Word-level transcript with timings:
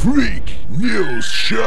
Freak 0.00 0.56
News 0.70 1.26
Show. 1.26 1.58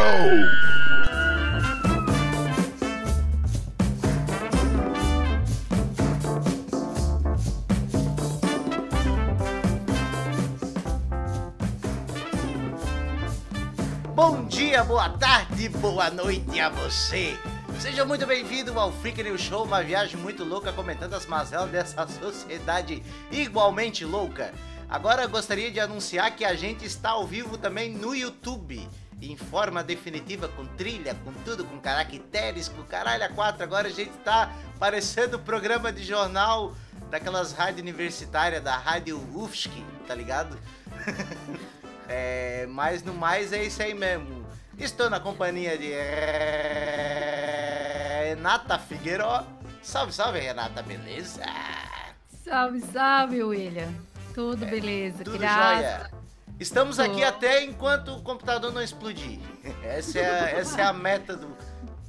Bom 14.15 14.45
dia, 14.45 14.83
boa 14.83 15.09
tarde, 15.09 15.69
boa 15.69 16.09
noite 16.09 16.59
a 16.59 16.69
você. 16.69 17.37
Seja 17.79 18.03
muito 18.03 18.25
bem-vindo 18.25 18.79
ao 18.79 18.91
Freak 18.91 19.21
News 19.21 19.41
Show, 19.41 19.63
uma 19.63 19.83
viagem 19.83 20.17
muito 20.17 20.43
louca 20.43 20.73
comentando 20.73 21.13
as 21.13 21.27
mazelas 21.27 21.69
dessa 21.69 22.07
sociedade 22.19 23.03
igualmente 23.31 24.03
louca. 24.03 24.51
Agora 24.93 25.25
gostaria 25.25 25.71
de 25.71 25.79
anunciar 25.79 26.35
que 26.35 26.45
a 26.45 26.53
gente 26.53 26.85
está 26.85 27.09
ao 27.09 27.25
vivo 27.25 27.57
também 27.57 27.91
no 27.95 28.13
YouTube. 28.13 28.87
Em 29.19 29.35
forma 29.35 29.83
definitiva, 29.83 30.47
com 30.49 30.67
trilha, 30.67 31.15
com 31.25 31.33
tudo, 31.43 31.65
com 31.65 31.79
caracteres, 31.79 32.69
com 32.69 32.83
caralho 32.83 33.23
a 33.23 33.29
quatro. 33.29 33.63
Agora 33.63 33.87
a 33.87 33.91
gente 33.91 34.11
tá 34.23 34.53
parecendo 34.77 35.39
programa 35.39 35.91
de 35.91 36.03
jornal 36.03 36.75
daquelas 37.09 37.53
rádios 37.53 37.81
universitárias, 37.81 38.61
da 38.61 38.77
Rádio 38.77 39.17
UFSC, 39.33 39.71
tá 40.07 40.13
ligado? 40.13 40.59
é, 42.07 42.67
mas 42.69 43.01
no 43.01 43.15
mais 43.15 43.51
é 43.51 43.63
isso 43.63 43.81
aí 43.81 43.95
mesmo. 43.95 44.45
Estou 44.77 45.09
na 45.09 45.19
companhia 45.19 45.75
de 45.75 45.91
Renata 48.27 48.77
Figueiró. 48.77 49.43
Salve, 49.81 50.13
salve, 50.13 50.39
Renata, 50.39 50.83
beleza? 50.83 51.41
Salve, 52.43 52.79
salve, 52.79 53.41
William. 53.41 54.12
Tudo 54.33 54.65
beleza, 54.65 55.21
É, 55.21 55.23
Tudo 55.25 55.37
graças. 55.37 55.77
jóia. 55.77 56.11
Estamos 56.59 56.99
aqui 56.99 57.23
até 57.23 57.63
enquanto 57.63 58.09
o 58.15 58.21
computador 58.21 58.71
não 58.71 58.81
explodir. 58.81 59.39
Essa 59.83 60.19
é 60.19 60.29
a, 60.29 60.49
essa 60.59 60.81
é 60.81 60.83
a 60.85 60.93
meta 60.93 61.35
do. 61.35 61.55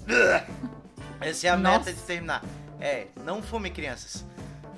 Essa 1.21 1.47
é 1.47 1.51
a 1.51 1.57
Nossa. 1.57 1.79
meta 1.79 1.93
de 1.93 2.01
terminar. 2.03 2.43
É, 2.81 3.07
não 3.25 3.43
fume, 3.43 3.71
crianças. 3.71 4.25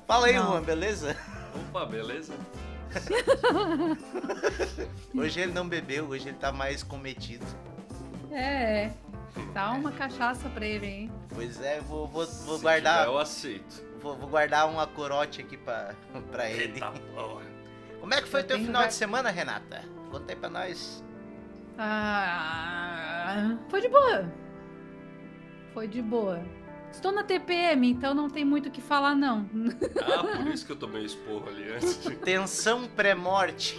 Fala 0.07 0.27
aí, 0.29 0.35
Não. 0.35 0.47
Juan, 0.53 0.63
beleza? 0.63 1.17
Opa, 1.71 1.85
beleza? 1.87 2.33
Hoje 5.15 5.41
ele 5.41 5.53
não 5.53 5.69
bebeu, 5.69 6.09
hoje 6.09 6.29
ele 6.29 6.37
tá 6.37 6.53
mais 6.53 6.83
cometido. 6.85 7.45
É, 8.31 8.91
dá 9.53 9.73
uma 9.73 9.91
cachaça 9.91 10.49
pra 10.51 10.65
ele, 10.65 10.87
hein? 10.87 11.13
Pois 11.35 11.61
é, 11.61 11.81
vou, 11.81 12.07
vou, 12.07 12.25
vou 12.27 12.57
Se 12.57 12.63
guardar. 12.63 13.01
tiver, 13.01 13.09
eu 13.11 13.19
aceito. 13.19 13.83
Vou, 14.07 14.17
vou 14.17 14.29
guardar 14.29 14.69
uma 14.69 14.87
corote 14.87 15.41
aqui 15.41 15.57
pra, 15.57 15.93
pra 16.31 16.49
ele. 16.49 16.63
Eita 16.75 16.93
porra. 17.13 17.43
Como 18.01 18.15
é 18.15 18.23
que 18.23 18.29
foi 18.29 18.43
Eu 18.43 18.47
teu 18.47 18.57
final 18.59 18.83
vai- 18.83 18.89
de 18.89 18.95
semana, 18.95 19.31
Renata? 19.31 19.83
Conta 20.13 20.33
aí 20.33 20.37
pra 20.37 20.49
nós. 20.49 21.03
Ah, 21.77 23.57
foi 23.69 23.81
de 23.81 23.89
boa. 23.89 24.33
Foi 25.75 25.89
de 25.89 26.01
boa. 26.01 26.41
Estou 26.93 27.11
na 27.11 27.25
TPM, 27.25 27.91
então 27.91 28.15
não 28.15 28.31
tem 28.31 28.45
muito 28.45 28.69
o 28.69 28.71
que 28.71 28.81
falar, 28.81 29.15
não. 29.17 29.45
Ah, 30.01 30.37
por 30.39 30.47
isso 30.47 30.65
que 30.65 30.71
eu 30.73 30.77
tomei 30.77 31.05
esporro 31.05 31.49
ali 31.49 31.73
antes. 31.73 31.97
Tensão 32.25 32.87
pré-morte. 32.87 33.77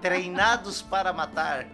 Treinados 0.00 0.80
para 0.80 1.12
matar. 1.12 1.66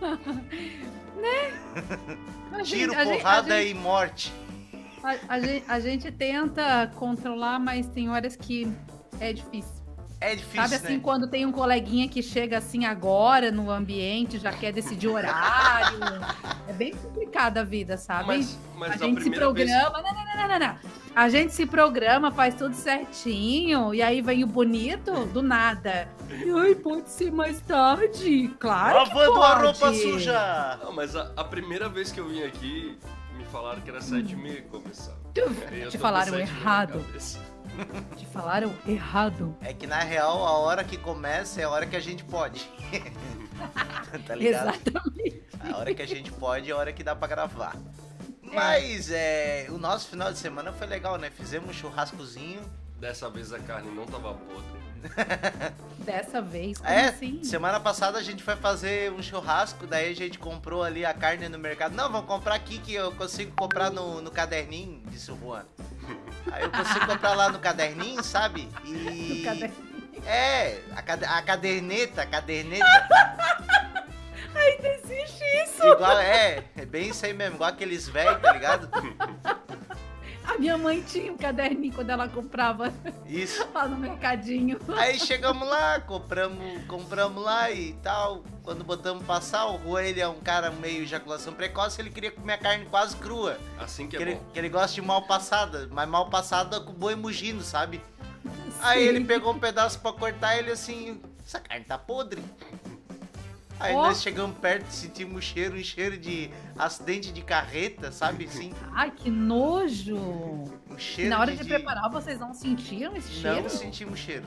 A 2.52 2.62
Tiro, 2.62 2.92
gente- 2.92 2.96
a 2.96 3.04
gente- 3.04 3.18
porrada 3.22 3.54
a 3.54 3.60
gente- 3.62 3.70
e 3.70 3.74
morte. 3.74 4.32
A- 5.06 5.34
a 5.34 5.40
gente- 5.40 5.64
a 5.68 5.80
gente 5.80 6.10
tenta 6.10 6.90
controlar, 6.96 7.58
mas 7.58 7.86
tem 7.88 8.10
horas 8.10 8.34
que 8.36 8.70
é 9.20 9.32
difícil. 9.32 9.76
É 10.18 10.34
difícil, 10.34 10.62
Sabe 10.62 10.74
assim, 10.76 10.94
né? 10.94 11.00
quando 11.02 11.28
tem 11.28 11.44
um 11.44 11.52
coleguinha 11.52 12.08
que 12.08 12.22
chega 12.22 12.56
assim 12.56 12.86
agora 12.86 13.50
no 13.52 13.70
ambiente, 13.70 14.38
já 14.38 14.50
quer 14.50 14.72
decidir 14.72 15.08
horário. 15.08 15.98
é 16.66 16.72
bem 16.72 16.94
complicada 16.94 17.60
a 17.60 17.64
vida, 17.64 17.98
sabe? 17.98 18.26
Mas, 18.28 18.58
mas 18.76 18.92
a 18.92 18.94
a, 18.94 18.96
gente 18.96 19.22
se 19.22 19.28
primeira 19.30 19.52
vez. 19.52 19.70
programa. 19.70 20.02
Não, 20.02 20.14
não, 20.14 20.36
não, 20.36 20.48
não, 20.48 20.58
não. 20.68 20.78
A 21.14 21.28
gente 21.28 21.52
se 21.52 21.66
programa, 21.66 22.30
faz 22.30 22.54
tudo 22.54 22.74
certinho, 22.74 23.92
e 23.94 24.02
aí 24.02 24.22
vem 24.22 24.42
o 24.42 24.46
bonito 24.46 25.26
do 25.26 25.42
nada. 25.42 26.08
E 26.30 26.50
ai, 26.50 26.74
pode 26.74 27.10
ser 27.10 27.30
mais 27.30 27.60
tarde. 27.60 28.48
Claro. 28.58 29.04
que 29.04 29.14
Lavando 29.14 29.42
a 29.42 29.48
pode. 29.50 29.62
roupa 29.64 29.94
suja. 29.94 30.78
Não, 30.82 30.92
mas 30.92 31.14
a, 31.14 31.30
a 31.36 31.44
primeira 31.44 31.88
vez 31.90 32.10
que 32.10 32.18
eu 32.20 32.26
vim 32.28 32.42
aqui, 32.42 32.98
falaram 33.46 33.80
que 33.80 33.90
era 33.90 34.00
sete 34.00 34.32
e 34.32 34.36
meia 34.36 34.62
que 34.62 34.68
começava. 34.68 35.18
E 35.72 35.80
eu 35.80 35.90
Te 35.90 35.98
falaram 35.98 36.38
errado. 36.38 37.04
Te 38.16 38.26
falaram 38.26 38.74
errado. 38.86 39.56
É 39.60 39.72
que 39.72 39.86
na 39.86 39.98
real, 39.98 40.44
a 40.46 40.58
hora 40.58 40.82
que 40.84 40.96
começa 40.96 41.60
é 41.60 41.64
a 41.64 41.70
hora 41.70 41.86
que 41.86 41.96
a 41.96 42.00
gente 42.00 42.24
pode. 42.24 42.68
tá 44.26 44.34
ligado? 44.34 44.68
Exatamente. 44.68 45.42
A 45.60 45.76
hora 45.76 45.94
que 45.94 46.02
a 46.02 46.06
gente 46.06 46.32
pode 46.32 46.70
é 46.70 46.72
a 46.72 46.76
hora 46.76 46.92
que 46.92 47.02
dá 47.02 47.14
pra 47.14 47.28
gravar. 47.28 47.76
É. 48.50 48.54
Mas 48.54 49.10
é, 49.10 49.66
o 49.70 49.78
nosso 49.78 50.08
final 50.08 50.32
de 50.32 50.38
semana 50.38 50.72
foi 50.72 50.86
legal, 50.86 51.18
né? 51.18 51.30
Fizemos 51.30 51.70
um 51.70 51.72
churrascozinho. 51.72 52.62
Dessa 52.98 53.28
vez 53.28 53.52
a 53.52 53.58
carne 53.58 53.90
não 53.94 54.06
tava 54.06 54.32
podre. 54.32 54.85
Dessa 55.98 56.40
vez, 56.40 56.78
como 56.78 56.88
É, 56.90 57.06
assim? 57.08 57.42
semana 57.42 57.80
passada 57.80 58.18
a 58.18 58.22
gente 58.22 58.42
foi 58.42 58.54
fazer 58.56 59.10
um 59.12 59.20
churrasco, 59.22 59.86
daí 59.86 60.12
a 60.12 60.14
gente 60.14 60.38
comprou 60.38 60.82
ali 60.84 61.04
a 61.04 61.12
carne 61.12 61.48
no 61.48 61.58
mercado. 61.58 61.94
Não, 61.94 62.10
vamos 62.10 62.26
comprar 62.26 62.54
aqui 62.54 62.78
que 62.78 62.94
eu 62.94 63.10
consigo 63.12 63.52
comprar 63.56 63.90
no, 63.90 64.20
no 64.22 64.30
caderninho, 64.30 65.02
disse 65.06 65.32
o 65.32 65.36
Juan. 65.38 65.64
Aí 66.52 66.62
eu 66.62 66.70
consigo 66.70 67.06
comprar 67.06 67.34
lá 67.34 67.48
no 67.48 67.58
caderninho, 67.58 68.22
sabe? 68.22 68.68
E. 68.84 69.34
No 69.36 69.44
caderno. 69.44 69.86
É, 70.24 70.80
a, 70.96 71.02
cade- 71.02 71.24
a 71.24 71.42
caderneta, 71.42 72.22
a 72.22 72.26
caderneta. 72.26 72.84
Ainda 74.54 74.88
existe 74.88 75.44
isso. 75.64 75.84
igual, 75.86 76.18
é, 76.18 76.64
é 76.76 76.86
bem 76.86 77.10
isso 77.10 77.26
aí 77.26 77.34
mesmo, 77.34 77.56
igual 77.56 77.68
aqueles 77.70 78.08
velhos, 78.08 78.40
tá 78.40 78.52
ligado? 78.52 78.88
A 80.56 80.58
minha 80.58 80.78
mãe 80.78 81.02
tinha 81.02 81.30
um 81.30 81.36
caderninho 81.36 81.92
quando 81.92 82.08
ela 82.08 82.26
comprava 82.28 82.90
Isso. 83.26 83.62
lá 83.74 83.86
no 83.86 83.96
mercadinho. 83.96 84.78
Aí 84.96 85.18
chegamos 85.20 85.68
lá, 85.68 86.00
compramos, 86.00 86.82
compramos 86.86 87.44
lá 87.44 87.70
e 87.70 87.92
tal. 88.02 88.42
Quando 88.62 88.82
botamos 88.82 89.24
passar, 89.26 89.66
o 89.66 89.78
Juan, 89.78 90.02
ele 90.02 90.20
é 90.20 90.26
um 90.26 90.40
cara 90.40 90.70
meio 90.70 91.02
ejaculação 91.02 91.52
precoce, 91.52 92.00
ele 92.00 92.10
queria 92.10 92.30
comer 92.32 92.54
a 92.54 92.58
carne 92.58 92.86
quase 92.86 93.16
crua. 93.16 93.58
Assim 93.78 94.08
que 94.08 94.16
Que 94.16 94.22
é 94.22 94.26
ele, 94.26 94.34
bom. 94.36 94.44
que 94.52 94.58
ele 94.58 94.68
gosta 94.70 94.94
de 94.94 95.02
mal 95.02 95.22
passada, 95.22 95.88
mas 95.92 96.08
mal 96.08 96.30
passada 96.30 96.80
com 96.80 96.92
boi 96.92 97.14
mugindo, 97.14 97.62
sabe? 97.62 98.00
Aí 98.80 99.06
ele 99.06 99.22
pegou 99.24 99.52
um 99.52 99.58
pedaço 99.58 100.00
pra 100.00 100.12
cortar 100.12 100.56
ele 100.56 100.70
assim, 100.70 101.20
essa 101.46 101.60
carne 101.60 101.84
tá 101.84 101.98
podre. 101.98 102.42
Aí 103.78 103.94
Ó. 103.94 104.06
nós 104.06 104.22
chegamos 104.22 104.56
perto, 104.58 104.90
sentimos 104.90 105.36
um 105.36 105.40
cheiro, 105.40 105.76
um 105.76 105.84
cheiro 105.84 106.16
de 106.16 106.50
acidente 106.78 107.30
de 107.32 107.42
carreta, 107.42 108.10
sabe 108.10 108.46
assim? 108.46 108.72
Ai, 108.92 109.10
que 109.10 109.30
nojo! 109.30 110.16
Um 110.16 110.98
cheiro 110.98 111.30
Na 111.30 111.40
hora 111.40 111.52
de, 111.52 111.62
de 111.62 111.68
preparar, 111.68 112.10
vocês 112.10 112.38
não 112.40 112.54
sentiram 112.54 113.14
esse 113.16 113.30
cheiro? 113.32 113.62
Não 113.62 113.68
sentimos 113.68 114.18
cheiro. 114.18 114.46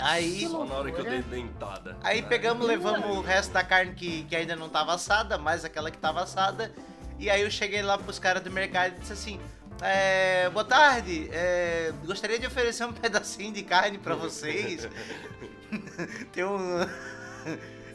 Aí, 0.00 0.48
Só 0.48 0.64
na 0.64 0.74
hora 0.74 0.90
que 0.90 0.98
eu 0.98 1.04
dei 1.04 1.20
dentada. 1.22 1.98
aí 2.02 2.22
pegamos, 2.22 2.66
levamos 2.66 3.14
o 3.14 3.20
resto 3.20 3.52
da 3.52 3.62
carne 3.62 3.92
que, 3.94 4.24
que 4.24 4.34
ainda 4.34 4.56
não 4.56 4.68
tava 4.70 4.94
assada, 4.94 5.36
mais 5.36 5.64
aquela 5.64 5.90
que 5.90 5.98
tava 5.98 6.22
assada. 6.22 6.72
E 7.18 7.28
aí 7.28 7.42
eu 7.42 7.50
cheguei 7.50 7.82
lá 7.82 7.98
pros 7.98 8.18
caras 8.18 8.42
do 8.42 8.50
mercado 8.50 8.94
e 8.96 9.00
disse 9.00 9.12
assim: 9.12 9.40
é, 9.82 10.48
Boa 10.48 10.64
tarde, 10.64 11.28
é, 11.30 11.92
gostaria 12.06 12.38
de 12.38 12.46
oferecer 12.46 12.86
um 12.86 12.92
pedacinho 12.94 13.52
de 13.52 13.62
carne 13.62 13.98
pra 13.98 14.14
vocês. 14.14 14.88
Tem 16.32 16.42
um. 16.42 16.86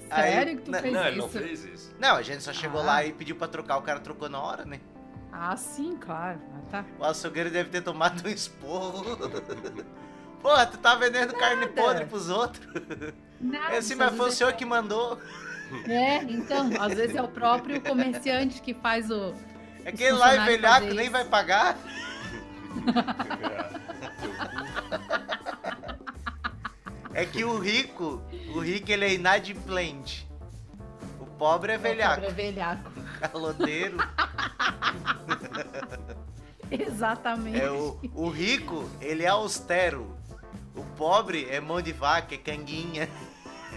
Aí- 0.09 0.31
Sério 0.31 0.57
que 0.57 0.63
tu 0.63 0.71
na- 0.71 0.79
fez 0.79 0.93
Não, 0.93 1.07
ele 1.07 1.17
não 1.17 1.27
isso? 1.27 1.39
fez 1.39 1.65
isso. 1.65 1.95
Não, 1.99 2.15
a 2.15 2.21
gente 2.21 2.43
só 2.43 2.53
chegou 2.53 2.81
Ah. 2.81 2.85
lá 2.85 3.05
e 3.05 3.11
pediu 3.13 3.35
pra 3.35 3.47
trocar, 3.47 3.77
o 3.77 3.81
cara 3.81 3.99
trocou 3.99 4.29
na 4.29 4.39
hora, 4.39 4.65
né? 4.65 4.79
Ah, 5.31 5.55
sim, 5.57 5.97
claro. 5.99 6.39
Ah, 6.55 6.59
tá. 6.71 6.85
O 6.99 7.03
açougueiro 7.03 7.49
deve 7.51 7.69
ter 7.69 7.81
tomado 7.81 8.25
um 8.25 8.29
esporro. 8.29 9.17
Porra, 10.41 10.65
tu 10.65 10.77
tá 10.77 10.95
vendendo 10.95 11.33
carne 11.33 11.67
podre 11.67 12.05
pros 12.05 12.29
outros? 12.29 12.65
Nada, 13.41 13.73
É 13.73 13.77
assim, 13.77 13.93
às 13.93 13.99
mas 13.99 14.15
foi 14.15 14.29
o 14.29 14.31
senhor 14.31 14.53
que 14.53 14.65
mandou. 14.65 15.19
É, 15.85 16.23
então, 16.23 16.69
às 16.79 16.93
vezes 16.93 17.15
é 17.15 17.21
o 17.21 17.27
próprio 17.27 17.81
comerciante 17.81 18.61
que 18.61 18.73
faz 18.73 19.11
o. 19.11 19.33
Aquele 19.85 20.13
lá 20.13 20.33
é 20.35 20.45
velhaco, 20.45 20.85
nem 20.87 21.01
isso. 21.03 21.11
vai 21.11 21.25
pagar. 21.25 21.77
É 27.17 27.25
que 27.25 27.43
o 27.43 27.57
rico, 27.57 28.21
o 28.53 28.59
rico 28.59 28.91
ele 28.91 29.03
é 29.03 29.13
inadimplente. 29.15 30.29
O 31.19 31.25
pobre 31.25 31.71
é 31.71 31.77
velhaco, 31.77 32.23
É 32.23 32.29
velhaco. 32.29 32.91
caloteiro. 33.19 33.97
Exatamente. 36.69 37.59
É 37.59 37.71
o, 37.71 37.99
o 38.13 38.29
rico, 38.29 38.87
ele 39.01 39.23
é 39.23 39.29
austero. 39.29 40.15
O 40.75 40.83
pobre 40.95 41.47
é 41.49 41.59
mão 41.59 41.81
de 41.81 41.91
vaca, 41.91 42.35
é 42.35 42.37
canguinha. 42.37 43.09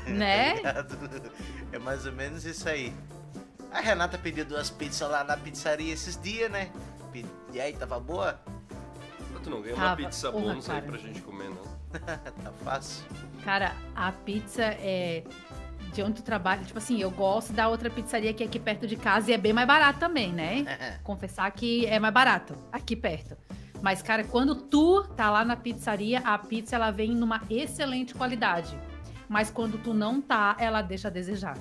Né? 0.07 0.57
ligado? 0.61 1.33
É 1.73 1.79
mais 1.79 2.05
ou 2.05 2.13
menos 2.13 2.45
isso 2.45 2.69
aí. 2.69 2.93
A 3.73 3.81
Renata 3.81 4.19
pediu 4.19 4.45
duas 4.45 4.69
pizzas 4.69 5.11
lá 5.11 5.25
na 5.25 5.39
pizzaria 5.39 5.95
esses 5.95 6.21
dias, 6.21 6.51
né? 6.51 6.71
E 7.55 7.59
aí, 7.59 7.73
tava 7.73 7.99
boa? 7.99 8.39
Tu 9.43 9.49
não 9.49 9.63
ganha 9.63 9.75
Tava, 9.75 9.89
uma 9.89 9.97
pizza 9.97 10.31
bônus 10.31 10.69
aí 10.69 10.83
pra 10.83 10.99
gente 10.99 11.23
comer, 11.23 11.49
não. 11.49 11.65
tá 12.45 12.53
fácil. 12.63 13.05
Cara, 13.45 13.75
a 13.95 14.13
pizza 14.13 14.63
é 14.63 15.25
de 15.93 16.03
onde 16.03 16.15
tu 16.15 16.23
trabalha. 16.23 16.63
Tipo 16.65 16.79
assim, 16.79 17.01
eu 17.01 17.11
gosto 17.11 17.53
da 17.53 17.69
outra 17.69 17.91
pizzaria 17.91 18.33
que 18.33 18.43
é 18.43 18.47
aqui 18.47 18.59
perto 18.59 18.87
de 18.87 18.97
casa 18.97 19.31
e 19.31 19.35
é 19.35 19.39
bem 19.39 19.53
mais 19.53 19.67
barato 19.67 19.99
também, 19.99 20.33
né? 20.33 20.99
Confessar 21.03 21.51
que 21.51 21.87
é 21.87 21.99
mais 21.99 22.15
barato 22.15 22.55
aqui 22.73 22.95
perto. 22.95 23.37
Mas, 23.83 24.03
cara, 24.03 24.25
quando 24.25 24.55
tu 24.55 25.03
tá 25.17 25.31
lá 25.31 25.45
na 25.45 25.57
pizzaria, 25.57 26.21
a 26.21 26.37
pizza 26.37 26.77
ela 26.77 26.91
vem 26.91 27.15
numa 27.15 27.43
excelente 27.49 28.15
qualidade. 28.15 28.79
Mas 29.29 29.51
quando 29.51 29.79
tu 29.79 29.95
não 29.95 30.21
tá, 30.21 30.57
ela 30.59 30.83
deixa 30.83 31.09
a 31.09 31.11
desejar. 31.11 31.57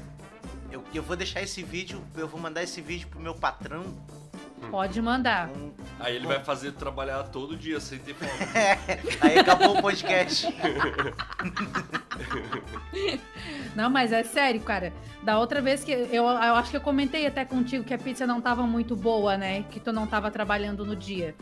Eu, 0.71 0.83
eu 0.93 1.01
vou 1.01 1.15
deixar 1.15 1.41
esse 1.41 1.63
vídeo, 1.63 2.01
eu 2.15 2.27
vou 2.27 2.39
mandar 2.39 2.61
esse 2.61 2.81
vídeo 2.81 3.07
pro 3.07 3.19
meu 3.19 3.33
patrão. 3.33 3.85
Pode 4.71 5.01
mandar. 5.01 5.49
Aí 5.99 6.15
ele 6.15 6.27
vai 6.27 6.39
fazer 6.43 6.71
trabalhar 6.73 7.23
todo 7.23 7.57
dia 7.57 7.79
sem 7.79 7.97
ter 7.99 8.13
fome. 8.13 8.31
Aí 9.21 9.39
acabou 9.39 9.77
o 9.77 9.81
podcast. 9.81 10.47
Não, 13.75 13.89
mas 13.89 14.11
é 14.11 14.23
sério, 14.23 14.61
cara. 14.61 14.93
Da 15.23 15.39
outra 15.39 15.61
vez 15.61 15.83
que 15.83 15.91
eu, 15.91 16.07
eu 16.11 16.27
acho 16.55 16.71
que 16.71 16.77
eu 16.77 16.81
comentei 16.81 17.25
até 17.27 17.45
contigo 17.45 17.83
que 17.83 17.93
a 17.93 17.97
pizza 17.97 18.25
não 18.25 18.41
tava 18.41 18.63
muito 18.65 18.95
boa, 18.95 19.37
né? 19.37 19.63
Que 19.69 19.79
tu 19.79 19.91
não 19.91 20.07
tava 20.07 20.31
trabalhando 20.31 20.85
no 20.85 20.95
dia. 20.95 21.35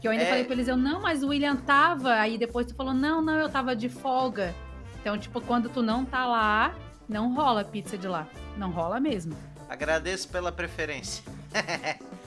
Que 0.00 0.06
eu 0.06 0.12
ainda 0.12 0.24
É. 0.24 0.28
falei 0.28 0.44
pra 0.44 0.54
eles, 0.54 0.68
eu, 0.68 0.76
não, 0.76 1.00
mas 1.00 1.22
o 1.22 1.28
William 1.28 1.56
tava. 1.56 2.14
Aí 2.14 2.38
depois 2.38 2.66
tu 2.66 2.74
falou, 2.74 2.94
não, 2.94 3.20
não, 3.22 3.34
eu 3.34 3.48
tava 3.48 3.74
de 3.74 3.88
folga. 3.88 4.54
Então, 5.00 5.18
tipo, 5.18 5.40
quando 5.40 5.68
tu 5.68 5.82
não 5.82 6.04
tá 6.04 6.26
lá, 6.26 6.74
não 7.08 7.34
rola 7.34 7.62
a 7.62 7.64
pizza 7.64 7.98
de 7.98 8.06
lá. 8.08 8.26
Não 8.56 8.70
rola 8.70 9.00
mesmo. 9.00 9.36
Agradeço 9.68 10.28
pela 10.28 10.52
preferência. 10.52 11.24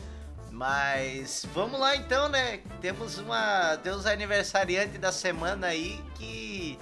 Mas 0.58 1.46
vamos 1.54 1.80
lá 1.80 1.96
então, 1.96 2.28
né? 2.30 2.58
Temos 2.82 3.20
uma. 3.20 3.78
Temos 3.78 4.08
aniversariante 4.08 4.98
da 4.98 5.12
semana 5.12 5.68
aí 5.68 6.02
que. 6.16 6.80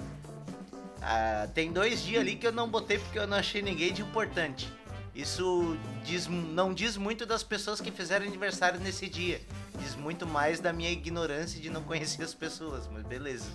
ah, 1.02 1.46
tem 1.52 1.70
dois 1.70 2.02
dias 2.02 2.22
ali 2.22 2.36
que 2.36 2.46
eu 2.46 2.52
não 2.52 2.70
botei 2.70 2.98
porque 2.98 3.18
eu 3.18 3.26
não 3.26 3.36
achei 3.36 3.60
ninguém 3.60 3.92
de 3.92 4.00
importante. 4.00 4.66
Isso 5.14 5.76
diz, 6.02 6.26
não 6.26 6.72
diz 6.72 6.96
muito 6.96 7.26
das 7.26 7.42
pessoas 7.42 7.78
que 7.78 7.90
fizeram 7.90 8.24
aniversário 8.24 8.80
nesse 8.80 9.10
dia. 9.10 9.42
Diz 9.78 9.94
muito 9.94 10.26
mais 10.26 10.58
da 10.58 10.72
minha 10.72 10.90
ignorância 10.90 11.60
de 11.60 11.68
não 11.68 11.82
conhecer 11.82 12.22
as 12.22 12.32
pessoas, 12.32 12.88
mas 12.90 13.02
beleza. 13.02 13.50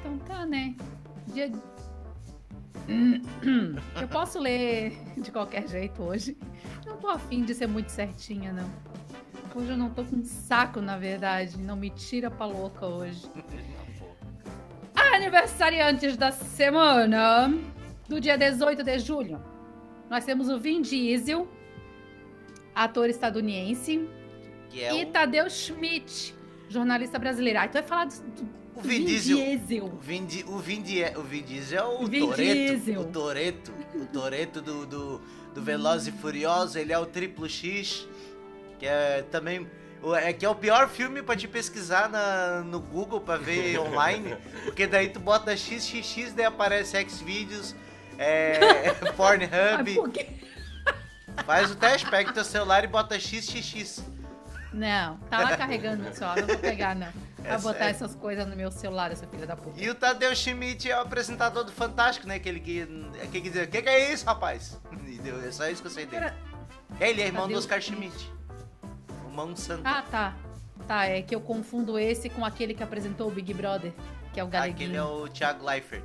Então 0.00 0.18
tá, 0.20 0.46
né? 0.46 0.74
Dia... 1.34 1.52
Eu 4.00 4.08
posso 4.08 4.38
ler 4.38 4.96
de 5.18 5.30
qualquer 5.30 5.68
jeito 5.68 6.02
hoje. 6.02 6.34
Não 6.96 7.02
tô 7.02 7.08
afim 7.08 7.44
de 7.44 7.54
ser 7.54 7.66
muito 7.68 7.90
certinha, 7.90 8.54
não. 8.54 8.70
Hoje 9.54 9.68
eu 9.70 9.76
não 9.76 9.90
tô 9.90 10.02
com 10.02 10.24
saco, 10.24 10.80
na 10.80 10.96
verdade. 10.96 11.58
Não 11.58 11.76
me 11.76 11.90
tira 11.90 12.30
pra 12.30 12.46
louca 12.46 12.86
hoje. 12.86 13.26
Aniversariantes 15.14 16.16
da 16.16 16.32
semana 16.32 17.52
do 18.08 18.18
dia 18.18 18.38
18 18.38 18.82
de 18.82 18.98
julho. 18.98 19.38
Nós 20.08 20.24
temos 20.24 20.48
o 20.48 20.58
Vin 20.58 20.80
Diesel, 20.80 21.46
ator 22.74 23.10
estadunidense, 23.10 24.08
Que 24.70 24.80
é 24.82 24.98
e 24.98 25.04
o, 25.04 25.10
Tadeu 25.10 25.50
Schmidt, 25.50 26.34
jornalista 26.70 27.18
brasileiro. 27.18 27.58
Aí 27.58 27.68
tu 27.68 27.74
vai 27.74 27.82
falar 27.82 28.06
do, 28.06 28.14
o 28.76 28.80
Vin 28.80 29.04
Diesel. 29.04 29.36
Diesel. 29.36 29.84
O 29.86 29.96
Vin, 29.98 30.24
Di- 30.24 30.44
o 30.48 30.58
Vin, 30.58 30.82
Di- 30.82 31.04
o 31.16 31.22
Vin 31.22 31.42
Diesel 31.42 31.78
é 31.78 32.02
o 32.02 32.06
Vin 32.06 32.20
Toreto. 32.20 32.54
Diesel. 32.54 33.00
O 33.00 33.04
Toreto. 33.06 33.72
O 33.94 34.06
Toreto 34.06 34.60
do, 34.62 34.86
do, 34.86 35.20
do 35.56 35.62
Veloz 35.62 36.06
e 36.06 36.12
Furioso. 36.12 36.78
Ele 36.78 36.92
é 36.92 36.98
o 36.98 37.06
Triplo 37.06 37.48
X. 37.48 38.06
Que 38.78 38.86
é 38.86 39.24
também. 39.30 39.66
É 40.22 40.32
que 40.32 40.44
é 40.44 40.48
o 40.48 40.54
pior 40.54 40.88
filme 40.88 41.22
pra 41.22 41.34
te 41.34 41.48
pesquisar 41.48 42.08
na, 42.10 42.60
no 42.60 42.78
Google 42.78 43.20
pra 43.20 43.38
ver 43.38 43.78
online. 43.80 44.36
Porque 44.64 44.86
daí 44.86 45.08
tu 45.08 45.18
bota 45.18 45.56
XXX, 45.56 46.34
daí 46.34 46.44
aparece 46.44 47.02
Xvideos, 47.08 47.74
é, 48.18 48.92
Pornhub. 49.16 49.94
por 49.94 50.10
quê? 50.10 50.28
Faz 51.44 51.70
o 51.70 51.74
teste, 51.74 52.08
pega 52.08 52.30
o 52.30 52.32
teu 52.34 52.44
celular 52.44 52.84
e 52.84 52.86
bota 52.86 53.18
XXX. 53.18 54.04
Não, 54.72 55.16
tá 55.30 55.40
lá 55.40 55.56
carregando 55.56 56.14
celular, 56.14 56.36
não 56.36 56.46
vou 56.46 56.58
pegar, 56.58 56.94
não. 56.94 57.08
É 57.54 57.58
botar 57.58 57.78
sério. 57.78 57.90
essas 57.94 58.14
coisas 58.14 58.46
no 58.46 58.56
meu 58.56 58.70
celular, 58.70 59.10
essa 59.12 59.26
filha 59.26 59.46
da 59.46 59.56
puta. 59.56 59.80
E 59.80 59.88
o 59.88 59.94
Tadeu 59.94 60.34
Schmidt 60.34 60.90
é 60.90 60.96
o 60.96 61.00
apresentador 61.02 61.64
do 61.64 61.72
Fantástico, 61.72 62.26
né? 62.26 62.36
Aquele 62.36 62.60
que. 62.60 62.82
Aquele 63.22 63.40
que 63.42 63.50
diz, 63.50 63.62
o 63.64 63.68
que, 63.68 63.82
que 63.82 63.88
é 63.88 64.12
isso, 64.12 64.24
rapaz? 64.26 64.78
E 65.06 65.18
deu- 65.18 65.42
é 65.46 65.50
só 65.52 65.68
isso 65.68 65.80
que 65.80 65.88
eu 65.88 65.92
sei 65.92 66.04
dele. 66.06 66.22
Cara, 66.26 66.36
Ele 67.00 67.22
é 67.22 67.26
irmão 67.26 67.42
Tadeu 67.42 67.56
do 67.56 67.60
Oscar 67.60 67.80
Schmidt. 67.80 68.30
O 69.26 69.30
mão 69.30 69.54
santo. 69.56 69.82
Ah, 69.84 70.02
tá. 70.10 70.34
Tá, 70.86 71.06
é 71.06 71.22
que 71.22 71.34
eu 71.34 71.40
confundo 71.40 71.98
esse 71.98 72.28
com 72.28 72.44
aquele 72.44 72.74
que 72.74 72.82
apresentou 72.82 73.28
o 73.28 73.30
Big 73.30 73.52
Brother, 73.54 73.92
que 74.32 74.38
é 74.38 74.44
o 74.44 74.46
Galeguinho. 74.46 74.76
Aquele 74.90 74.96
é 74.96 75.02
o 75.02 75.26
Thiago 75.28 75.64
Leifert. 75.64 76.02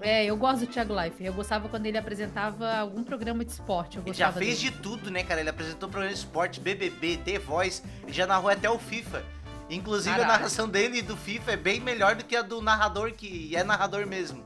É, 0.00 0.24
eu 0.24 0.36
gosto 0.36 0.60
do 0.60 0.66
Thiago 0.66 0.94
Life. 1.00 1.24
Eu 1.24 1.32
gostava 1.32 1.68
quando 1.68 1.86
ele 1.86 1.96
apresentava 1.96 2.76
algum 2.78 3.02
programa 3.04 3.44
de 3.44 3.52
esporte. 3.52 3.96
Eu 3.96 4.02
Ele 4.04 4.12
já 4.14 4.30
fez 4.32 4.60
dele. 4.60 4.70
de 4.72 4.82
tudo, 4.82 5.10
né, 5.10 5.22
cara? 5.24 5.40
Ele 5.40 5.48
apresentou 5.50 5.88
programa 5.88 6.12
de 6.14 6.18
esporte, 6.20 6.60
BBB, 6.60 7.16
The 7.18 7.38
Voice. 7.38 7.82
Ele 8.02 8.12
já 8.12 8.26
narrou 8.26 8.50
até 8.50 8.68
o 8.68 8.78
FIFA. 8.78 9.22
Inclusive, 9.70 10.14
Caralho. 10.14 10.30
a 10.30 10.36
narração 10.36 10.68
dele 10.68 11.00
do 11.02 11.16
FIFA 11.16 11.52
é 11.52 11.56
bem 11.56 11.80
melhor 11.80 12.14
do 12.14 12.24
que 12.24 12.36
a 12.36 12.42
do 12.42 12.60
narrador, 12.60 13.12
que 13.12 13.54
é 13.56 13.64
narrador 13.64 14.06
mesmo. 14.06 14.44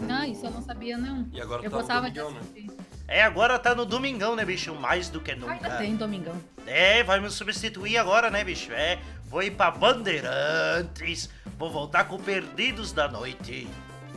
Não, 0.00 0.24
isso 0.24 0.44
eu 0.44 0.50
não 0.50 0.62
sabia, 0.62 0.98
não. 0.98 1.26
E 1.32 1.40
agora 1.40 1.62
eu 1.64 1.70
tá 1.70 1.76
no 1.76 1.82
gostava 1.82 2.10
de 2.10 2.20
Domingão, 2.20 2.34
né? 2.34 2.40
assistir. 2.40 2.70
É, 3.08 3.22
agora 3.22 3.58
tá 3.58 3.74
no 3.74 3.84
Domingão, 3.84 4.34
né, 4.34 4.44
bicho? 4.44 4.74
Mais 4.74 5.08
do 5.08 5.20
que 5.20 5.32
Ainda 5.32 5.46
nunca. 5.46 5.70
tem 5.76 5.96
Domingão. 5.96 6.34
É, 6.66 7.02
vai 7.04 7.20
me 7.20 7.30
substituir 7.30 7.96
agora, 7.98 8.30
né, 8.30 8.42
bicho? 8.42 8.72
É, 8.72 8.98
vou 9.26 9.42
ir 9.42 9.52
pra 9.52 9.70
Bandeirantes. 9.70 11.30
Vou 11.58 11.70
voltar 11.70 12.04
com 12.04 12.18
Perdidos 12.18 12.92
da 12.92 13.08
Noite. 13.08 13.68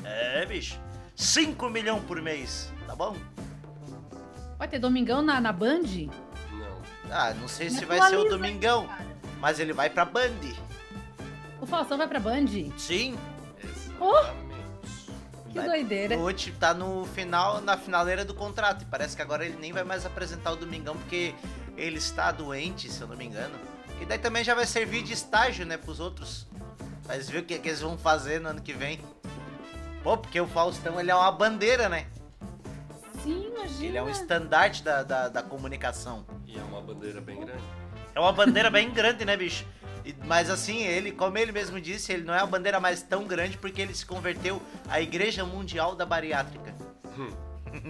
É, 0.04 0.46
bicho. 0.46 0.80
5 1.16 1.70
milhões 1.70 2.04
por 2.04 2.22
mês, 2.22 2.72
tá 2.88 2.96
bom? 2.96 3.16
Vai 4.58 4.68
ter 4.68 4.80
Domingão 4.80 5.22
na, 5.22 5.40
na 5.40 5.52
Band? 5.52 5.82
Não. 6.52 6.82
Ah, 7.12 7.34
não 7.34 7.48
sei 7.48 7.70
se 7.70 7.86
vai 7.86 8.02
ser 8.10 8.18
o 8.18 8.30
Domingão, 8.30 8.88
cara. 8.88 9.05
Mas 9.46 9.60
ele 9.60 9.74
vai 9.74 9.92
pra 9.92 10.04
Band. 10.06 10.32
O 11.62 11.68
Faustão 11.68 12.00
vai 12.00 12.08
pra 12.08 12.20
Band? 12.20 12.48
Sim, 12.80 13.16
Exatamente. 13.64 14.34
Que 15.50 15.54
Vai- 15.60 15.68
doideira. 15.68 16.18
o 16.18 16.24
Oti 16.24 16.52
tá 16.54 16.74
no 16.74 17.06
final, 17.06 17.62
na 17.62 17.78
finaleira 17.78 18.26
do 18.26 18.34
contrato. 18.34 18.82
E 18.82 18.86
parece 18.86 19.16
que 19.16 19.22
agora 19.22 19.46
ele 19.46 19.56
nem 19.58 19.72
vai 19.72 19.84
mais 19.84 20.04
apresentar 20.04 20.52
o 20.52 20.56
Domingão 20.56 20.98
porque 20.98 21.36
ele 21.78 22.00
está 22.00 22.32
doente, 22.32 22.92
se 22.92 23.00
eu 23.00 23.08
não 23.08 23.16
me 23.16 23.24
engano. 23.24 23.54
E 24.02 24.06
daí 24.08 24.18
também 24.18 24.44
já 24.44 24.56
vai 24.56 24.66
servir 24.66 25.04
de 25.04 25.14
estágio, 25.14 25.64
né, 25.64 25.78
pros 25.78 26.00
outros. 26.00 26.48
Mas 27.08 27.30
ver 27.30 27.38
o 27.38 27.44
que, 27.44 27.60
que 27.60 27.68
eles 27.70 27.82
vão 27.82 28.00
fazer 28.00 28.42
no 28.42 28.50
ano 28.50 28.64
que 28.64 28.74
vem. 28.74 29.00
Pô, 30.02 30.18
porque 30.18 30.42
o 30.42 30.48
Faustão 30.48 31.00
ele 31.00 31.12
é 31.12 31.16
uma 31.16 31.32
bandeira, 31.32 31.88
né? 31.88 32.08
Sim, 33.22 33.46
imagina. 33.56 33.86
Ele 33.90 33.98
é 34.00 34.02
um 34.02 34.10
estandarte 34.10 34.82
da, 34.82 35.04
da, 35.04 35.30
da 35.30 35.44
comunicação. 35.44 36.26
E 36.48 36.58
é 36.58 36.64
uma 36.64 36.82
bandeira 36.82 37.22
bem 37.22 37.40
grande. 37.40 37.85
É 38.16 38.20
uma 38.20 38.32
bandeira 38.32 38.70
bem 38.70 38.90
grande, 38.90 39.26
né, 39.26 39.36
bicho? 39.36 39.66
Mas 40.26 40.50
assim, 40.50 40.84
ele, 40.84 41.12
como 41.12 41.38
ele 41.38 41.52
mesmo 41.52 41.82
disse, 41.82 42.14
ele 42.14 42.24
não 42.24 42.34
é 42.34 42.38
uma 42.38 42.48
bandeira 42.48 42.80
mais 42.80 43.02
tão 43.02 43.26
grande 43.26 43.58
porque 43.58 43.82
ele 43.82 43.94
se 43.94 44.06
converteu 44.06 44.62
à 44.88 45.02
Igreja 45.02 45.44
Mundial 45.44 45.96
da 45.96 46.06
Bariátrica. 46.06 46.74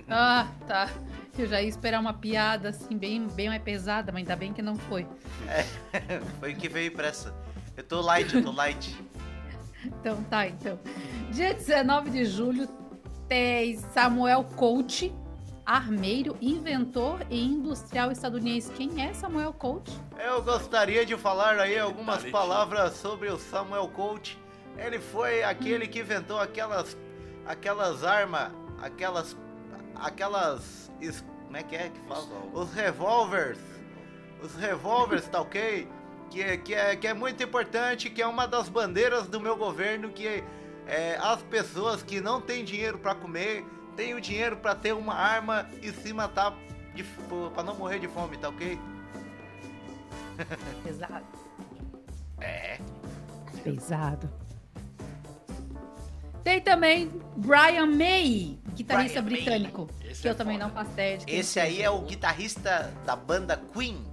Ah, 0.09 0.47
tá. 0.67 0.89
Eu 1.37 1.45
já 1.45 1.61
ia 1.61 1.69
esperar 1.69 1.99
uma 1.99 2.13
piada 2.13 2.69
assim, 2.69 2.97
bem, 2.97 3.27
bem 3.27 3.49
mais 3.49 3.61
pesada, 3.61 4.11
mas 4.11 4.21
ainda 4.21 4.35
bem 4.35 4.51
que 4.51 4.59
não 4.59 4.75
foi. 4.75 5.05
Foi 6.39 6.53
o 6.53 6.55
que 6.55 6.67
veio 6.67 6.91
pressa. 6.91 7.31
Eu 7.77 7.83
tô 7.83 8.01
light, 8.01 8.33
eu 8.33 8.43
tô 8.43 8.51
light. 8.51 8.95
Então 9.85 10.23
tá, 10.23 10.47
então. 10.47 10.79
Dia 11.29 11.53
19 11.53 12.09
de 12.09 12.25
julho 12.25 12.67
tem 13.27 13.77
Samuel 13.93 14.43
Coach, 14.55 15.13
armeiro, 15.65 16.37
inventor 16.41 17.25
e 17.29 17.43
industrial 17.43 18.11
estadunidense. 18.11 18.71
Quem 18.71 19.03
é 19.03 19.13
Samuel 19.13 19.53
Coach? 19.53 19.91
Eu 20.23 20.41
gostaria 20.43 21.05
de 21.05 21.15
falar 21.17 21.57
aí 21.59 21.77
algumas 21.79 22.17
Parece. 22.17 22.31
palavras 22.31 22.93
sobre 22.93 23.29
o 23.29 23.37
Samuel 23.37 23.87
Colt. 23.89 24.35
Ele 24.77 24.99
foi 24.99 25.43
aquele 25.43 25.87
que 25.87 25.99
inventou 25.99 26.39
aquelas 26.39 26.95
aquelas 27.45 28.03
armas, 28.03 28.51
aquelas 28.81 29.35
aquelas 29.95 30.91
es- 31.01 31.23
como 31.45 31.57
é 31.57 31.63
que 31.63 31.75
é 31.75 31.89
que 31.89 31.99
fala? 32.07 32.25
Os 32.53 32.73
revólveres. 32.73 33.59
Os 34.43 34.53
revólveres, 34.55 35.27
tá 35.27 35.41
ok? 35.41 35.87
Que, 36.29 36.41
é- 36.41 36.57
que, 36.57 36.73
é, 36.73 36.95
que 36.95 37.07
é 37.07 37.13
muito 37.13 37.41
importante, 37.43 38.09
que 38.09 38.21
é 38.21 38.27
uma 38.27 38.45
das 38.47 38.67
bandeiras 38.67 39.27
do 39.27 39.39
meu 39.39 39.55
governo, 39.55 40.09
que 40.09 40.43
é, 40.87 41.17
as 41.21 41.41
pessoas 41.43 42.03
que 42.03 42.19
não 42.19 42.41
têm 42.41 42.65
dinheiro 42.65 42.97
pra 42.99 43.15
comer, 43.15 43.65
têm 43.95 44.13
o 44.13 44.21
dinheiro 44.21 44.57
pra 44.57 44.75
ter 44.75 44.93
uma 44.93 45.13
arma 45.13 45.67
e 45.81 45.91
se 45.91 46.11
matar 46.13 46.55
de, 46.93 47.03
pra 47.53 47.63
não 47.63 47.75
morrer 47.75 47.99
de 47.99 48.07
fome, 48.07 48.37
tá 48.37 48.49
ok? 48.49 48.77
Pesado. 50.83 51.25
É. 52.41 52.79
Pesado. 53.63 54.29
Tem 56.43 56.61
também 56.61 57.09
Brian 57.35 57.87
May, 57.87 58.59
guitarrista 58.75 59.21
Brian 59.21 59.35
May. 59.37 59.43
britânico. 59.45 59.89
Esse 60.03 60.21
que 60.21 60.27
é 60.27 60.31
eu 60.31 60.35
também 60.35 60.57
foda. 60.59 60.67
não 60.67 60.73
faço 60.75 60.91
ideia 60.91 61.17
de 61.17 61.33
Esse 61.33 61.59
aí 61.59 61.81
é 61.81 61.89
o 61.89 61.95
seja. 61.95 62.07
guitarrista 62.07 62.93
da 63.05 63.15
banda 63.15 63.59
Queen. 63.73 64.05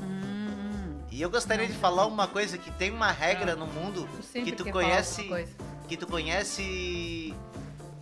Hum, 0.00 1.00
E 1.10 1.20
eu 1.20 1.28
gostaria 1.30 1.66
de 1.66 1.74
falar 1.74 2.06
uma 2.06 2.26
coisa 2.26 2.56
que 2.56 2.70
tem 2.72 2.90
uma 2.90 3.10
regra 3.12 3.54
no 3.54 3.66
mundo 3.66 4.08
que 4.32 4.52
tu 4.52 4.64
conhece, 4.70 5.28
que 5.86 5.96
tu 5.98 6.06
conhece 6.06 7.34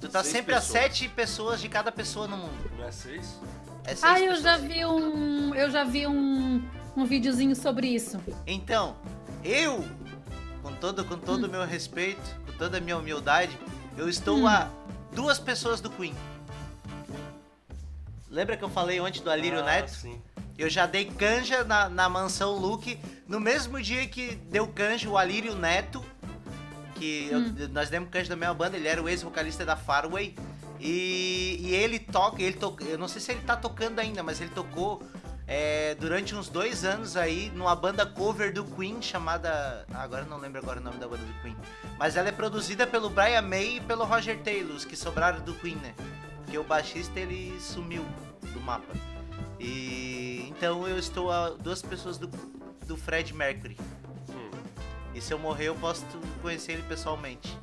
Tu 0.03 0.09
tá 0.09 0.23
Seis 0.23 0.33
sempre 0.33 0.53
a 0.55 0.59
pessoas. 0.61 0.83
sete 0.83 1.09
pessoas 1.09 1.61
de 1.61 1.69
cada 1.69 1.91
pessoa 1.93 2.27
no 2.27 2.37
mundo. 2.37 2.71
Não 2.77 2.85
é 2.85 2.91
seis? 2.93 3.39
É 3.85 3.95
seis 3.95 4.03
Ah, 4.03 4.19
eu 4.21 4.33
pessoas. 4.35 4.43
já 4.43 4.57
vi 4.59 4.85
um. 4.85 5.55
Eu 5.55 5.71
já 5.71 5.85
vi 5.85 6.07
um, 6.07 6.63
um 6.97 7.05
videozinho 7.07 7.55
sobre 7.55 7.87
isso. 7.87 8.21
Então, 8.47 8.97
eu, 9.45 9.85
com 10.61 10.73
todo 10.75 11.05
com 11.05 11.17
todo 11.17 11.45
o 11.45 11.49
meu 11.49 11.65
respeito, 11.65 12.21
com 12.47 12.53
toda 12.59 12.79
a 12.79 12.81
minha 12.81 12.99
humildade, 12.99 13.57
eu 13.97 14.09
estou 14.09 14.39
Hum. 14.41 14.47
a 14.49 14.69
duas 15.13 15.39
pessoas 15.39 15.81
do 15.81 15.89
Queen. 15.89 16.15
Lembra 18.29 18.57
que 18.57 18.65
eu 18.65 18.69
falei 18.71 18.99
ontem 19.01 19.23
do 19.23 19.31
Alírio 19.31 19.61
ah, 19.61 19.65
Neto? 19.65 19.91
Sim. 19.91 20.21
Eu 20.59 20.69
já 20.69 20.87
dei 20.87 21.05
canja 21.05 21.65
na, 21.65 21.89
na 21.89 22.09
mansão 22.09 22.57
Luke 22.57 22.99
no 23.27 23.39
mesmo 23.41 23.81
dia 23.81 24.07
que 24.09 24.35
deu 24.51 24.67
canja 24.69 25.09
o 25.09 25.17
Alírio 25.17 25.55
Neto, 25.55 26.05
que 27.03 27.29
eu- 27.31 27.69
nós 27.71 27.91
demos 27.91 28.09
canja 28.11 28.29
da 28.29 28.37
mesma 28.37 28.55
banda, 28.55 28.77
ele 28.77 28.87
era 28.87 29.03
o 29.03 29.09
ex-vocalista 29.09 29.65
da 29.65 29.75
Farway. 29.77 30.37
E, 30.79 31.59
e 31.61 31.75
ele 31.75 31.99
toca, 31.99 32.43
ele 32.43 32.57
to, 32.57 32.77
eu 32.81 32.99
não 32.99 33.07
sei 33.09 33.21
se 33.21 33.31
ele 33.33 33.41
tá 33.41 33.57
tocando 33.57 33.99
ainda, 34.01 34.23
mas 34.23 34.41
ele 34.41 34.51
tocou 34.51 35.03
é, 35.47 35.95
durante 35.97 36.35
uns 36.35 36.49
dois 36.49 36.85
anos 36.85 37.17
aí 37.17 37.51
numa 37.55 37.75
banda 37.77 38.07
cover 38.07 38.53
do 38.53 38.65
Queen 38.65 39.01
chamada. 39.03 39.85
ah, 39.93 40.03
agora 40.03 40.23
eu 40.25 40.29
não 40.29 40.39
lembro 40.39 40.61
agora 40.61 40.81
o 40.81 40.83
nome 40.83 40.99
da 40.99 41.07
banda 41.09 41.23
do 41.25 41.43
Queen. 41.43 41.57
Mas 41.99 42.17
ela 42.17 42.29
é 42.29 42.33
produzida 42.33 42.87
pelo 42.87 43.11
Brian 43.11 43.43
May 43.43 43.77
e 43.77 43.81
pelo 43.81 44.05
Roger 44.05 44.39
Taylor, 44.43 44.75
os 44.77 44.85
que 44.85 44.97
sobraram 44.97 45.41
do 45.41 45.55
Queen, 45.55 45.77
né? 45.77 45.95
Porque 46.45 46.57
o 46.59 46.65
baixista 46.65 47.19
ele 47.21 47.57
sumiu 47.61 48.05
do 48.53 48.61
mapa. 48.61 48.93
E 49.61 50.47
então 50.49 50.87
eu 50.89 50.99
estou 50.99 51.31
a 51.31 51.51
duas 51.51 51.81
pessoas 51.83 52.19
do, 52.19 52.29
do 52.87 52.97
Fred 52.97 53.33
Mercury. 53.35 53.77
Hum. 55.13 55.17
E 55.17 55.21
se 55.21 55.33
eu 55.33 55.39
morrer, 55.39 55.69
eu 55.69 55.75
posso 55.75 56.05
conhecer 56.41 56.73
ele 56.73 56.83
pessoalmente. 56.83 57.57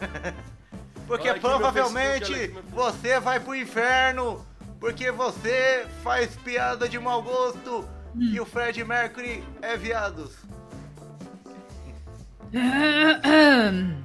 Porque 1.06 1.28
Olha 1.28 1.40
provavelmente 1.40 2.48
você 2.70 3.20
vai 3.20 3.38
pro 3.40 3.54
inferno. 3.54 4.44
Porque 4.80 5.10
você 5.10 5.86
faz 6.02 6.36
piada 6.36 6.88
de 6.88 6.98
mau 6.98 7.22
gosto. 7.22 7.88
E 8.18 8.38
o 8.38 8.44
Fred 8.46 8.84
Mercury 8.84 9.42
é 9.62 9.76
viado. 9.76 10.30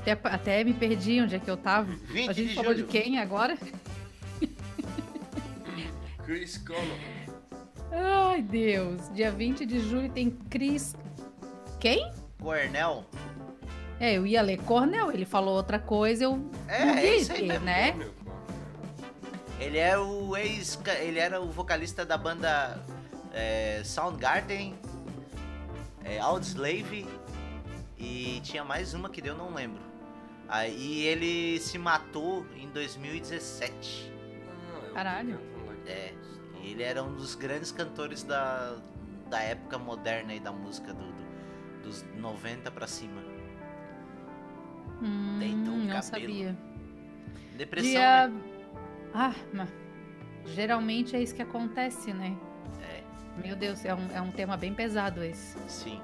Até, 0.00 0.12
até 0.24 0.64
me 0.64 0.72
perdi 0.72 1.20
onde 1.20 1.34
é 1.34 1.38
que 1.38 1.50
eu 1.50 1.58
tava. 1.58 1.92
20 2.06 2.30
A 2.30 2.32
gente 2.32 2.48
de 2.48 2.54
falou 2.54 2.72
julho. 2.72 2.86
de 2.86 2.90
quem 2.90 3.18
agora? 3.18 3.56
Chris 6.24 6.56
Connor. 6.56 6.96
Ai, 7.92 8.42
Deus. 8.42 9.12
Dia 9.12 9.30
20 9.30 9.66
de 9.66 9.80
julho 9.80 10.10
tem 10.10 10.30
Chris. 10.48 10.94
Quem? 11.78 12.12
Cornell. 12.40 13.04
É, 13.98 14.14
eu 14.14 14.26
ia 14.26 14.40
ler 14.40 14.58
Cornel, 14.62 15.12
ele 15.12 15.26
falou 15.26 15.54
outra 15.54 15.78
coisa, 15.78 16.24
eu 16.24 16.50
É, 16.66 16.84
não 16.84 16.94
é 16.94 17.16
isso 17.16 17.32
né? 17.60 17.94
Ele 19.58 19.76
é 19.76 19.98
o 19.98 20.34
ex. 20.36 20.78
Ele 21.00 21.18
era 21.18 21.40
o 21.40 21.50
vocalista 21.50 22.04
da 22.04 22.16
banda 22.16 22.82
é, 23.34 23.82
Soundgarden, 23.84 24.74
é, 26.02 26.18
Audioslave 26.18 27.06
e 27.98 28.40
tinha 28.42 28.64
mais 28.64 28.94
uma 28.94 29.10
que 29.10 29.26
eu 29.26 29.36
não 29.36 29.52
lembro. 29.52 29.82
Aí 30.48 31.02
ele 31.02 31.60
se 31.60 31.78
matou 31.78 32.46
em 32.56 32.68
2017. 32.70 34.10
Ah, 34.12 34.86
eu 34.86 34.94
Caralho. 34.94 35.40
É, 35.86 36.12
e 36.62 36.70
ele 36.72 36.82
era 36.82 37.02
um 37.02 37.14
dos 37.14 37.34
grandes 37.34 37.72
cantores 37.72 38.22
da, 38.22 38.76
da 39.28 39.40
época 39.40 39.78
moderna 39.78 40.32
aí 40.32 40.40
da 40.40 40.52
música 40.52 40.92
do, 40.92 41.04
do- 41.04 41.82
dos 41.84 42.04
90 42.16 42.70
pra 42.70 42.86
cima. 42.86 43.22
Hum, 45.02 45.38
Deitou 45.38 45.74
o 45.74 45.78
não 45.78 45.86
cabelo. 45.86 46.02
sabia. 46.02 46.56
Depressão, 47.56 47.90
Dia... 47.92 48.28
né? 48.28 48.40
Ah, 49.14 49.34
mas 49.52 49.68
geralmente 50.46 51.16
é 51.16 51.22
isso 51.22 51.34
que 51.34 51.42
acontece, 51.42 52.12
né? 52.12 52.36
É, 52.82 53.02
Meu 53.46 53.56
Deus, 53.56 53.84
é 53.84 53.94
um, 53.94 54.06
é 54.14 54.20
um 54.20 54.30
tema 54.30 54.56
bem 54.56 54.74
pesado 54.74 55.22
esse. 55.24 55.56
sim. 55.68 56.00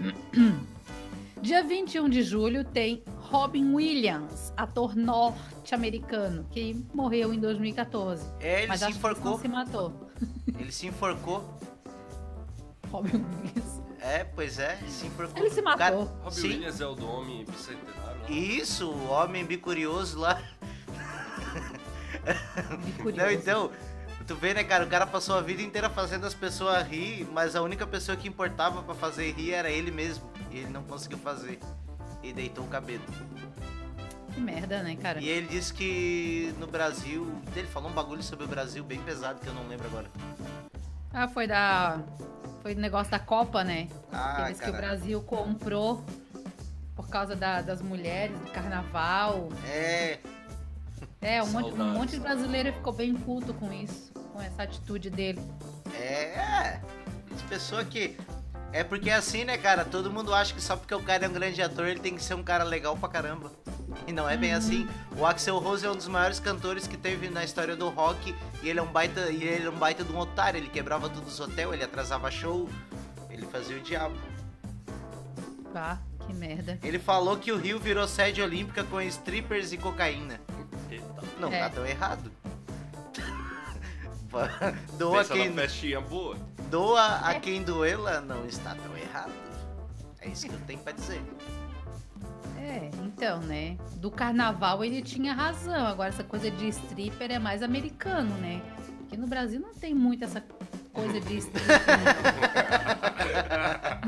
Dia 1.42 1.62
21 1.64 2.08
de 2.08 2.22
julho 2.22 2.64
tem 2.64 3.02
Robin 3.18 3.72
Williams, 3.74 4.52
ator 4.56 4.94
norte-americano, 4.94 6.44
que 6.50 6.84
morreu 6.92 7.32
em 7.32 7.40
2014. 7.40 8.26
É, 8.40 8.58
ele 8.60 8.66
mas 8.66 8.80
se 8.80 8.90
enforcou. 8.90 9.38
se 9.38 9.48
matou. 9.48 10.10
Ele 10.58 10.70
se 10.70 10.86
enforcou. 10.86 11.58
Robin 12.90 13.24
Williams. 13.42 13.80
É, 14.00 14.24
pois 14.24 14.58
é, 14.58 14.76
se 14.86 15.06
enforcou. 15.06 15.38
Ele 15.42 15.50
se 15.50 15.60
O 15.60 15.64
cara- 15.64 15.96
matou. 15.96 16.04
Robbie 16.22 16.34
Sim. 16.34 16.48
Williams 16.48 16.80
é 16.80 16.86
o 16.86 16.94
do 16.94 17.06
homem 17.08 17.44
bicentenário. 17.44 18.20
Isso, 18.28 18.90
o 18.90 19.08
homem 19.10 19.44
bicurioso 19.44 20.18
lá. 20.18 20.42
Bicurioso. 22.84 23.16
Não, 23.24 23.30
então, 23.30 23.70
tu 24.26 24.34
vê, 24.36 24.52
né, 24.54 24.62
cara? 24.64 24.84
O 24.84 24.88
cara 24.88 25.06
passou 25.06 25.36
a 25.36 25.40
vida 25.40 25.62
inteira 25.62 25.88
fazendo 25.88 26.26
as 26.26 26.34
pessoas 26.34 26.86
rir, 26.86 27.26
mas 27.32 27.56
a 27.56 27.62
única 27.62 27.86
pessoa 27.86 28.16
que 28.16 28.28
importava 28.28 28.82
pra 28.82 28.94
fazer 28.94 29.30
rir 29.32 29.52
era 29.52 29.70
ele 29.70 29.90
mesmo. 29.90 30.29
E 30.50 30.58
ele 30.58 30.70
não 30.70 30.82
conseguiu 30.84 31.18
fazer. 31.18 31.58
E 32.22 32.32
deitou 32.32 32.64
o 32.64 32.68
cabelo. 32.68 33.02
Que 34.34 34.40
merda, 34.40 34.82
né, 34.82 34.96
cara? 34.96 35.20
E 35.20 35.28
ele 35.28 35.48
disse 35.48 35.72
que 35.72 36.54
no 36.58 36.66
Brasil. 36.66 37.32
Ele 37.56 37.66
falou 37.66 37.90
um 37.90 37.94
bagulho 37.94 38.22
sobre 38.22 38.44
o 38.44 38.48
Brasil 38.48 38.84
bem 38.84 39.00
pesado 39.02 39.40
que 39.40 39.46
eu 39.46 39.54
não 39.54 39.66
lembro 39.68 39.86
agora. 39.86 40.06
Ah, 41.12 41.26
foi 41.28 41.46
da. 41.46 41.98
Foi 42.62 42.74
do 42.74 42.80
negócio 42.80 43.10
da 43.10 43.18
Copa, 43.18 43.64
né? 43.64 43.88
Ah, 44.12 44.42
Aqueles 44.42 44.60
que 44.60 44.70
o. 44.70 44.72
Brasil 44.72 45.22
comprou 45.22 46.04
por 46.94 47.08
causa 47.08 47.34
da- 47.34 47.62
das 47.62 47.80
mulheres, 47.80 48.38
do 48.38 48.50
carnaval. 48.50 49.48
É, 49.66 50.18
É, 51.22 51.42
um 51.42 51.46
monte, 51.50 51.72
um 51.72 51.92
monte 51.92 52.10
de 52.12 52.20
brasileiro 52.20 52.72
ficou 52.74 52.92
bem 52.92 53.14
puto 53.14 53.52
com 53.54 53.72
isso, 53.72 54.12
com 54.32 54.40
essa 54.42 54.62
atitude 54.62 55.08
dele. 55.10 55.40
é. 55.94 56.80
As 57.34 57.42
pessoas 57.48 57.88
que. 57.88 58.16
É 58.72 58.84
porque 58.84 59.10
é 59.10 59.14
assim, 59.14 59.44
né, 59.44 59.58
cara? 59.58 59.84
Todo 59.84 60.10
mundo 60.12 60.32
acha 60.32 60.54
que 60.54 60.60
só 60.60 60.76
porque 60.76 60.94
o 60.94 61.02
cara 61.02 61.26
é 61.26 61.28
um 61.28 61.32
grande 61.32 61.60
ator, 61.60 61.86
ele 61.88 61.98
tem 61.98 62.14
que 62.14 62.22
ser 62.22 62.34
um 62.34 62.42
cara 62.42 62.62
legal 62.62 62.96
pra 62.96 63.08
caramba. 63.08 63.50
E 64.06 64.12
não 64.12 64.28
é 64.30 64.36
bem 64.36 64.52
assim. 64.52 64.88
O 65.16 65.26
Axel 65.26 65.58
Rose 65.58 65.84
é 65.84 65.90
um 65.90 65.96
dos 65.96 66.06
maiores 66.06 66.38
cantores 66.38 66.86
que 66.86 66.96
teve 66.96 67.28
na 67.28 67.42
história 67.42 67.74
do 67.74 67.88
rock. 67.88 68.34
E 68.62 68.68
ele 68.68 68.78
é 68.78 68.82
um 68.82 68.86
baita, 68.92 69.28
e 69.30 69.42
ele 69.42 69.66
é 69.66 69.70
um 69.70 69.76
baita 69.76 70.04
de 70.04 70.12
um 70.12 70.18
otário. 70.18 70.58
Ele 70.58 70.68
quebrava 70.68 71.08
todos 71.08 71.32
os 71.34 71.40
hotéis, 71.40 71.72
ele 71.72 71.82
atrasava 71.82 72.30
show. 72.30 72.68
Ele 73.28 73.44
fazia 73.46 73.76
o 73.76 73.80
diabo. 73.80 74.16
Pá, 75.72 75.98
que 76.26 76.32
merda. 76.32 76.78
Ele 76.82 76.98
falou 76.98 77.36
que 77.36 77.50
o 77.50 77.56
Rio 77.56 77.78
virou 77.80 78.06
sede 78.06 78.40
olímpica 78.40 78.84
com 78.84 79.00
strippers 79.02 79.72
e 79.72 79.76
cocaína. 79.78 80.40
Eita. 80.88 81.04
Não 81.40 81.52
É. 81.52 81.58
tá 81.58 81.70
tão 81.70 81.84
errado. 81.86 82.30
doa 84.96 85.18
Pensa 85.18 85.34
quem, 85.34 85.52
festinha 85.52 86.00
boa. 86.00 86.36
doa 86.70 87.16
a 87.16 87.34
quem 87.34 87.62
doê-la, 87.62 88.20
não 88.20 88.46
está 88.46 88.74
tão 88.74 88.96
errado. 88.96 89.32
É 90.20 90.28
isso 90.28 90.48
que 90.48 90.54
eu 90.54 90.60
tenho 90.66 90.78
pra 90.80 90.92
dizer. 90.92 91.22
É, 92.58 92.90
então, 93.02 93.40
né? 93.40 93.76
Do 93.96 94.10
carnaval 94.10 94.84
ele 94.84 95.02
tinha 95.02 95.32
razão. 95.32 95.86
Agora, 95.86 96.10
essa 96.10 96.22
coisa 96.22 96.50
de 96.50 96.68
stripper 96.68 97.32
é 97.32 97.38
mais 97.38 97.62
americano, 97.62 98.32
né? 98.36 98.60
Aqui 99.06 99.16
no 99.16 99.26
Brasil 99.26 99.58
não 99.58 99.74
tem 99.74 99.94
muito 99.94 100.22
essa 100.24 100.44
coisa 100.92 101.20
de 101.20 101.36
stripper. 101.38 101.78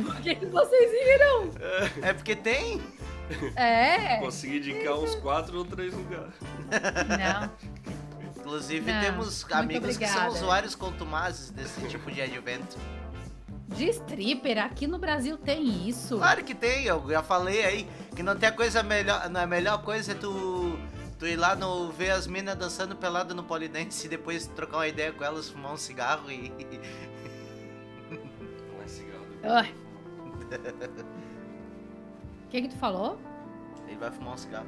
Por 0.04 0.16
que, 0.20 0.34
que 0.34 0.46
vocês 0.46 0.90
viram? 0.90 1.50
É 2.02 2.12
porque 2.12 2.36
tem? 2.36 2.80
É. 3.56 4.18
Consegui 4.18 4.58
indicar 4.58 4.98
uns 4.98 5.14
quatro 5.16 5.58
ou 5.58 5.64
três 5.64 5.94
lugares. 5.94 6.34
Não. 7.18 7.50
Inclusive 8.42 8.92
Não, 8.92 9.00
temos 9.00 9.46
amigos 9.52 9.96
que 9.96 10.06
são 10.06 10.26
usuários 10.28 10.74
contumazes 10.74 11.50
desse 11.50 11.80
tipo 11.88 12.10
de 12.10 12.20
advento. 12.20 12.76
De 13.68 13.88
stripper, 13.88 14.58
aqui 14.58 14.88
no 14.88 14.98
Brasil 14.98 15.38
tem 15.38 15.88
isso. 15.88 16.18
Claro 16.18 16.42
que 16.42 16.52
tem, 16.52 16.84
eu 16.84 17.08
já 17.08 17.22
falei 17.22 17.64
aí 17.64 17.88
que 18.16 18.22
não 18.22 18.36
tem 18.36 18.48
a 18.48 18.52
coisa 18.52 18.82
melhor, 18.82 19.30
não, 19.30 19.40
a 19.40 19.46
melhor 19.46 19.82
coisa 19.82 20.10
é 20.10 20.14
tu, 20.16 20.76
tu 21.20 21.26
ir 21.26 21.36
lá 21.36 21.54
no, 21.54 21.92
ver 21.92 22.10
as 22.10 22.26
minas 22.26 22.56
dançando 22.56 22.96
pelada 22.96 23.32
no 23.32 23.44
polidense 23.44 24.06
e 24.06 24.10
depois 24.10 24.48
trocar 24.48 24.78
uma 24.78 24.88
ideia 24.88 25.12
com 25.12 25.22
elas, 25.22 25.48
fumar 25.48 25.72
um 25.72 25.76
cigarro 25.76 26.28
e. 26.28 26.50
Não 28.10 28.82
é 28.82 28.88
cigarro. 28.88 29.24
O 32.44 32.48
que 32.50 32.62
que 32.62 32.68
tu 32.68 32.76
falou? 32.76 33.18
Ele 33.86 33.96
vai 33.96 34.10
fumar 34.10 34.34
um 34.34 34.36
cigarro. 34.36 34.66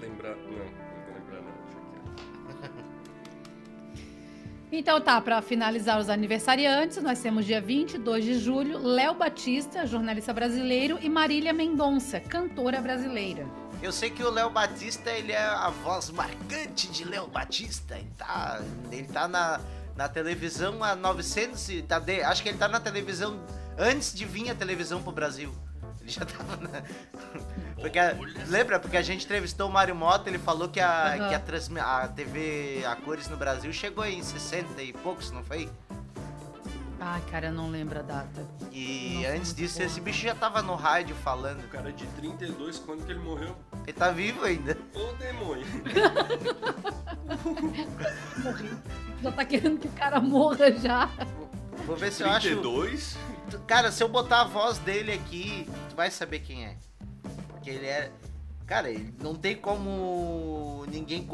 Lembrar. 0.00 0.34
Não, 0.34 0.91
Então 4.74 4.98
tá, 5.02 5.20
pra 5.20 5.42
finalizar 5.42 5.98
os 6.00 6.08
aniversariantes, 6.08 7.02
nós 7.02 7.20
temos 7.20 7.44
dia 7.44 7.60
22 7.60 8.24
de 8.24 8.38
julho, 8.38 8.78
Léo 8.78 9.12
Batista, 9.14 9.86
jornalista 9.86 10.32
brasileiro, 10.32 10.98
e 11.02 11.10
Marília 11.10 11.52
Mendonça, 11.52 12.18
cantora 12.18 12.80
brasileira. 12.80 13.46
Eu 13.82 13.92
sei 13.92 14.08
que 14.08 14.22
o 14.22 14.30
Léo 14.30 14.48
Batista, 14.48 15.10
ele 15.10 15.32
é 15.32 15.42
a 15.44 15.68
voz 15.68 16.08
marcante 16.10 16.88
de 16.90 17.04
Léo 17.04 17.26
Batista. 17.26 17.96
Ele 17.98 18.08
tá, 18.16 18.62
ele 18.90 19.06
tá 19.08 19.28
na, 19.28 19.60
na 19.94 20.08
televisão 20.08 20.82
há 20.82 20.96
900 20.96 21.68
e 21.68 21.82
tá 21.82 21.98
de- 21.98 22.22
acho 22.22 22.42
que 22.42 22.48
ele 22.48 22.58
tá 22.58 22.68
na 22.68 22.80
televisão 22.80 23.40
antes 23.76 24.14
de 24.14 24.24
vir 24.24 24.48
a 24.50 24.54
televisão 24.54 25.02
pro 25.02 25.12
Brasil. 25.12 25.52
Ele 26.00 26.10
já 26.10 26.24
tava 26.24 26.56
na. 26.56 26.82
Porque 27.82 27.98
a- 27.98 28.16
lembra? 28.48 28.80
Porque 28.80 28.96
a 28.96 29.02
gente 29.02 29.24
entrevistou 29.26 29.68
o 29.68 29.72
Mário 29.72 29.94
Mota, 29.94 30.30
ele 30.30 30.38
falou 30.38 30.68
que 30.68 30.80
a, 30.80 31.14
Aham. 31.14 31.28
que 31.28 31.34
a, 31.34 31.38
transmi- 31.40 31.80
a 31.80 32.08
TV 32.08 32.82
a 32.86 32.96
cores 32.96 33.28
no 33.28 33.36
Brasil 33.36 33.72
chegou 33.72 34.04
em 34.06 34.22
60 34.22 34.80
e 34.82 34.92
poucos, 34.92 35.30
não 35.30 35.42
foi? 35.44 35.68
Ai, 37.04 37.20
cara, 37.32 37.46
eu 37.48 37.52
não 37.52 37.68
lembro 37.68 37.98
a 37.98 38.02
data. 38.02 38.46
E 38.70 39.14
Nossa, 39.16 39.28
antes 39.36 39.52
disso, 39.54 39.78
bom. 39.80 39.84
esse 39.84 40.00
bicho 40.00 40.22
já 40.22 40.36
tava 40.36 40.62
no 40.62 40.76
rádio 40.76 41.16
falando. 41.16 41.64
O 41.64 41.68
cara 41.68 41.92
de 41.92 42.06
32, 42.06 42.78
quando 42.78 43.04
que 43.04 43.10
ele 43.10 43.18
morreu? 43.18 43.56
Ele 43.82 43.92
tá 43.92 44.12
vivo 44.12 44.44
ainda. 44.44 44.78
Ô 44.94 45.12
demônio. 45.14 45.66
Já 49.22 49.32
tá 49.32 49.44
querendo 49.44 49.78
que 49.78 49.88
o 49.88 49.92
cara 49.92 50.20
morra 50.20 50.72
já. 50.72 51.08
Vou 51.86 51.96
ver 51.96 52.12
se 52.12 52.22
eu 52.22 52.30
acho. 52.30 52.48
32? 52.48 53.16
Cara, 53.66 53.90
se 53.92 54.02
eu 54.02 54.08
botar 54.08 54.42
a 54.42 54.44
voz 54.44 54.78
dele 54.78 55.12
aqui, 55.12 55.68
tu 55.90 55.96
vai 55.96 56.10
saber 56.10 56.40
quem 56.40 56.64
é. 56.64 56.76
Porque 57.62 57.70
ele 57.70 57.86
é. 57.86 58.10
Cara, 58.66 58.90
ele 58.90 59.14
não 59.20 59.36
tem 59.36 59.54
como 59.54 60.84
ninguém, 60.88 61.24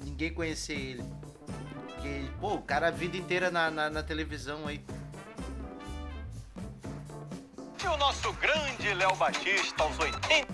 ninguém 0.00 0.32
conhecer 0.32 0.74
ele. 0.74 1.04
Porque, 1.88 2.24
pô, 2.40 2.54
o 2.54 2.62
cara 2.62 2.86
a 2.86 2.90
vida 2.92 3.16
inteira 3.16 3.50
na, 3.50 3.68
na, 3.68 3.90
na 3.90 4.00
televisão 4.00 4.68
aí. 4.68 4.80
E 7.82 7.86
o 7.88 7.96
nosso 7.96 8.32
grande 8.34 8.94
Léo 8.94 9.16
Batista 9.16 9.82
aos 9.82 9.98
80. 9.98 10.46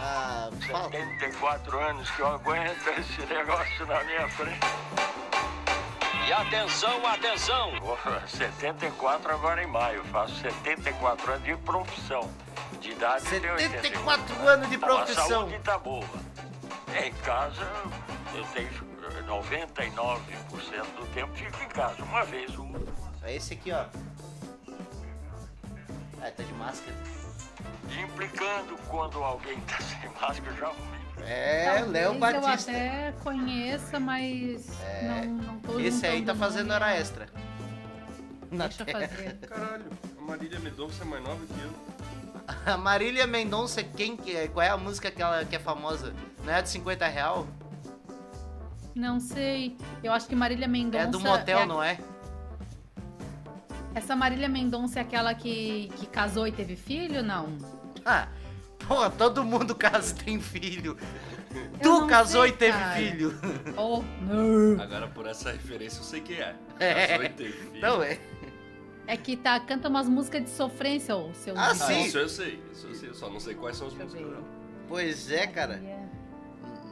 Ah, 0.00 0.50
fala. 0.66 0.90
74 0.90 1.78
anos 1.78 2.10
que 2.10 2.20
eu 2.20 2.26
aguento 2.26 2.88
esse 2.98 3.20
negócio 3.32 3.86
na 3.86 4.02
minha 4.02 4.28
frente. 4.30 4.58
E 6.28 6.32
atenção, 6.32 7.06
atenção! 7.06 7.72
74 8.26 9.32
agora 9.32 9.62
em 9.62 9.66
maio, 9.66 10.04
faço 10.04 10.34
74 10.36 11.32
anos 11.32 11.44
de 11.44 11.56
profissão. 11.56 12.30
De 12.82 12.90
idade 12.90 13.24
eu 13.34 13.40
tenho 13.40 13.58
74 13.58 14.46
anos 14.46 14.68
de 14.68 14.74
A 14.76 14.78
profissão. 14.78 15.26
saúde 15.26 15.58
tá 15.60 15.78
boa. 15.78 16.04
Em 17.02 17.10
casa, 17.22 17.66
eu 18.34 18.44
tenho 18.48 18.68
99% 19.26 20.20
do 20.98 21.06
tempo 21.14 21.34
fico 21.34 21.62
em 21.62 21.68
casa. 21.68 22.02
Uma 22.02 22.22
vez, 22.24 22.58
um, 22.58 22.74
É 23.22 23.34
esse 23.34 23.54
aqui, 23.54 23.72
ó. 23.72 23.86
Ah, 26.20 26.30
tá 26.30 26.42
de 26.42 26.52
máscara. 26.52 26.94
implicando 28.02 28.76
quando 28.88 29.24
alguém 29.24 29.58
tá 29.62 29.78
sem 29.80 30.10
máscara, 30.20 30.54
já 30.56 30.72
É, 31.26 31.84
Léo 31.86 32.18
Batista. 32.18 32.70
Eu 32.70 32.76
até 32.78 33.12
conheça, 33.22 34.00
mas 34.00 34.68
É. 34.82 35.24
não, 35.26 35.34
não 35.34 35.58
tô 35.60 35.78
Esse 35.80 36.06
aí 36.06 36.24
tá 36.24 36.34
fazendo 36.34 36.72
hora 36.72 36.94
extra. 36.96 37.26
Na 38.50 38.66
Deixa 38.66 38.82
eu 38.82 38.86
tela. 38.86 39.00
fazer. 39.08 39.34
Caralho, 39.46 39.84
a 40.18 40.22
Marília 40.22 40.58
Mendonça 40.60 41.02
é 41.02 41.06
mais 41.06 41.22
nova 41.22 41.40
que 41.46 41.60
eu. 41.60 41.70
A 42.72 42.78
Marília 42.78 43.26
Mendonça, 43.26 43.82
quem 43.82 44.16
que 44.16 44.34
é? 44.34 44.48
Qual 44.48 44.64
é 44.64 44.70
a 44.70 44.76
música 44.76 45.10
que, 45.10 45.20
ela, 45.20 45.44
que 45.44 45.54
é 45.54 45.58
famosa? 45.58 46.14
Não 46.42 46.50
é 46.52 46.56
a 46.56 46.60
de 46.62 46.70
50 46.70 47.06
real? 47.06 47.46
Não 48.94 49.20
sei. 49.20 49.76
Eu 50.02 50.12
acho 50.12 50.26
que 50.26 50.34
Marília 50.34 50.66
Mendonça. 50.66 51.04
É 51.04 51.06
do 51.06 51.20
motel, 51.20 51.60
é- 51.60 51.66
não 51.66 51.82
é? 51.82 51.98
Essa 53.94 54.16
Marília 54.16 54.48
Mendonça 54.48 54.98
é 54.98 55.02
aquela 55.02 55.34
que, 55.34 55.90
que 55.96 56.06
casou 56.06 56.46
e 56.46 56.52
teve 56.52 56.74
filho? 56.76 57.22
Não. 57.22 57.48
Ah, 58.04 58.28
porra, 58.88 59.10
todo 59.10 59.44
mundo 59.44 59.74
casa 59.74 60.12
e 60.18 60.24
tem 60.24 60.40
filho. 60.40 60.96
Eu 61.54 61.78
Tu 61.80 62.06
casou 62.06 62.42
sei, 62.42 62.50
e 62.50 62.52
teve 62.54 62.78
cara. 62.78 62.94
filho. 62.96 63.34
Oh, 63.76 64.02
não. 64.22 64.82
Agora 64.82 65.06
por 65.08 65.26
essa 65.26 65.52
referência 65.52 66.00
eu 66.00 66.04
sei 66.04 66.20
quem 66.20 66.36
é. 66.38 66.56
É. 66.80 67.06
Casou 67.08 67.24
e 67.24 67.28
teve 67.28 67.52
filho. 67.52 67.80
Não 67.80 68.02
é? 68.02 68.18
É 69.06 69.16
que 69.16 69.36
tá, 69.36 69.58
canta 69.60 69.88
umas 69.88 70.06
músicas 70.08 70.42
de 70.44 70.50
sofrência, 70.50 71.16
ô 71.16 71.32
seu 71.32 71.56
Ah, 71.56 71.68
Ah, 71.70 71.74
sim. 71.74 72.02
isso 72.04 72.18
eu 72.18 72.28
sei, 72.28 72.62
isso 72.72 72.86
eu 72.88 72.94
sei, 72.94 73.08
eu 73.08 73.14
só 73.14 73.30
não 73.30 73.40
sei 73.40 73.54
quais 73.54 73.76
são 73.76 73.86
as 73.86 73.94
Deixa 73.94 74.04
músicas 74.16 74.30
dela. 74.32 74.44
Pois 74.88 75.30
é, 75.30 75.46
cara. 75.46 75.80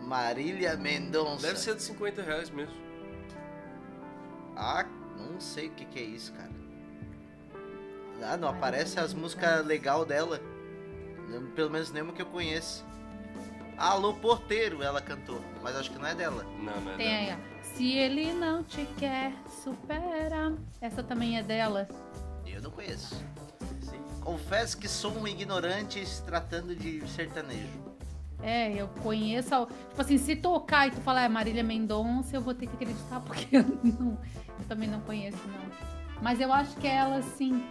Marília 0.02 0.76
Mendonça. 0.76 1.46
Deve 1.46 1.58
ser 1.58 1.74
de 1.74 1.82
50 1.82 2.22
reais 2.22 2.48
mesmo. 2.50 2.74
Ah, 4.56 4.86
não 5.18 5.38
sei 5.40 5.66
o 5.66 5.70
que, 5.72 5.84
que 5.84 5.98
é 5.98 6.02
isso, 6.02 6.32
cara. 6.32 6.50
Ah, 8.22 8.36
não 8.36 8.48
aparece 8.48 8.98
as 8.98 9.12
músicas 9.12 9.66
legal 9.66 10.04
dela. 10.06 10.40
Pelo 11.54 11.70
menos 11.70 11.90
nenhuma 11.90 12.12
que 12.12 12.22
eu 12.22 12.26
conheço. 12.26 12.84
Alô 13.76 14.14
Porteiro, 14.14 14.82
ela 14.82 15.00
cantou. 15.02 15.40
Mas 15.62 15.76
acho 15.76 15.90
que 15.90 15.98
não 15.98 16.06
é 16.06 16.14
dela. 16.14 16.44
Não, 16.58 16.80
não 16.80 16.92
é 16.92 16.96
Tem 16.96 17.26
dela. 17.26 17.38
aí. 17.38 17.64
Se 17.64 17.92
ele 17.92 18.32
não 18.32 18.62
te 18.62 18.86
quer, 18.96 19.32
supera. 19.62 20.54
Essa 20.80 21.02
também 21.02 21.36
é 21.36 21.42
dela. 21.42 21.86
Eu 22.46 22.62
não 22.62 22.70
conheço. 22.70 23.22
Confesso 24.20 24.78
que 24.78 24.88
sou 24.88 25.12
um 25.12 25.28
ignorante 25.28 26.04
se 26.06 26.22
tratando 26.22 26.74
de 26.74 27.06
sertanejo. 27.08 27.84
É, 28.42 28.72
eu 28.72 28.88
conheço. 29.02 29.54
a- 29.54 29.66
Tipo 29.66 30.00
assim, 30.00 30.18
se 30.18 30.36
tocar 30.36 30.88
e 30.88 30.90
tu 30.92 31.00
falar 31.02 31.22
é 31.22 31.28
Marília 31.28 31.62
Mendonça, 31.62 32.34
eu 32.36 32.40
vou 32.40 32.54
ter 32.54 32.66
que 32.66 32.74
acreditar, 32.74 33.20
porque 33.26 33.56
eu, 33.56 33.62
não, 33.84 34.18
eu 34.58 34.64
também 34.68 34.88
não 34.88 35.00
conheço, 35.00 35.38
não. 35.48 36.22
Mas 36.22 36.40
eu 36.40 36.52
acho 36.52 36.74
que 36.76 36.86
é 36.86 36.94
ela 36.96 37.20
sim. 37.22 37.62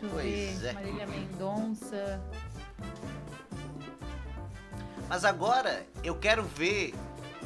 Deixa 0.00 0.06
eu 0.06 0.10
Pois 0.10 0.60
ver. 0.60 0.68
é. 0.68 0.72
Marília 0.72 1.06
Mendonça. 1.06 2.20
Mas 5.08 5.24
agora 5.24 5.86
eu 6.02 6.14
quero 6.16 6.42
ver 6.42 6.94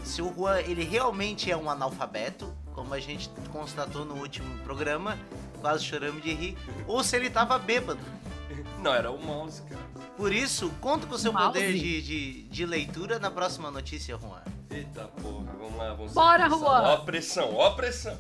se 0.03 0.23
o 0.23 0.33
Juan 0.35 0.61
ele 0.61 0.83
realmente 0.85 1.51
é 1.51 1.57
um 1.57 1.69
analfabeto, 1.69 2.53
como 2.75 2.95
a 2.95 3.01
gente 3.01 3.29
constatou 3.53 4.05
no 4.05 4.15
último 4.17 4.59
programa, 4.61 5.19
quase 5.61 5.85
choramos 5.85 6.23
de 6.23 6.33
rir, 6.33 6.59
ou 6.87 7.05
se 7.05 7.17
ele 7.17 7.29
tava 7.29 7.59
bêbado. 7.59 8.01
Não, 8.83 8.95
era 8.95 9.11
o 9.11 9.23
mouse, 9.23 9.61
cara. 9.63 9.81
Por 10.17 10.33
isso, 10.33 10.71
conta 10.81 11.07
com 11.07 11.15
o 11.15 11.19
seu 11.19 11.33
Mouse? 11.33 11.47
poder 11.49 11.73
de, 11.75 12.03
de, 12.03 12.43
de 12.45 12.67
leitura 12.67 13.19
na 13.19 13.31
próxima 13.31 13.71
notícia, 13.71 14.17
Juan. 14.19 14.43
Eita 14.71 15.05
porra, 15.21 15.53
vamos 15.59 15.77
lá, 15.77 15.95
vamos 15.95 16.13
Bora. 16.13 16.49
Juan. 16.49 16.61
Ó 16.83 16.95
a 16.95 17.01
pressão, 17.01 17.55
ó 17.57 17.67
a 17.69 17.75
pressão. 17.75 18.19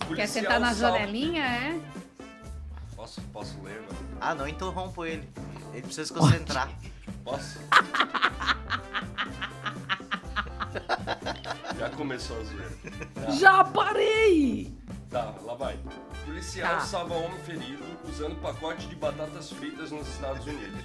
Quer 0.00 0.06
Policial 0.06 0.28
sentar 0.28 0.60
na 0.60 0.74
salva- 0.74 0.98
janelinha, 0.98 1.44
é? 1.44 1.80
Posso, 3.00 3.22
posso 3.32 3.58
ler? 3.62 3.82
Ah, 4.20 4.34
não 4.34 4.46
interrompo 4.46 5.06
ele. 5.06 5.26
Ele 5.72 5.80
precisa 5.80 6.04
se 6.04 6.12
concentrar. 6.12 6.68
Posso? 7.24 7.58
Já 11.78 11.88
começou 11.96 12.38
a 12.38 12.44
zoeira. 12.44 12.70
Tá. 13.14 13.30
Já 13.30 13.64
parei! 13.64 14.76
Tá, 15.08 15.34
lá 15.44 15.54
vai. 15.54 15.80
Policial 16.26 16.74
Tá. 16.74 16.80
salva 16.80 17.14
homem 17.14 17.40
ferido 17.40 17.82
usando 18.06 18.38
pacote 18.42 18.86
de 18.86 18.94
batatas 18.96 19.50
fritas 19.50 19.90
nos 19.90 20.06
Estados 20.06 20.46
Unidos. 20.46 20.84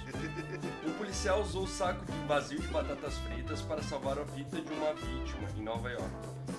O 0.86 0.92
policial 0.92 1.42
usou 1.42 1.64
o 1.64 1.68
saco 1.68 2.02
de 2.06 2.26
vazio 2.26 2.58
de 2.58 2.68
batatas 2.68 3.12
fritas 3.18 3.60
para 3.60 3.82
salvar 3.82 4.18
a 4.18 4.22
vida 4.24 4.58
de 4.62 4.72
uma 4.72 4.94
vítima 4.94 5.48
em 5.54 5.62
Nova 5.62 5.90
York, 5.90 6.10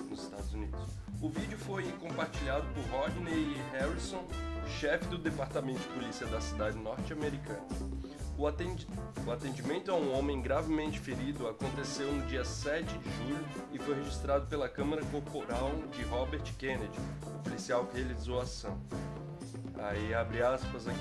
nos 0.08 0.22
Estados 0.22 0.52
Unidos. 0.54 0.86
O 1.20 1.28
vídeo 1.28 1.58
foi 1.58 1.82
compartilhado 1.98 2.64
por 2.72 2.84
Rodney 2.96 3.56
Harrison, 3.72 4.24
chefe 4.68 5.06
do 5.06 5.18
departamento 5.18 5.80
de 5.80 5.88
polícia 5.88 6.26
da 6.26 6.40
cidade 6.40 6.76
norte-americana. 6.78 7.66
O, 8.36 8.46
atendi- 8.46 8.86
o 9.26 9.32
atendimento 9.32 9.90
a 9.90 9.94
um 9.96 10.16
homem 10.16 10.40
gravemente 10.40 11.00
ferido 11.00 11.48
aconteceu 11.48 12.12
no 12.12 12.24
dia 12.26 12.44
7 12.44 12.84
de 12.86 13.10
julho 13.16 13.44
e 13.72 13.78
foi 13.78 13.96
registrado 13.96 14.46
pela 14.46 14.68
Câmara 14.68 15.04
Corporal 15.06 15.72
de 15.92 16.02
Robert 16.04 16.44
Kennedy, 16.56 16.98
o 17.26 17.38
policial 17.42 17.84
que 17.86 17.96
realizou 18.00 18.38
a 18.38 18.42
ação. 18.44 18.78
Aí 19.80 20.12
abre 20.14 20.42
aspas 20.42 20.86
aqui. 20.88 20.98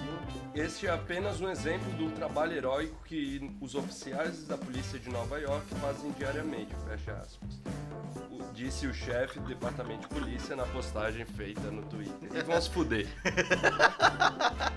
Este 0.55 0.87
é 0.87 0.91
apenas 0.93 1.39
um 1.41 1.49
exemplo 1.49 1.91
do 1.93 2.11
trabalho 2.15 2.53
heróico 2.53 2.95
que 3.05 3.55
os 3.61 3.75
oficiais 3.75 4.45
da 4.47 4.57
polícia 4.57 4.97
de 4.99 5.09
Nova 5.09 5.37
York 5.39 5.65
fazem 5.75 6.11
diariamente, 6.11 6.75
fecha 6.87 7.11
aspas. 7.13 7.59
Disse 8.53 8.87
o 8.87 8.93
chefe 8.93 9.39
do 9.39 9.45
departamento 9.47 10.01
de 10.01 10.07
polícia 10.07 10.55
na 10.55 10.63
postagem 10.63 11.23
feita 11.25 11.69
no 11.69 11.83
Twitter. 11.83 12.29
E 12.33 12.41
vão 12.41 12.59
se 12.59 12.69
fuder. 12.69 13.07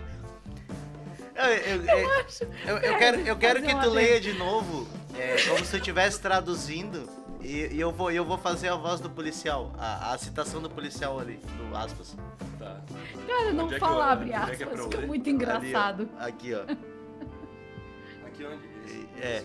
Eu, 1.35 1.47
eu, 1.47 1.85
eu, 1.85 2.11
eu- 2.67 2.77
eu 2.79 2.99
quero, 2.99 3.21
eu 3.21 3.37
quero 3.37 3.63
que 3.63 3.75
tu 3.81 3.89
leia 3.89 4.21
de 4.21 4.35
novo, 4.35 4.87
é, 5.19 5.37
como 5.49 5.65
se 5.65 5.71
tu 5.71 5.77
estivesse 5.79 6.21
traduzindo, 6.21 7.09
e, 7.41 7.69
e 7.75 7.81
eu, 7.81 7.91
vou, 7.91 8.11
eu 8.11 8.27
vou 8.27 8.37
fazer 8.37 8.69
a 8.69 8.77
voz 8.77 9.01
do 9.01 9.09
policial, 9.09 9.73
a, 9.79 10.13
a 10.13 10.19
citação 10.19 10.61
do 10.61 10.69
policial 10.69 11.19
ali, 11.19 11.41
do 11.57 11.75
aspas. 11.75 12.15
Tá. 12.59 12.81
Cara, 13.27 13.53
não 13.55 13.73
é 13.73 13.79
fala 13.79 13.97
eu- 13.97 14.03
abre 14.03 14.29
é 14.29 14.33
que 14.55 14.63
é 14.63 14.67
aspas, 14.67 14.79
eu 14.81 14.89
ler? 14.89 15.07
muito 15.07 15.23
Ali, 15.23 15.31
ó. 15.31 15.35
engraçado. 15.37 16.09
Aqui, 16.19 16.53
ó. 16.53 16.61
Aqui 18.27 18.45
onde? 18.45 18.69
Esse, 18.85 19.09
É. 19.23 19.43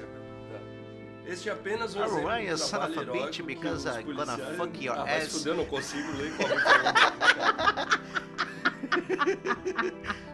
Este 1.25 1.49
é 1.49 1.51
apenas 1.51 1.95
um 1.95 2.03
exemplo 2.03 2.29
run, 2.29 2.39
you 2.39 2.55
do 2.55 2.69
trabalho 2.69 2.99
a 2.99 3.13
bitch, 3.25 3.37
que 3.37 3.43
because 3.43 3.87
os 3.89 3.97
policiais- 3.97 4.57
fuck 4.57 4.85
your 4.85 4.97
ah, 4.97 5.15
ass. 5.15 5.45
eu 5.45 5.55
não 5.55 5.65
consigo 5.65 6.11
ler 6.17 6.31
alguém 6.39 6.59
falando. 6.59 6.95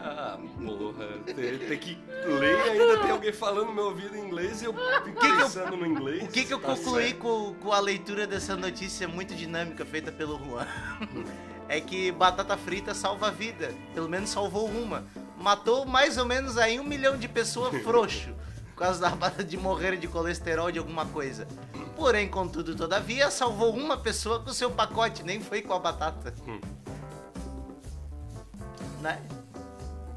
Ah, 0.00 0.38
porra. 0.64 1.06
Tem, 1.26 1.58
tem 1.58 1.78
que 1.78 1.98
ler 2.24 2.56
e 2.56 2.70
ainda 2.70 2.98
tem 3.00 3.10
alguém 3.10 3.32
falando 3.32 3.66
no 3.66 3.74
meu 3.74 3.86
ouvido 3.86 4.16
em 4.16 4.20
inglês 4.26 4.62
e 4.62 4.66
eu 4.66 4.74
pensando 5.20 5.76
no 5.76 5.84
inglês. 5.84 6.22
O 6.22 6.28
que, 6.28 6.44
que 6.44 6.54
eu 6.54 6.60
Tá 6.60 6.68
concluí 6.68 7.12
com, 7.14 7.54
com 7.54 7.72
a 7.72 7.80
leitura 7.80 8.26
dessa 8.26 8.56
notícia 8.56 9.08
muito 9.08 9.34
dinâmica 9.34 9.84
feita 9.84 10.12
pelo 10.12 10.38
Juan? 10.38 10.66
é 11.68 11.80
que 11.80 12.12
batata 12.12 12.56
frita 12.56 12.94
salva 12.94 13.28
a 13.28 13.30
vida. 13.30 13.74
Pelo 13.92 14.08
menos 14.08 14.30
salvou 14.30 14.66
uma. 14.66 15.04
Matou 15.36 15.84
mais 15.84 16.16
ou 16.16 16.24
menos 16.24 16.56
aí 16.56 16.78
um 16.78 16.84
milhão 16.84 17.16
de 17.16 17.28
pessoas 17.28 17.82
frouxo. 17.82 18.30
Por 18.78 18.84
causa 18.84 19.00
da 19.00 19.10
batata 19.10 19.42
de 19.42 19.56
morrer 19.56 19.96
de 19.96 20.06
colesterol 20.06 20.70
de 20.70 20.78
alguma 20.78 21.04
coisa. 21.04 21.48
Porém, 21.96 22.28
contudo, 22.28 22.76
todavia, 22.76 23.28
salvou 23.28 23.74
uma 23.74 23.96
pessoa 23.96 24.38
com 24.38 24.52
seu 24.52 24.70
pacote, 24.70 25.24
nem 25.24 25.40
foi 25.40 25.62
com 25.62 25.72
a 25.72 25.80
batata. 25.80 26.32
Hum. 26.46 26.60
Né? 29.02 29.20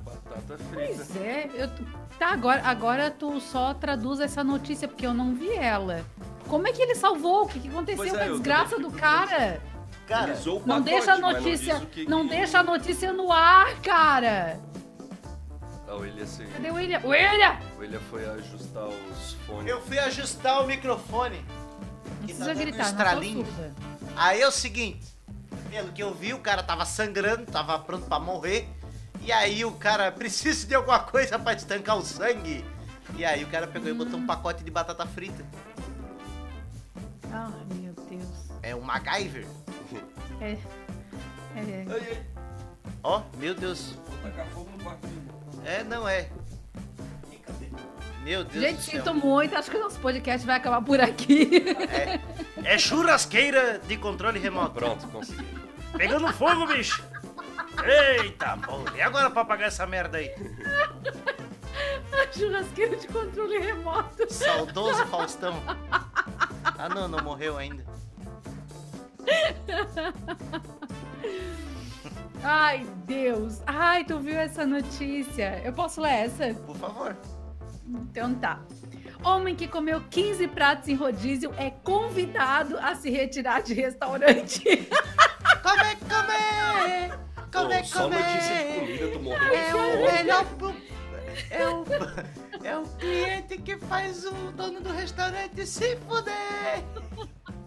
Batata 0.05 0.59
frita. 0.69 0.93
Pois 0.95 1.15
é, 1.15 1.49
eu, 1.55 1.71
tá, 2.19 2.27
agora, 2.27 2.61
agora 2.63 3.09
tu 3.09 3.41
só 3.41 3.73
traduz 3.73 4.19
essa 4.19 4.43
notícia, 4.43 4.87
porque 4.87 5.07
eu 5.07 5.13
não 5.15 5.33
vi 5.33 5.51
ela. 5.53 6.05
Como 6.47 6.67
é 6.67 6.71
que 6.71 6.83
ele 6.83 6.93
salvou? 6.93 7.45
O 7.45 7.47
que, 7.47 7.59
que 7.59 7.67
aconteceu 7.67 7.97
Pois 7.97 8.11
com 8.11 8.17
é, 8.19 8.25
a 8.25 8.29
desgraça 8.29 8.77
do 8.77 8.91
cara? 8.91 9.59
Cara, 10.07 10.35
Não 10.45 10.59
pacote, 10.59 10.81
deixa 10.83 11.13
a 11.13 11.17
notícia, 11.17 11.73
diz 11.73 11.83
o 11.83 11.87
que 11.87 12.07
não 12.07 12.27
deixa 12.27 12.59
a 12.59 12.63
notícia 12.63 13.11
no 13.11 13.31
ar, 13.31 13.81
cara. 13.81 14.59
Ah, 15.91 15.95
o 15.95 15.99
William, 15.99 16.25
se... 16.25 16.45
Cadê 16.45 16.71
o 16.71 16.75
William? 16.75 17.01
William! 17.03 17.59
o 17.75 17.79
William 17.81 17.99
foi 18.09 18.25
ajustar 18.25 18.87
os 18.87 19.33
fones. 19.45 19.69
eu 19.69 19.81
fui 19.81 19.99
ajustar 19.99 20.63
o 20.63 20.65
microfone. 20.65 21.39
Não 21.39 22.15
tá 22.15 22.23
precisa 22.23 22.51
um 22.51 22.55
gritar, 22.55 22.85
estralinho. 22.85 23.47
Aí 24.15 24.41
é 24.41 24.47
o 24.47 24.51
seguinte, 24.51 25.05
pelo 25.69 25.91
que 25.91 26.01
eu 26.01 26.13
vi, 26.13 26.33
o 26.33 26.39
cara 26.39 26.63
tava 26.63 26.85
sangrando, 26.85 27.45
tava 27.51 27.77
pronto 27.77 28.05
pra 28.05 28.21
morrer. 28.21 28.69
E 29.19 29.33
aí 29.33 29.65
o 29.65 29.73
cara 29.73 30.09
precisa 30.13 30.65
de 30.65 30.73
alguma 30.73 30.99
coisa 30.99 31.37
pra 31.37 31.51
estancar 31.53 31.97
o 31.97 32.01
sangue. 32.01 32.63
E 33.17 33.25
aí 33.25 33.43
o 33.43 33.47
cara 33.47 33.67
pegou 33.67 33.89
e 33.89 33.93
botou 33.93 34.17
um 34.17 34.25
pacote 34.25 34.63
de 34.63 34.71
batata 34.71 35.05
frita. 35.05 35.45
Ai, 37.33 37.51
meu 37.75 37.93
Deus. 38.09 38.49
É 38.63 38.73
um 38.73 38.79
MacGyver. 38.79 39.45
É. 40.39 40.57
É. 41.57 42.23
Ó, 43.03 43.23
meu 43.37 43.53
Deus. 43.53 43.97
vou 44.07 44.17
tacar 44.19 44.45
fogo 44.47 44.69
no 44.71 44.81
quarto. 44.81 45.40
É, 45.65 45.83
não 45.83 46.07
é. 46.07 46.29
Meu 48.23 48.43
Deus 48.43 48.63
Gente, 48.63 48.75
do 48.77 48.81
céu. 48.83 49.03
sinto 49.03 49.13
muito. 49.15 49.55
Acho 49.55 49.71
que 49.71 49.77
o 49.77 49.79
nosso 49.79 49.99
podcast 49.99 50.45
vai 50.45 50.57
acabar 50.57 50.81
por 50.81 50.99
aqui. 51.01 51.49
É 52.63 52.77
churrasqueira 52.77 53.79
de 53.79 53.97
controle 53.97 54.37
remoto. 54.39 54.71
Pronto, 54.73 55.07
consegui. 55.07 55.43
Pegando 55.97 56.31
fogo, 56.33 56.67
bicho. 56.67 57.03
Eita, 57.83 58.57
pô. 58.57 58.79
E 58.95 59.01
agora 59.01 59.29
pra 59.31 59.41
apagar 59.41 59.67
essa 59.67 59.87
merda 59.87 60.19
aí? 60.19 60.31
Churrasqueiro 62.31 62.95
de 62.97 63.07
controle 63.07 63.57
remoto. 63.59 64.31
Saudoso 64.31 65.05
Faustão. 65.07 65.61
Ah, 66.77 66.87
não, 66.89 67.07
não 67.07 67.23
morreu 67.23 67.57
ainda. 67.57 67.83
Ai, 72.43 72.85
Deus. 73.05 73.61
Ai, 73.67 74.03
tu 74.03 74.19
viu 74.19 74.37
essa 74.37 74.65
notícia? 74.65 75.61
Eu 75.63 75.73
posso 75.73 76.01
ler 76.01 76.25
essa? 76.25 76.53
Por 76.53 76.75
favor. 76.75 77.15
Então 77.87 78.33
tá. 78.35 78.59
Homem 79.23 79.55
que 79.55 79.67
comeu 79.67 80.01
15 80.09 80.47
pratos 80.47 80.87
em 80.87 80.95
rodízio 80.95 81.53
é 81.57 81.69
convidado 81.69 82.77
a 82.79 82.95
se 82.95 83.09
retirar 83.11 83.61
de 83.61 83.73
restaurante. 83.73 84.63
Comer, 85.61 85.95
comer! 86.09 87.19
Comer, 87.53 87.79
Pô, 87.81 87.85
só 87.85 88.03
comer! 88.03 88.17
notícia 88.19 88.55
de 88.55 88.79
comida, 88.79 89.07
tu 89.11 89.19
morreu 89.19 89.53
É 89.53 89.75
o 89.75 90.11
melhor. 90.11 90.45
É 91.51 91.67
o, 91.69 91.85
é 92.65 92.77
o 92.77 92.83
cliente 92.97 93.57
que 93.59 93.77
faz 93.77 94.25
o 94.25 94.31
dono 94.53 94.81
do 94.81 94.91
restaurante 94.91 95.65
se 95.67 95.95
fuder! 95.97 96.83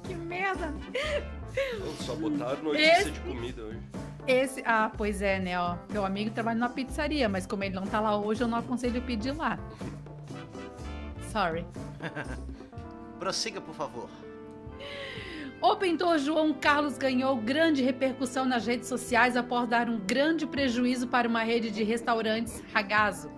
que 0.03 0.15
merda. 0.15 0.75
Só 2.01 2.17
botaram 2.17 2.63
notícia 2.65 3.01
Esse- 3.03 3.11
de 3.13 3.21
comida 3.21 3.63
hoje. 3.63 3.79
Esse, 4.27 4.63
ah, 4.65 4.91
pois 4.97 5.21
é, 5.21 5.39
né, 5.39 5.59
ó. 5.59 5.77
Meu 5.91 6.05
amigo 6.05 6.31
trabalha 6.31 6.59
numa 6.59 6.71
pizzaria, 6.71 7.29
mas 7.29 7.47
como 7.47 7.63
ele 7.63 7.75
não 7.75 7.87
tá 7.87 8.01
lá 8.01 8.17
hoje, 8.17 8.43
eu 8.43 8.49
não 8.49 8.59
aconselho 8.59 9.03
pedir 9.03 9.33
lá. 9.33 9.59
Sorry. 11.31 11.67
Prossiga, 13.19 13.61
por 13.61 13.75
favor. 13.75 14.09
O 15.61 15.77
pintor 15.77 16.19
João 16.19 16.53
Carlos 16.53 16.99
ganhou 16.99 17.37
grande 17.37 17.83
repercussão 17.83 18.45
nas 18.45 18.67
redes 18.67 18.89
sociais 18.89 19.37
após 19.37 19.69
dar 19.69 19.89
um 19.89 19.99
grande 19.99 20.47
prejuízo 20.47 21.07
para 21.07 21.29
uma 21.29 21.43
rede 21.43 21.71
de 21.71 21.83
restaurantes 21.83 22.63
Ragazzo. 22.73 23.31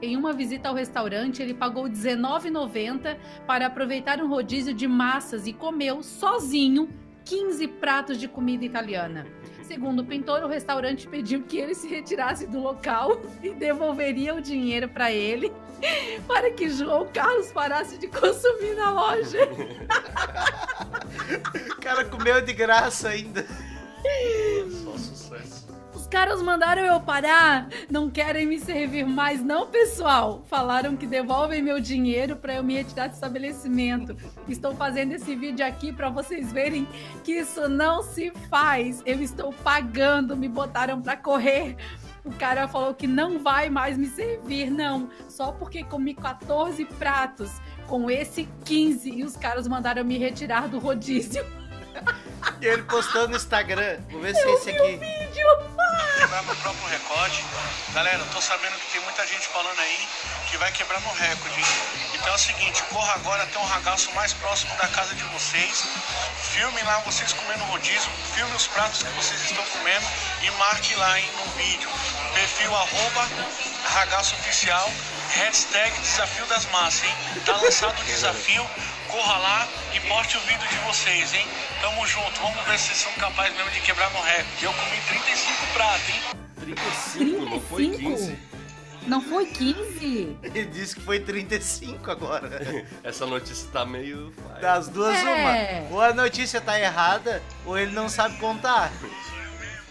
Em 0.00 0.16
uma 0.16 0.32
visita 0.32 0.68
ao 0.68 0.74
restaurante, 0.74 1.42
ele 1.42 1.54
pagou 1.54 1.84
R$ 1.84 1.90
19,90 1.90 3.16
para 3.46 3.66
aproveitar 3.66 4.22
um 4.22 4.28
rodízio 4.28 4.74
de 4.74 4.86
massas 4.86 5.46
e 5.46 5.52
comeu 5.52 6.02
sozinho 6.02 6.88
15 7.24 7.68
pratos 7.68 8.18
de 8.18 8.28
comida 8.28 8.64
italiana. 8.64 9.26
Segundo 9.66 10.00
o 10.00 10.04
pintor, 10.04 10.44
o 10.44 10.48
restaurante 10.48 11.08
pediu 11.08 11.42
que 11.42 11.58
ele 11.58 11.74
se 11.74 11.88
retirasse 11.88 12.46
do 12.46 12.60
local 12.60 13.20
e 13.42 13.50
devolveria 13.50 14.34
o 14.34 14.40
dinheiro 14.40 14.88
para 14.88 15.12
ele 15.12 15.52
para 16.26 16.52
que 16.52 16.70
João 16.70 17.08
Carlos 17.12 17.50
parasse 17.52 17.98
de 17.98 18.06
consumir 18.06 18.74
na 18.76 18.90
loja. 18.90 19.38
O 21.76 21.80
cara 21.80 22.04
comeu 22.04 22.40
de 22.40 22.52
graça 22.52 23.08
ainda. 23.08 23.46
Só 24.84 24.92
sucesso. 24.96 25.65
Os 26.06 26.10
caras 26.10 26.40
mandaram 26.40 26.84
eu 26.84 27.00
parar. 27.00 27.68
Não 27.90 28.08
querem 28.08 28.46
me 28.46 28.60
servir 28.60 29.04
mais, 29.04 29.42
não, 29.42 29.66
pessoal. 29.66 30.44
Falaram 30.46 30.96
que 30.96 31.04
devolvem 31.04 31.60
meu 31.60 31.80
dinheiro 31.80 32.36
para 32.36 32.54
eu 32.54 32.62
me 32.62 32.74
retirar 32.74 33.08
do 33.08 33.14
estabelecimento. 33.14 34.16
Estou 34.48 34.72
fazendo 34.76 35.14
esse 35.14 35.34
vídeo 35.34 35.66
aqui 35.66 35.92
para 35.92 36.08
vocês 36.08 36.52
verem 36.52 36.86
que 37.24 37.32
isso 37.32 37.68
não 37.68 38.04
se 38.04 38.30
faz. 38.48 39.02
Eu 39.04 39.20
estou 39.20 39.52
pagando, 39.64 40.36
me 40.36 40.48
botaram 40.48 41.02
para 41.02 41.16
correr. 41.16 41.76
O 42.24 42.30
cara 42.30 42.68
falou 42.68 42.94
que 42.94 43.08
não 43.08 43.40
vai 43.40 43.68
mais 43.68 43.98
me 43.98 44.06
servir, 44.06 44.70
não. 44.70 45.10
Só 45.28 45.50
porque 45.50 45.82
comi 45.82 46.14
14 46.14 46.84
pratos. 46.84 47.50
Com 47.88 48.08
esse 48.08 48.48
15 48.64 49.10
e 49.10 49.24
os 49.24 49.36
caras 49.36 49.66
mandaram 49.66 50.04
me 50.04 50.16
retirar 50.18 50.68
do 50.68 50.78
rodízio. 50.78 51.44
E 52.60 52.66
ele 52.66 52.82
postou 52.84 53.28
no 53.28 53.36
Instagram. 53.36 53.98
Vou 54.10 54.20
ver 54.20 54.34
se 54.34 54.42
é 54.42 54.52
esse 54.54 54.70
aqui. 54.70 54.98
quebrar 56.18 56.42
meu 56.44 56.56
próprio 56.56 56.86
recorde. 56.88 57.44
Galera, 57.92 58.18
eu 58.18 58.26
tô 58.26 58.40
sabendo 58.40 58.78
que 58.78 58.92
tem 58.92 59.00
muita 59.02 59.26
gente 59.26 59.46
falando 59.48 59.78
aí 59.78 60.08
que 60.50 60.56
vai 60.56 60.70
quebrar 60.72 61.00
meu 61.00 61.12
recorde. 61.12 61.58
hein? 61.58 61.66
Então 62.14 62.32
é 62.32 62.36
o 62.36 62.38
seguinte, 62.38 62.82
corra 62.84 63.14
agora 63.14 63.42
até 63.42 63.58
um 63.58 63.64
ragaço 63.64 64.10
mais 64.12 64.32
próximo 64.34 64.74
da 64.76 64.88
casa 64.88 65.14
de 65.14 65.22
vocês. 65.24 65.86
Filme 66.52 66.82
lá 66.82 66.98
vocês 67.00 67.32
comendo 67.32 67.64
rodízio, 67.64 68.10
filme 68.34 68.54
os 68.54 68.66
pratos 68.68 69.02
que 69.02 69.10
vocês 69.10 69.40
estão 69.44 69.64
comendo 69.66 70.06
e 70.42 70.50
marque 70.52 70.94
lá 70.94 71.18
hein, 71.18 71.28
no 71.38 71.52
vídeo. 71.52 71.90
Perfil 72.34 72.74
arroba 72.74 73.28
ragaço 73.84 74.34
oficial, 74.36 74.90
hashtag 75.30 75.98
desafio 76.00 76.46
das 76.46 76.64
massas, 76.66 77.04
hein? 77.04 77.14
Tá 77.44 77.56
lançado 77.56 78.00
o 78.00 78.04
desafio, 78.04 78.66
corra 79.08 79.36
lá 79.38 79.68
e 79.92 80.00
poste 80.00 80.36
o 80.36 80.40
vídeo 80.40 80.68
de 80.68 80.76
vocês, 80.78 81.34
hein? 81.34 81.46
Tamo 81.80 82.06
junto, 82.06 82.40
vamos 82.40 82.64
ver 82.64 82.78
se 82.78 82.86
vocês 82.88 82.98
são 82.98 83.12
capazes 83.14 83.54
mesmo 83.56 83.70
de 83.70 83.80
quebrar 83.80 84.10
meu 84.10 84.22
recorde. 84.22 84.64
Eu 84.64 84.72
comi 84.72 84.96
35 85.08 85.66
pratos, 85.74 86.08
hein? 86.08 86.20
35, 86.60 87.44
não 87.50 87.60
foi 87.60 87.88
35? 87.88 88.16
15. 88.16 88.38
Não 89.06 89.20
foi 89.20 89.46
15? 89.46 90.36
Ele 90.42 90.64
disse 90.66 90.96
que 90.96 91.00
foi 91.02 91.20
35 91.20 92.10
agora. 92.10 92.86
Essa 93.04 93.24
notícia 93.26 93.68
tá 93.72 93.84
meio. 93.84 94.32
Das 94.60 94.88
duas, 94.88 95.16
É. 95.16 95.82
uma. 95.88 95.94
Ou 95.94 96.00
a 96.00 96.12
notícia 96.12 96.60
tá 96.60 96.78
errada, 96.80 97.40
ou 97.64 97.78
ele 97.78 97.92
não 97.92 98.08
sabe 98.08 98.36
contar. 98.38 98.90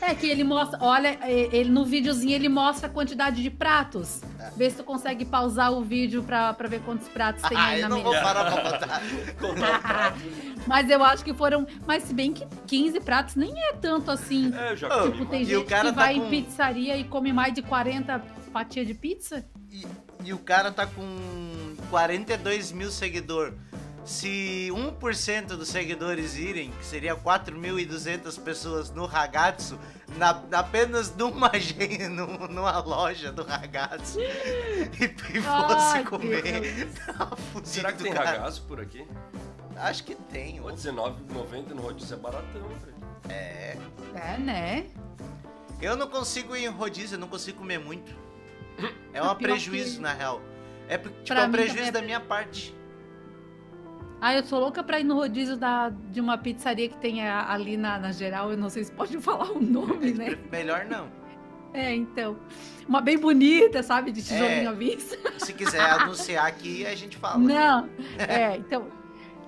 É 0.02 0.14
que 0.14 0.28
ele 0.30 0.44
mostra, 0.44 0.78
olha, 0.82 1.18
é, 1.22 1.50
ele 1.56 1.70
no 1.70 1.84
videozinho 1.86 2.34
ele 2.34 2.50
mostra 2.50 2.88
a 2.88 2.90
quantidade 2.90 3.42
de 3.42 3.50
pratos. 3.50 4.22
Vê 4.56 4.70
se 4.70 4.76
tu 4.78 4.84
consegue 4.84 5.26
pausar 5.26 5.72
o 5.72 5.82
vídeo 5.84 6.22
pra, 6.22 6.54
pra 6.54 6.68
ver 6.68 6.82
quantos 6.82 7.08
pratos 7.08 7.42
tem 7.48 7.58
Ah, 7.58 7.66
aí 7.68 7.82
eu 7.82 7.90
na 7.90 7.96
não 7.96 8.04
vou 8.04 8.12
mesa. 8.12 8.24
parar 8.24 8.52
pra 8.52 9.50
o 9.50 9.56
prato. 9.56 10.20
Mas 10.68 10.90
eu 10.90 11.04
acho 11.04 11.24
que 11.24 11.34
foram. 11.34 11.66
Mas 11.88 12.04
se 12.04 12.14
bem 12.14 12.34
que 12.34 12.46
15 12.68 13.00
pratos 13.00 13.36
nem 13.36 13.54
é 13.58 13.74
tanto 13.74 14.12
assim. 14.12 14.54
É, 14.56 14.72
eu 14.74 14.78
já 14.78 14.90
comi. 14.90 15.12
Tipo, 15.14 15.26
tem 15.28 15.42
E 15.42 15.56
o 15.56 15.60
gente 15.60 15.68
cara 15.70 15.90
que 15.90 15.96
tá 15.96 16.02
vai 16.02 16.16
com- 16.16 16.26
em 16.26 16.30
pizzaria 16.30 16.98
e 16.98 17.04
come 17.04 17.32
mais 17.34 17.54
de 17.54 17.62
40 17.62 18.20
fatias 18.52 18.86
de 18.86 18.94
pizza. 18.94 19.46
E, 19.72 19.86
e 20.26 20.34
o 20.34 20.38
cara 20.40 20.72
tá 20.72 20.86
com 20.86 21.76
42 21.90 22.72
mil 22.72 22.92
seguidores. 22.92 23.54
Se 24.06 24.70
1% 24.72 25.48
dos 25.58 25.68
seguidores 25.70 26.36
irem, 26.38 26.70
que 26.72 26.86
seria 26.86 27.16
4.200 27.16 28.40
pessoas 28.44 28.92
no 28.92 29.06
Ragazzo, 29.08 29.80
na, 30.18 30.30
apenas 30.52 31.14
numa, 31.16 31.52
numa 32.50 32.80
loja 32.80 33.32
do 33.32 33.44
Ragazzo, 33.44 34.20
e, 34.22 35.04
e 35.38 35.42
fosse 35.42 35.98
Ai, 35.98 36.04
comer, 36.04 36.88
tá 37.06 37.36
fudido, 37.52 37.68
Será 37.68 37.92
que 37.92 38.04
tem 38.04 38.14
cara. 38.14 38.30
ragaço 38.32 38.62
por 38.68 38.80
aqui? 38.80 39.08
Acho 39.78 40.04
que 40.04 40.14
tem. 40.16 40.62
Pô, 40.62 40.68
ó. 40.68 40.70
R$19,90 40.70 41.70
no 41.70 41.82
rodízio 41.82 42.14
é 42.14 42.18
baratão, 42.18 42.62
velho. 42.62 42.96
É. 43.28 43.76
É, 44.14 44.38
né? 44.38 44.86
Eu 45.82 45.96
não 45.98 46.08
consigo 46.08 46.56
ir 46.56 46.66
em 46.66 46.70
rodízio, 46.70 47.16
eu 47.16 47.20
não 47.20 47.28
consigo 47.28 47.58
comer 47.58 47.80
muito. 47.80 48.14
É 49.14 49.22
um 49.24 49.34
prejuízo, 49.36 49.96
que- 49.96 50.02
na 50.02 50.14
real. 50.14 50.42
É, 50.90 50.98
tipo, 50.98 51.10
Pra 51.26 51.42
é 51.44 51.48
um 51.48 51.52
prejuízo 51.52 51.88
é- 51.88 51.92
da 51.92 52.02
minha 52.02 52.20
parte. 52.20 52.75
Ah, 54.22 54.34
eu 54.34 54.44
sou 54.44 54.60
louca 54.60 54.82
pra 54.84 55.00
ir 55.00 55.04
no 55.04 55.16
rodízio 55.16 55.58
da, 55.58 55.90
de 55.90 56.20
uma 56.22 56.38
pizzaria 56.38 56.90
que 56.90 56.98
tem 56.98 57.28
a- 57.28 57.52
ali 57.52 57.78
na, 57.78 58.00
na 58.00 58.12
geral. 58.12 58.50
Eu 58.52 58.58
não 58.58 58.70
sei 58.70 58.84
se 58.86 58.92
pode 58.92 59.18
falar 59.22 59.52
o 59.52 59.62
nome, 59.62 60.14
né? 60.14 60.38
Melhor 60.52 60.86
não. 60.86 61.08
É, 61.74 61.94
então. 61.94 62.38
Uma 62.88 63.02
bem 63.02 63.18
bonita, 63.18 63.84
sabe? 63.84 64.12
De 64.12 64.24
tijolinho 64.24 64.64
É. 64.64 64.68
à 64.68 64.72
vista. 64.72 65.18
Se 65.40 65.52
quiser 65.52 65.82
anunciar 65.82 66.46
aqui, 66.48 66.86
a 66.86 66.96
gente 66.96 67.18
fala. 67.18 67.38
Não. 67.38 67.90
É, 68.18 68.56
então. 68.56 68.88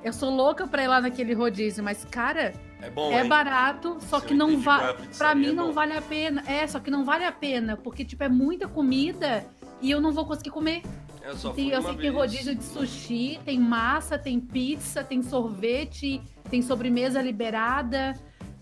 Eu 0.04 0.12
sou 0.14 0.30
louca 0.30 0.68
pra 0.68 0.84
ir 0.84 0.88
lá 0.88 1.00
naquele 1.02 1.34
rodízio, 1.34 1.84
mas, 1.84 2.06
cara, 2.06 2.54
É 2.82 2.90
bom, 2.90 3.12
é 3.12 3.24
barato, 3.24 3.98
só 4.02 4.20
Se 4.20 4.28
que 4.28 4.34
não 4.34 4.52
é 4.52 4.56
vale. 4.58 4.98
Pra 5.18 5.34
mim 5.34 5.50
é 5.50 5.54
não 5.54 5.72
vale 5.74 5.94
a 5.98 6.02
pena. 6.02 6.44
É, 6.46 6.68
só 6.68 6.80
que 6.80 6.92
não 6.92 7.04
vale 7.04 7.24
a 7.26 7.32
pena, 7.32 7.76
porque, 7.78 8.04
tipo, 8.06 8.24
é 8.24 8.30
muita 8.30 8.68
comida 8.68 9.46
e 9.82 9.92
eu 9.92 10.02
não 10.02 10.12
vou 10.12 10.26
conseguir 10.26 10.52
comer. 10.52 10.82
Eu 11.22 11.36
só 11.36 11.54
fui 11.54 11.74
eu 11.74 11.80
uma 11.80 11.90
sei 11.90 11.98
que 11.98 12.10
rodízio 12.10 12.56
de 12.56 12.64
sushi, 12.64 13.40
tem 13.44 13.60
massa, 13.60 14.18
tem 14.18 14.40
pizza, 14.40 15.04
tem 15.04 15.22
sorvete, 15.22 16.22
tem 16.50 16.62
sobremesa 16.62 17.22
liberada, 17.22 18.14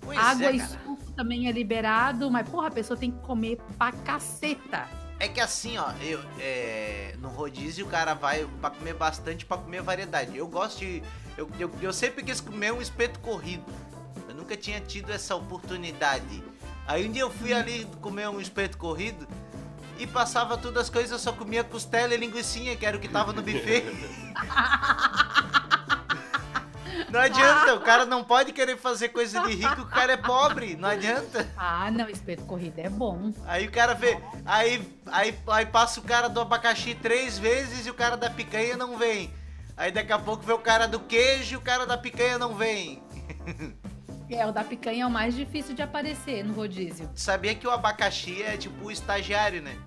Pois 0.02 0.18
água 0.18 0.48
é, 0.48 0.56
e 0.56 0.60
suco 0.60 1.12
também 1.16 1.48
é 1.48 1.52
liberado, 1.52 2.30
mas 2.30 2.48
porra, 2.48 2.68
a 2.68 2.72
pessoa 2.72 2.98
tem 2.98 3.12
que 3.12 3.20
comer 3.20 3.58
pra 3.78 3.92
caceta. 3.92 4.88
É 5.20 5.28
que 5.28 5.40
assim, 5.40 5.78
ó, 5.78 5.92
eu, 6.02 6.20
é, 6.40 7.16
no 7.20 7.30
rodízio 7.30 7.86
o 7.86 7.90
cara 7.90 8.14
vai 8.14 8.46
pra 8.60 8.70
comer 8.70 8.94
bastante, 8.94 9.46
pra 9.46 9.58
comer 9.58 9.82
variedade. 9.82 10.38
Eu 10.38 10.48
gosto 10.48 10.80
de. 10.80 11.02
Eu, 11.38 11.50
eu, 11.58 11.72
eu 11.82 11.94
sempre 11.94 12.24
quis 12.24 12.42
comer 12.42 12.72
um 12.74 12.82
espeto 12.82 13.20
corrido. 13.20 13.64
Eu 14.28 14.36
nunca 14.36 14.56
tinha 14.58 14.80
tido 14.82 15.12
essa 15.12 15.36
oportunidade. 15.36 16.44
Aí 16.86 17.08
um 17.08 17.12
dia 17.12 17.24
eu 17.24 17.32
fui 17.32 17.54
ali 17.54 17.88
comer 18.02 18.30
um 18.30 18.40
espeto 18.40 18.78
corrido 18.78 19.28
e 19.98 20.08
passava 20.08 20.58
todas 20.58 20.84
as 20.84 20.90
coisas, 20.90 21.12
eu 21.12 21.20
só 21.20 21.32
comia 21.32 21.64
costela 21.64 22.14
e 22.14 22.18
linguiçinha, 22.18 22.76
que 22.76 22.86
era 22.86 22.98
o 22.98 23.00
que 23.00 23.08
tava 23.08 23.34
no 23.34 23.42
buffet. 23.42 23.84
Não 27.10 27.20
adianta, 27.20 27.76
o 27.76 27.80
cara 27.80 28.06
não 28.06 28.26
pode 28.26 28.52
querer 28.52 28.78
fazer 28.78 29.10
coisa 29.10 29.40
de 29.44 29.54
rico, 29.54 29.82
o 29.84 29.86
cara 29.86 30.14
é 30.14 30.18
pobre, 30.18 30.76
não 30.76 30.90
adianta. 30.90 31.48
Ah, 31.56 31.90
não, 31.90 32.10
espeto 32.10 32.44
corrida 32.44 32.82
é 32.82 32.90
bom. 32.90 33.32
Aí 33.46 33.68
o 33.68 33.72
cara 33.72 33.94
vê. 33.94 34.20
Aí, 34.46 34.86
aí, 35.06 35.34
aí 35.48 35.66
passa 35.66 36.02
o 36.02 36.04
cara 36.04 36.28
do 36.28 36.42
abacaxi 36.42 36.94
três 36.94 37.38
vezes 37.38 37.86
e 37.86 37.90
o 37.90 37.94
cara 37.94 38.18
da 38.18 38.30
picanha 38.30 38.76
não 38.76 38.98
vem. 38.98 39.34
Aí 39.78 39.92
daqui 39.92 40.12
a 40.12 40.20
pouco 40.20 40.44
vê 40.44 40.52
o 40.52 40.60
cara 40.60 40.88
do 40.88 41.00
queijo 41.00 41.54
e 41.54 41.58
o 41.58 41.62
cara 41.62 41.86
da 41.86 41.98
picanha 41.98 42.38
não 42.38 42.54
vem. 42.56 43.02
É, 44.30 44.46
o 44.46 44.52
da 44.52 44.64
picanha 44.64 45.04
é 45.04 45.08
o 45.08 45.10
mais 45.12 45.36
difícil 45.36 45.76
de 45.76 45.82
aparecer 45.82 46.44
no 46.44 46.54
rodízio. 46.54 47.10
Sabia 47.16 47.54
que 47.54 47.68
o 47.68 47.72
abacaxi 47.72 48.42
é 48.42 48.58
tipo 48.58 48.86
o 48.86 48.92
estagiário, 48.92 49.62
né? 49.62 49.78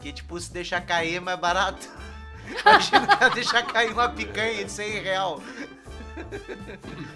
Que 0.00 0.12
tipo, 0.12 0.38
se 0.38 0.52
deixar 0.52 0.80
cair 0.82 1.16
é 1.16 1.20
mais 1.20 1.38
barato. 1.38 1.88
Imagina 2.60 3.30
deixar 3.30 3.62
cair 3.64 3.92
uma 3.92 4.08
picanha 4.08 4.64
de 4.64 4.70
100 4.70 5.00
real. 5.02 5.40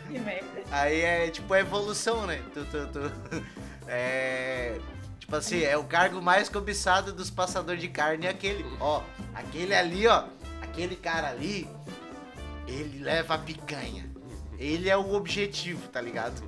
Que 0.09 0.18
merda. 0.18 0.62
Aí 0.72 1.00
é 1.02 1.31
tipo 1.31 1.52
a 1.54 1.61
evolução, 1.61 2.26
né? 2.26 2.42
Tu, 2.52 2.64
tu, 2.64 2.87
tu- 2.88 3.44
É. 3.87 4.78
Tipo 5.20 5.37
assim, 5.37 5.62
é 5.62 5.76
o 5.76 5.85
cargo 5.85 6.22
mais 6.22 6.48
cobiçado 6.48 7.12
dos 7.12 7.31
passadores 7.31 7.81
de 7.81 7.88
carne 7.88 8.26
é 8.26 8.31
aquele. 8.31 8.64
Ó, 8.81 9.02
aquele 9.35 9.74
ali, 9.74 10.07
ó. 10.07 10.24
Aquele 10.62 10.96
cara 10.96 11.28
ali, 11.28 11.68
ele 12.66 12.98
leva 13.04 13.35
a 13.35 13.38
picanha. 13.38 14.09
Ele 14.58 14.90
é 14.90 14.96
o 14.96 15.14
objetivo, 15.14 15.86
tá 15.88 16.00
ligado? 16.00 16.42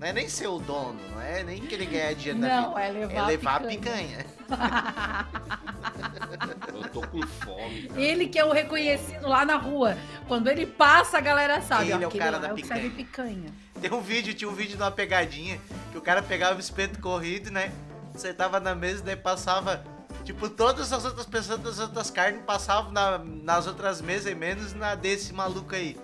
Não 0.00 0.08
é 0.08 0.12
nem 0.12 0.28
ser 0.28 0.48
o 0.48 0.58
dono, 0.58 0.98
não 1.12 1.20
é 1.20 1.44
nem 1.44 1.60
querer 1.60 1.86
ganhar 1.86 2.14
dinheiro 2.14 2.40
da 2.40 2.48
Não, 2.48 2.68
vida. 2.70 2.80
é 2.82 2.90
levar, 2.90 3.14
É 3.14 3.22
levar 3.26 3.52
a 3.52 3.56
a 3.56 3.60
picanha. 3.68 4.24
picanha. 4.24 4.26
Eu 6.74 6.88
tô 6.90 7.00
com 7.06 7.22
fome, 7.26 7.82
cara. 7.88 8.00
Ele 8.00 8.26
que 8.28 8.38
é 8.38 8.44
o 8.44 8.52
reconhecido 8.52 9.28
lá 9.28 9.44
na 9.44 9.56
rua. 9.56 9.96
Quando 10.26 10.48
ele 10.48 10.66
passa, 10.66 11.18
a 11.18 11.20
galera 11.20 11.60
sabe. 11.62 11.84
Ele 11.84 11.94
ó, 11.94 12.00
é 12.02 12.06
o 12.06 12.10
cara 12.18 12.38
da 12.38 12.48
é 12.48 12.52
o 12.52 12.56
que 12.56 12.66
serve 12.66 12.90
picanha. 12.90 13.50
picanha. 13.50 13.54
Tem 13.80 13.92
um 13.92 14.00
vídeo, 14.00 14.34
tinha 14.34 14.48
um 14.50 14.54
vídeo 14.54 14.76
de 14.76 14.82
uma 14.82 14.90
pegadinha 14.90 15.60
que 15.92 15.98
o 15.98 16.00
cara 16.00 16.22
pegava 16.22 16.56
o 16.56 16.60
espeto 16.60 17.00
corrido, 17.00 17.50
né? 17.50 17.72
Sentava 18.16 18.60
na 18.60 18.74
mesa, 18.74 19.02
daí 19.02 19.16
passava. 19.16 19.84
Tipo, 20.24 20.48
todas 20.48 20.92
as 20.92 21.04
outras 21.04 21.26
pessoas 21.26 21.60
das 21.60 21.78
outras 21.78 22.10
carnes 22.10 22.42
passavam 22.46 22.90
na- 22.92 23.18
nas 23.18 23.66
outras 23.66 24.00
mesas 24.00 24.32
e 24.32 24.34
menos 24.34 24.72
na 24.74 24.94
desse 24.94 25.32
maluco 25.32 25.74
aí. 25.74 25.96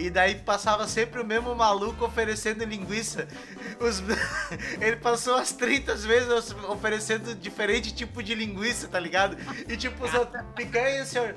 E 0.00 0.08
daí 0.08 0.36
passava 0.36 0.86
sempre 0.88 1.20
o 1.20 1.24
mesmo 1.26 1.54
maluco 1.54 2.06
oferecendo 2.06 2.64
linguiça. 2.64 3.28
Os- 3.78 4.02
Ele 4.80 4.96
passou 4.96 5.34
as 5.34 5.52
30 5.52 5.94
vezes 5.96 6.54
oferecendo 6.68 7.34
diferente 7.34 7.94
tipo 7.94 8.22
de 8.22 8.34
linguiça, 8.34 8.88
tá 8.88 8.98
ligado? 8.98 9.36
E 9.68 9.76
tipo, 9.76 10.02
os 10.04 10.14
outros, 10.14 10.42
picanha, 10.56 11.04
senhor? 11.04 11.34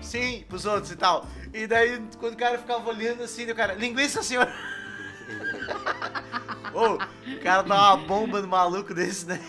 Sim, 0.00 0.44
pros 0.48 0.64
outros 0.64 0.92
e 0.92 0.96
tal. 0.96 1.26
E 1.52 1.66
daí, 1.66 2.00
quando 2.18 2.34
o 2.34 2.38
cara 2.38 2.58
ficava 2.58 2.88
olhando 2.88 3.22
assim, 3.22 3.50
o 3.50 3.54
cara, 3.54 3.74
linguiça, 3.74 4.22
senhor? 4.22 4.48
Ô, 6.72 6.94
o 6.94 7.40
cara 7.42 7.62
dá 7.62 7.94
uma 7.94 8.06
bomba 8.06 8.40
no 8.40 8.48
maluco 8.48 8.94
desse, 8.94 9.26
né? 9.26 9.40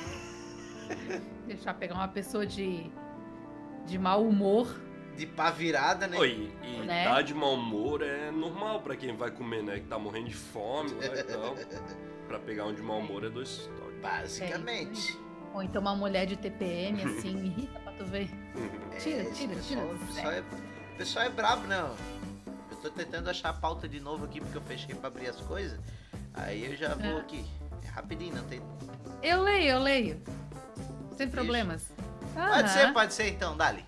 Deixar 1.45 1.73
pegar 1.73 1.95
uma 1.95 2.08
pessoa 2.08 2.45
de, 2.45 2.89
de 3.86 3.97
mau 3.97 4.27
humor. 4.27 4.67
De 5.17 5.25
pá 5.25 5.49
virada, 5.49 6.08
né? 6.08 6.17
Oi, 6.17 6.51
e 6.63 6.77
Né? 6.86 7.03
tá 7.03 7.21
de 7.23 7.34
mau 7.34 7.56
humor 7.56 8.01
é 8.03 8.30
normal 8.32 8.82
pra 8.82 8.95
quem 8.95 9.15
vai 9.17 9.32
comer, 9.32 9.63
né? 9.63 9.80
Que 9.80 9.88
tá 9.88 9.97
morrendo 9.97 10.27
de 10.30 10.36
fome 10.36 10.91
lá 10.93 11.15
e 11.15 11.23
tal. 11.23 11.56
Pra 12.27 12.38
pegar 12.39 12.65
um 12.65 12.73
de 12.73 12.82
mau 12.82 12.99
humor 12.99 13.23
é 13.23 13.30
dois 13.30 13.69
toques. 13.80 14.01
Basicamente. 14.01 15.17
Ou 15.53 15.63
então 15.63 15.82
uma 15.82 15.95
mulher 15.95 16.25
de 16.25 16.36
TPM, 16.36 17.01
assim, 17.03 17.34
me 17.34 17.47
irrita 17.47 17.80
pra 17.80 17.93
tu 17.93 18.06
ver. 18.06 18.30
Tira, 18.99 19.21
É, 19.21 19.32
tira, 19.32 19.56
tira. 19.62 19.82
O 19.82 19.97
pessoal, 19.97 20.32
é, 20.34 20.43
pessoal 20.97 21.25
é 21.25 21.30
brabo, 21.30 21.65
não. 21.67 21.95
Eu 22.69 22.77
tô 22.82 22.89
tentando 22.89 23.30
achar 23.30 23.49
a 23.49 23.53
pauta 23.53 23.88
de 23.88 23.99
novo 24.01 24.25
aqui 24.25 24.41
porque 24.41 24.58
eu 24.58 24.62
fechei 24.62 24.93
pra 24.93 25.08
abrir 25.08 25.30
as 25.30 25.38
coisas. 25.39 25.80
Aí 26.34 26.65
eu 26.65 26.75
já 26.75 26.93
vou 26.95 27.17
É. 27.17 27.21
aqui. 27.21 27.45
É 27.86 27.88
rapidinho, 27.89 28.36
não 28.36 28.43
tem. 28.43 28.62
Eu 29.23 29.41
leio, 29.41 29.69
eu 29.71 29.80
leio. 29.80 30.21
Sem 31.15 31.30
problemas. 31.30 31.89
Pode 32.36 32.69
ser, 32.69 32.93
pode 32.93 33.13
ser 33.13 33.30
então, 33.30 33.56
dali. 33.58 33.84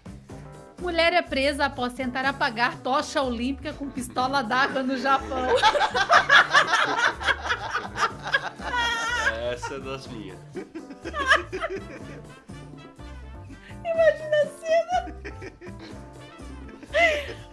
Mulher 0.82 1.13
é 1.13 1.22
presa 1.22 1.65
após 1.65 1.94
tentar 1.94 2.26
apagar 2.26 2.78
tocha 2.78 3.22
olímpica 3.22 3.74
com 3.74 3.89
pistola 3.89 4.42
d'água 4.42 4.82
no 4.82 4.98
Japão. 4.98 5.48
Essa 9.52 9.76
é 9.76 9.80
das 9.80 10.08
minhas. 10.08 10.39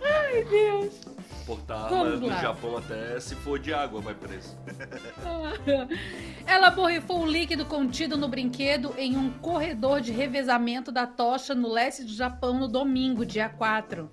Ai, 0.03 0.45
Deus. 0.45 1.06
Portar 1.47 1.89
Vamos 1.89 2.07
arma 2.15 2.17
no 2.21 2.27
lá. 2.27 2.41
Japão 2.41 2.77
até 2.77 3.21
se 3.21 3.37
for 3.37 3.57
de 3.59 3.73
água 3.73 4.01
vai 4.01 4.15
preso. 4.15 4.57
Ela 6.45 6.71
borrifou 6.71 7.23
um 7.23 7.27
líquido 7.27 7.65
contido 7.65 8.17
no 8.17 8.27
brinquedo 8.29 8.93
em 8.99 9.17
um 9.17 9.31
corredor 9.31 10.01
de 10.01 10.11
revezamento 10.11 10.91
da 10.91 11.07
tocha 11.07 11.55
no 11.55 11.69
leste 11.73 12.03
do 12.03 12.13
Japão 12.13 12.59
no 12.59 12.67
domingo, 12.67 13.25
dia 13.25 13.49
4. 13.49 14.11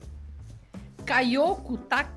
Kayoko 1.06 1.78
Ta- 1.78 2.10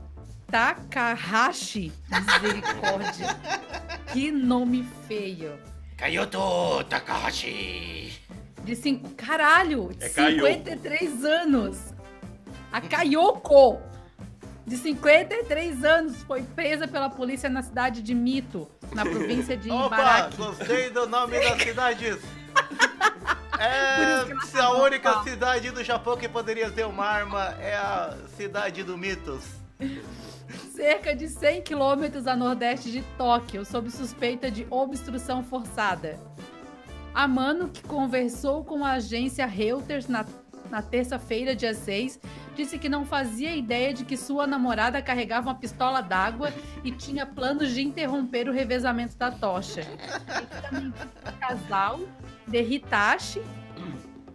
Takahashi. 0.50 1.92
Misericórdia. 2.10 3.26
que 4.12 4.30
nome 4.30 4.86
feio. 5.08 5.58
Kayoto 5.96 6.84
Takahashi. 6.88 8.20
De 8.62 8.76
cinco. 8.76 9.08
Caralho! 9.16 9.90
De 9.96 10.04
É 10.04 10.08
Kayoko. 10.08 10.46
53 10.46 11.24
anos. 11.24 11.78
A 12.70 12.80
Kayoko, 12.82 13.80
de 14.66 14.76
53 14.76 15.84
anos, 15.84 16.22
foi 16.24 16.42
presa 16.42 16.88
pela 16.88 17.08
polícia 17.08 17.48
na 17.48 17.62
cidade 17.62 18.02
de 18.02 18.12
Mito, 18.14 18.68
na 18.92 19.04
província 19.04 19.56
de 19.56 19.70
Opa, 19.70 19.86
Ibaraki. 19.86 20.36
gostei 20.36 20.90
do 20.90 21.06
nome 21.06 21.38
da 21.38 21.58
cidade. 21.58 22.18
É 23.58 24.02
ela 24.02 24.22
a 24.22 24.52
tá 24.52 24.70
única 24.74 25.10
louca. 25.12 25.30
cidade 25.30 25.70
do 25.70 25.82
Japão 25.82 26.14
que 26.14 26.28
poderia 26.28 26.70
ter 26.70 26.84
uma 26.84 27.06
arma 27.06 27.54
é 27.58 27.74
a 27.74 28.14
cidade 28.36 28.82
do 28.82 28.98
Mitos. 28.98 29.44
cerca 30.74 31.16
de 31.16 31.26
100 31.26 31.62
quilômetros 31.62 32.26
a 32.26 32.36
nordeste 32.36 32.92
de 32.92 33.00
Tóquio, 33.16 33.64
sob 33.64 33.90
suspeita 33.90 34.50
de 34.50 34.66
obstrução 34.68 35.42
forçada. 35.42 36.20
A 37.14 37.26
Mano, 37.26 37.68
que 37.70 37.82
conversou 37.84 38.62
com 38.62 38.84
a 38.84 38.92
agência 38.92 39.46
Reuters 39.46 40.06
na, 40.06 40.26
na 40.70 40.82
terça-feira, 40.82 41.54
dia 41.54 41.74
6, 41.74 42.20
disse 42.54 42.78
que 42.78 42.88
não 42.88 43.04
fazia 43.04 43.54
ideia 43.54 43.92
de 43.92 44.04
que 44.04 44.16
sua 44.16 44.46
namorada 44.46 45.00
carregava 45.02 45.48
uma 45.48 45.54
pistola 45.54 46.00
d'água 46.00 46.52
e 46.82 46.90
tinha 46.90 47.26
planos 47.26 47.70
de 47.72 47.82
interromper 47.82 48.48
o 48.48 48.52
revezamento 48.52 49.16
da 49.16 49.30
tocha. 49.30 49.82
O 51.26 51.38
casal 51.38 52.00
de 52.46 52.62
Hitachi 52.62 53.42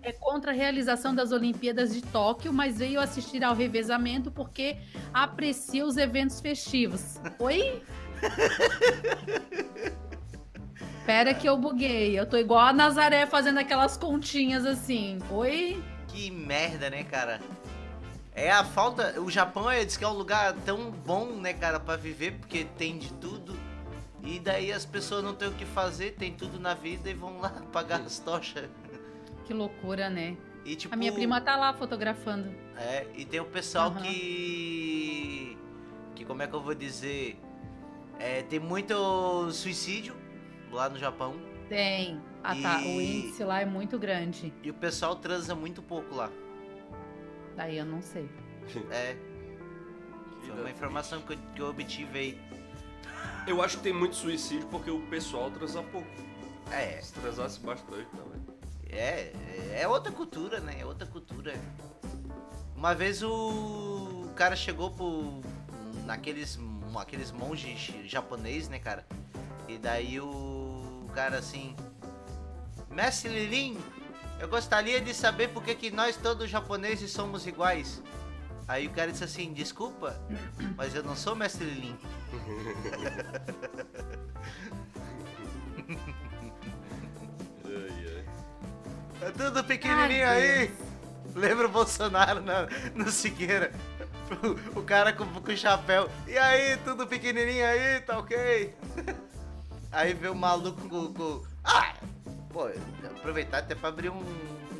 é 0.03 0.11
contra 0.11 0.51
a 0.51 0.53
realização 0.53 1.13
das 1.13 1.31
Olimpíadas 1.31 1.93
de 1.93 2.01
Tóquio, 2.01 2.51
mas 2.51 2.79
veio 2.79 2.99
assistir 2.99 3.43
ao 3.43 3.55
revezamento 3.55 4.31
porque 4.31 4.77
aprecia 5.13 5.85
os 5.85 5.97
eventos 5.97 6.41
festivos. 6.41 7.19
Oi? 7.39 7.81
Pera 11.05 11.33
que 11.33 11.47
eu 11.47 11.57
buguei. 11.57 12.17
Eu 12.17 12.25
tô 12.25 12.37
igual 12.37 12.67
a 12.67 12.73
Nazaré 12.73 13.25
fazendo 13.25 13.59
aquelas 13.59 13.97
continhas 13.97 14.65
assim. 14.65 15.17
Oi? 15.29 15.83
Que 16.11 16.29
merda, 16.29 16.89
né, 16.89 17.03
cara? 17.03 17.39
É 18.33 18.51
a 18.51 18.63
falta. 18.63 19.19
O 19.21 19.29
Japão 19.29 19.69
é, 19.69 19.83
diz 19.83 19.97
que 19.97 20.03
é 20.03 20.07
um 20.07 20.13
lugar 20.13 20.53
tão 20.65 20.91
bom, 20.91 21.25
né, 21.27 21.53
cara, 21.53 21.79
pra 21.79 21.95
viver, 21.95 22.33
porque 22.39 22.65
tem 22.77 22.97
de 22.97 23.11
tudo. 23.13 23.55
E 24.23 24.39
daí 24.39 24.71
as 24.71 24.85
pessoas 24.85 25.23
não 25.23 25.33
têm 25.33 25.47
o 25.47 25.53
que 25.53 25.65
fazer, 25.65 26.11
tem 26.11 26.31
tudo 26.33 26.59
na 26.59 26.73
vida 26.73 27.09
e 27.09 27.13
vão 27.13 27.39
lá 27.39 27.49
pagar 27.71 28.01
as 28.01 28.19
tochas. 28.19 28.69
Que 29.45 29.53
loucura, 29.53 30.09
né? 30.09 30.37
E, 30.63 30.75
tipo, 30.75 30.93
A 30.93 30.97
minha 30.97 31.11
prima 31.11 31.41
tá 31.41 31.55
lá 31.55 31.73
fotografando. 31.73 32.53
É, 32.77 33.07
e 33.15 33.25
tem 33.25 33.39
o 33.39 33.45
pessoal 33.45 33.87
Aham. 33.87 34.01
que. 34.01 35.57
Que 36.15 36.23
como 36.23 36.41
é 36.43 36.47
que 36.47 36.53
eu 36.53 36.61
vou 36.61 36.75
dizer? 36.75 37.39
É, 38.19 38.43
tem 38.43 38.59
muito 38.59 39.49
suicídio 39.51 40.15
lá 40.71 40.87
no 40.87 40.99
Japão. 40.99 41.35
Tem. 41.67 42.21
Ah, 42.43 42.55
tá. 42.55 42.79
O 42.79 43.01
E- 43.01 43.19
índice 43.27 43.43
lá 43.43 43.61
é 43.61 43.65
muito 43.65 43.97
grande. 43.99 44.53
E 44.63 44.69
o 44.69 44.73
pessoal 44.73 45.15
transa 45.15 45.53
muito 45.55 45.81
pouco 45.81 46.15
lá. 46.15 46.29
Daí 47.55 47.77
eu 47.77 47.85
não 47.85 48.01
sei. 48.01 48.29
É. 48.91 49.15
Foi 50.45 50.59
uma 50.59 50.69
informação 50.71 51.21
que 51.21 51.33
eu, 51.33 51.37
que 51.55 51.61
eu 51.61 51.69
obtive 51.69 52.17
aí. 52.19 52.41
Eu 53.47 53.61
acho 53.61 53.77
que 53.77 53.83
tem 53.83 53.93
muito 53.93 54.15
suicídio 54.15 54.67
porque 54.67 54.89
o 54.89 54.99
pessoal 55.07 55.49
transa 55.51 55.81
pouco. 55.83 56.07
É, 56.71 56.99
Se 57.01 57.13
transasse 57.13 57.59
bastante 57.59 58.07
também. 58.11 58.41
é, 58.89 59.31
é 59.73 59.87
outra 59.87 60.11
cultura, 60.11 60.59
né? 60.59 60.77
É 60.79 60.85
outra 60.85 61.05
cultura. 61.07 61.53
Uma 62.75 62.93
vez 62.95 63.21
o 63.21 64.29
cara 64.35 64.55
chegou 64.55 64.89
pro. 64.91 65.41
naqueles. 66.05 66.59
aqueles 66.95 67.31
monges 67.31 67.93
japonês, 68.05 68.67
né, 68.67 68.79
cara? 68.79 69.05
E 69.67 69.77
daí 69.77 70.19
o 70.19 71.05
cara 71.13 71.37
assim. 71.37 71.75
Mestre 72.91 73.29
Lilin, 73.29 73.77
eu 74.39 74.47
gostaria 74.47 74.99
de 74.99 75.13
saber 75.13 75.49
por 75.49 75.63
que, 75.63 75.75
que 75.75 75.91
nós 75.91 76.17
todos 76.17 76.49
japoneses 76.49 77.11
somos 77.11 77.47
iguais. 77.47 78.01
Aí 78.67 78.87
o 78.87 78.91
cara 78.91 79.11
disse 79.11 79.23
assim, 79.23 79.53
desculpa, 79.53 80.19
mas 80.75 80.95
eu 80.95 81.03
não 81.03 81.15
sou 81.15 81.35
mestre 81.35 81.65
Lilin. 81.65 81.97
Ai, 87.65 88.05
ai. 88.15 89.27
É 89.27 89.31
tudo 89.31 89.63
pequenininho 89.63 90.27
Ai, 90.27 90.59
aí. 90.59 90.73
Lembra 91.35 91.67
o 91.67 91.71
Bolsonaro 91.71 92.41
na, 92.41 92.67
no 92.95 93.09
Siqueira? 93.11 93.71
O, 94.75 94.79
o 94.79 94.83
cara 94.83 95.13
com, 95.13 95.25
com 95.25 95.51
o 95.51 95.57
chapéu. 95.57 96.09
E 96.27 96.37
aí, 96.37 96.77
tudo 96.77 97.07
pequenininho 97.07 97.65
aí, 97.65 98.01
tá 98.01 98.19
ok? 98.19 98.73
Aí 99.93 100.13
vê 100.13 100.29
o 100.29 100.35
maluco 100.35 100.87
com. 100.87 101.13
com- 101.13 101.43
ah! 101.65 101.93
Pô, 102.51 102.67
aproveitar 103.17 103.59
até 103.59 103.75
pra 103.75 103.89
abrir 103.89 104.09
um, 104.09 104.23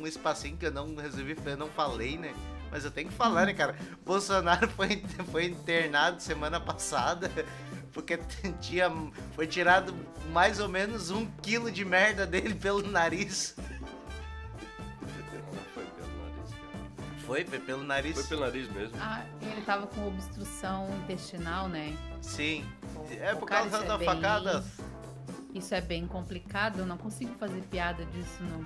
um 0.00 0.06
espacinho 0.06 0.56
que 0.56 0.66
eu 0.66 0.72
não 0.72 0.94
resolvi, 0.96 1.36
eu 1.44 1.56
não 1.56 1.68
falei, 1.68 2.18
né? 2.18 2.34
Mas 2.70 2.84
eu 2.84 2.90
tenho 2.90 3.08
que 3.08 3.14
falar, 3.14 3.46
né, 3.46 3.54
cara? 3.54 3.76
Bolsonaro 4.04 4.68
foi, 4.70 5.02
foi 5.30 5.46
internado 5.46 6.20
semana 6.22 6.60
passada 6.60 7.30
porque 7.92 8.18
tinha, 8.60 8.90
foi 9.34 9.46
tirado 9.46 9.94
mais 10.30 10.60
ou 10.60 10.68
menos 10.68 11.10
um 11.10 11.26
quilo 11.42 11.70
de 11.70 11.84
merda 11.84 12.26
dele 12.26 12.54
pelo 12.54 12.82
nariz. 12.86 13.54
Não 13.58 13.64
foi 15.74 15.84
pelo 15.84 16.18
nariz, 16.18 16.50
cara. 16.50 17.20
Foi, 17.26 17.44
foi 17.44 17.58
pelo 17.60 17.84
nariz. 17.84 18.14
Foi 18.14 18.24
pelo 18.24 18.40
nariz 18.42 18.70
mesmo. 18.72 18.96
Ah, 19.00 19.24
ele 19.40 19.62
tava 19.62 19.86
com 19.86 20.06
obstrução 20.08 20.88
intestinal, 21.04 21.68
né? 21.68 21.96
Sim. 22.20 22.66
Pô, 22.94 23.06
É 23.10 23.34
por 23.34 23.46
causa 23.46 23.78
isso 23.78 23.86
da 23.86 23.94
é 23.94 23.98
bem- 23.98 24.06
facada. 24.06 24.64
Isso 25.54 25.74
é 25.74 25.80
bem 25.80 26.06
complicado, 26.06 26.78
eu 26.78 26.86
não 26.86 26.96
consigo 26.96 27.34
fazer 27.38 27.60
piada 27.62 28.04
disso, 28.06 28.42
não. 28.42 28.64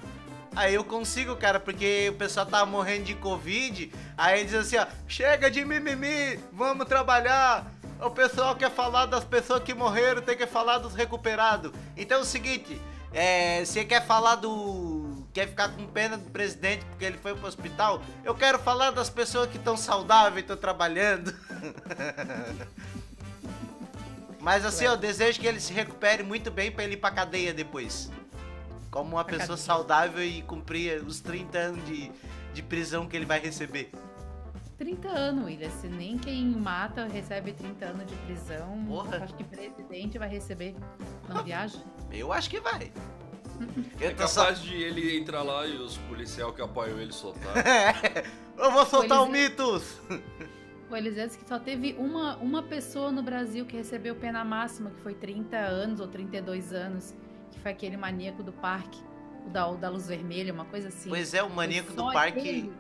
Aí 0.55 0.75
eu 0.75 0.85
consigo, 0.85 1.35
cara, 1.37 1.59
porque 1.59 2.09
o 2.11 2.15
pessoal 2.15 2.47
tava 2.47 2.65
morrendo 2.65 3.05
de 3.05 3.15
Covid. 3.15 3.93
Aí 4.17 4.45
diz 4.45 4.55
assim, 4.55 4.77
ó, 4.77 4.87
chega 5.07 5.51
de 5.51 5.65
mimimi, 5.65 6.39
vamos 6.53 6.87
trabalhar. 6.87 7.67
O 8.01 8.11
pessoal 8.11 8.55
quer 8.55 8.71
falar 8.71 9.07
das 9.07 9.25
pessoas 9.25 9.63
que 9.63 9.75
morreram, 9.75 10.23
tem 10.23 10.37
que 10.37 10.47
falar 10.47 10.79
dos 10.79 10.95
recuperados. 10.95 11.73
Então 11.97 12.19
é 12.19 12.21
o 12.21 12.25
seguinte, 12.25 12.81
é, 13.13 13.65
você 13.65 13.85
quer 13.85 14.07
falar 14.07 14.37
do. 14.37 15.27
Quer 15.33 15.49
ficar 15.49 15.69
com 15.71 15.87
pena 15.87 16.17
do 16.17 16.31
presidente 16.31 16.85
porque 16.87 17.05
ele 17.05 17.19
foi 17.19 17.35
pro 17.35 17.47
hospital? 17.47 18.01
Eu 18.25 18.35
quero 18.35 18.59
falar 18.59 18.91
das 18.91 19.11
pessoas 19.11 19.51
que 19.51 19.59
estão 19.59 19.77
saudáveis 19.77 20.45
estão 20.45 20.57
trabalhando. 20.57 21.35
Mas 24.47 24.65
assim, 24.65 24.85
eu 24.85 24.97
desejo 24.97 25.41
que 25.41 25.47
ele 25.49 25.59
se 25.59 25.73
recupere 25.73 26.23
muito 26.23 26.53
bem 26.53 26.71
pra 26.71 26.85
ele 26.85 26.95
ir 26.95 26.99
pra 26.99 27.11
cadeia 27.11 27.53
depois. 27.53 28.13
Como 28.93 29.17
uma 29.17 29.25
pessoa 29.25 29.57
saudável 29.59 30.25
e 30.25 30.41
cumprir 30.43 31.03
os 31.03 31.19
30 31.19 31.59
anos 31.59 31.85
de, 31.85 32.13
de 32.55 32.63
prisão 32.63 33.09
que 33.09 33.17
ele 33.17 33.27
vai 33.27 33.41
receber. 33.41 33.91
30 34.79 35.09
anos, 35.09 35.47
William. 35.47 35.69
Se 35.81 35.89
nem 35.89 36.17
quem 36.17 36.45
mata 36.45 37.09
recebe 37.09 37.55
30 37.55 37.87
anos 37.87 38.07
de 38.07 38.15
prisão, 38.19 38.85
Porra. 38.87 39.25
acho 39.25 39.35
que 39.35 39.43
presidente 39.43 40.17
vai 40.17 40.29
receber. 40.29 40.77
Não 41.29 41.43
viaja? 41.43 41.81
Eu 42.13 42.33
acho 42.33 42.49
que 42.49 42.61
vai. 42.61 42.93
É 44.01 44.13
Eu 44.13 44.29
só... 44.29 44.43
capaz 44.43 44.61
de 44.63 44.75
ele 44.77 45.19
entrar 45.19 45.43
lá 45.43 45.67
e 45.67 45.77
os 45.77 45.97
policiais 45.97 46.55
que 46.55 46.63
apoiam 46.63 47.01
ele 47.01 47.13
soltar. 47.13 47.53
Eu 48.57 48.71
vou 48.71 48.87
soltar 48.87 49.23
o 49.23 49.27
Pois 49.27 49.39
é. 49.39 49.43
mitos! 49.49 50.01
O 50.89 50.95
Eliseu 50.95 51.27
disse 51.27 51.39
que 51.39 51.49
só 51.49 51.59
teve 51.59 51.97
uma, 51.99 52.37
uma 52.37 52.63
pessoa 52.63 53.11
no 53.11 53.23
Brasil 53.23 53.67
que 53.67 53.77
recebeu 53.77 54.15
pena 54.15 54.45
máxima, 54.45 54.91
que 54.91 55.01
foi 55.01 55.15
30 55.15 55.57
anos 55.57 56.01
ou 56.01 56.07
32 56.07 56.73
anos, 56.73 57.15
que 57.51 57.59
foi 57.59 57.73
aquele 57.73 57.97
maníaco 57.97 58.43
do 58.43 58.53
parque, 58.53 59.03
o 59.47 59.51
da, 59.51 59.67
o 59.67 59.77
da 59.77 59.89
luz 59.89 60.07
vermelha, 60.07 60.53
uma 60.53 60.65
coisa 60.65 60.89
assim. 60.89 61.09
Pois 61.09 61.35
é, 61.35 61.43
o 61.43 61.51
maníaco 61.51 61.93
do 61.93 62.13
parque. 62.13 62.71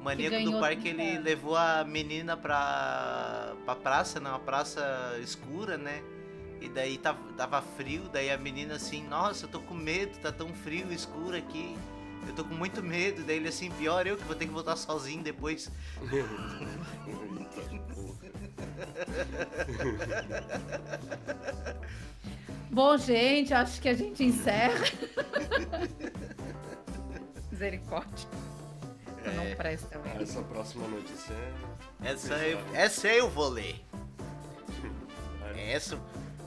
O 0.00 0.02
maníaco 0.02 0.50
do 0.50 0.60
parque 0.60 0.82
30 0.82 1.02
ele 1.02 1.10
anos. 1.12 1.24
levou 1.24 1.56
a 1.56 1.84
menina 1.84 2.36
pra, 2.36 3.54
pra 3.64 3.76
praça, 3.76 4.18
né? 4.18 4.28
Uma 4.28 4.40
praça 4.40 5.16
escura, 5.22 5.76
né? 5.78 6.02
E 6.60 6.68
daí 6.68 6.98
tava, 6.98 7.18
tava 7.36 7.62
frio, 7.62 8.02
daí 8.12 8.30
a 8.30 8.38
menina 8.38 8.74
assim, 8.74 9.06
nossa, 9.06 9.44
eu 9.44 9.48
tô 9.48 9.60
com 9.60 9.74
medo, 9.74 10.18
tá 10.18 10.32
tão 10.32 10.48
frio, 10.48 10.92
escuro 10.92 11.36
aqui. 11.36 11.76
Eu 12.26 12.34
tô 12.34 12.44
com 12.44 12.54
muito 12.54 12.82
medo. 12.82 13.22
Daí 13.24 13.36
ele 13.36 13.48
assim, 13.48 13.70
pior 13.70 14.06
eu 14.06 14.16
que 14.16 14.24
vou 14.24 14.34
ter 14.36 14.46
que 14.46 14.52
voltar 14.52 14.76
sozinho 14.76 15.22
depois. 15.22 15.70
Bom, 22.70 22.96
gente, 22.96 23.54
acho 23.54 23.80
que 23.80 23.88
a 23.88 23.94
gente 23.94 24.22
encerra. 24.24 24.84
Misericórdia. 27.50 28.28
Eu 29.24 29.32
É. 29.32 29.34
não 29.34 29.56
presta, 29.56 29.98
velho. 29.98 30.22
Essa 30.22 30.42
próxima 30.42 30.86
notícia 30.88 31.32
é. 31.32 32.08
Essa 32.10 32.34
eu, 32.34 32.60
essa 32.74 33.08
eu 33.08 33.30
vou 33.30 33.48
ler. 33.48 33.80
Essa. 35.56 35.98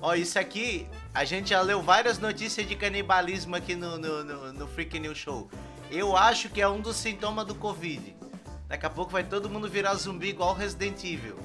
Ó, 0.02 0.14
isso 0.14 0.40
aqui, 0.40 0.88
a 1.14 1.26
gente 1.26 1.50
já 1.50 1.62
leu 1.62 1.82
várias 1.82 2.20
notícias 2.20 2.66
de 2.68 2.76
canibalismo 2.76 3.56
aqui 3.56 3.76
no, 3.76 3.98
no, 3.98 4.24
no, 4.24 4.54
no 4.54 4.68
Freak 4.68 4.98
News 5.00 5.18
Show. 5.18 5.50
Eu 5.92 6.16
acho 6.16 6.50
que 6.50 6.62
é 6.62 6.68
um 6.68 6.80
dos 6.80 6.96
sintomas 6.98 7.46
do 7.46 7.56
Covid. 7.56 8.16
Daqui 8.68 8.86
a 8.86 8.90
pouco 8.90 9.12
vai 9.12 9.24
todo 9.24 9.50
mundo 9.50 9.68
virar 9.68 9.96
zumbi 9.96 10.30
igual 10.30 10.54
Resident 10.54 11.04
Evil. 11.04 11.38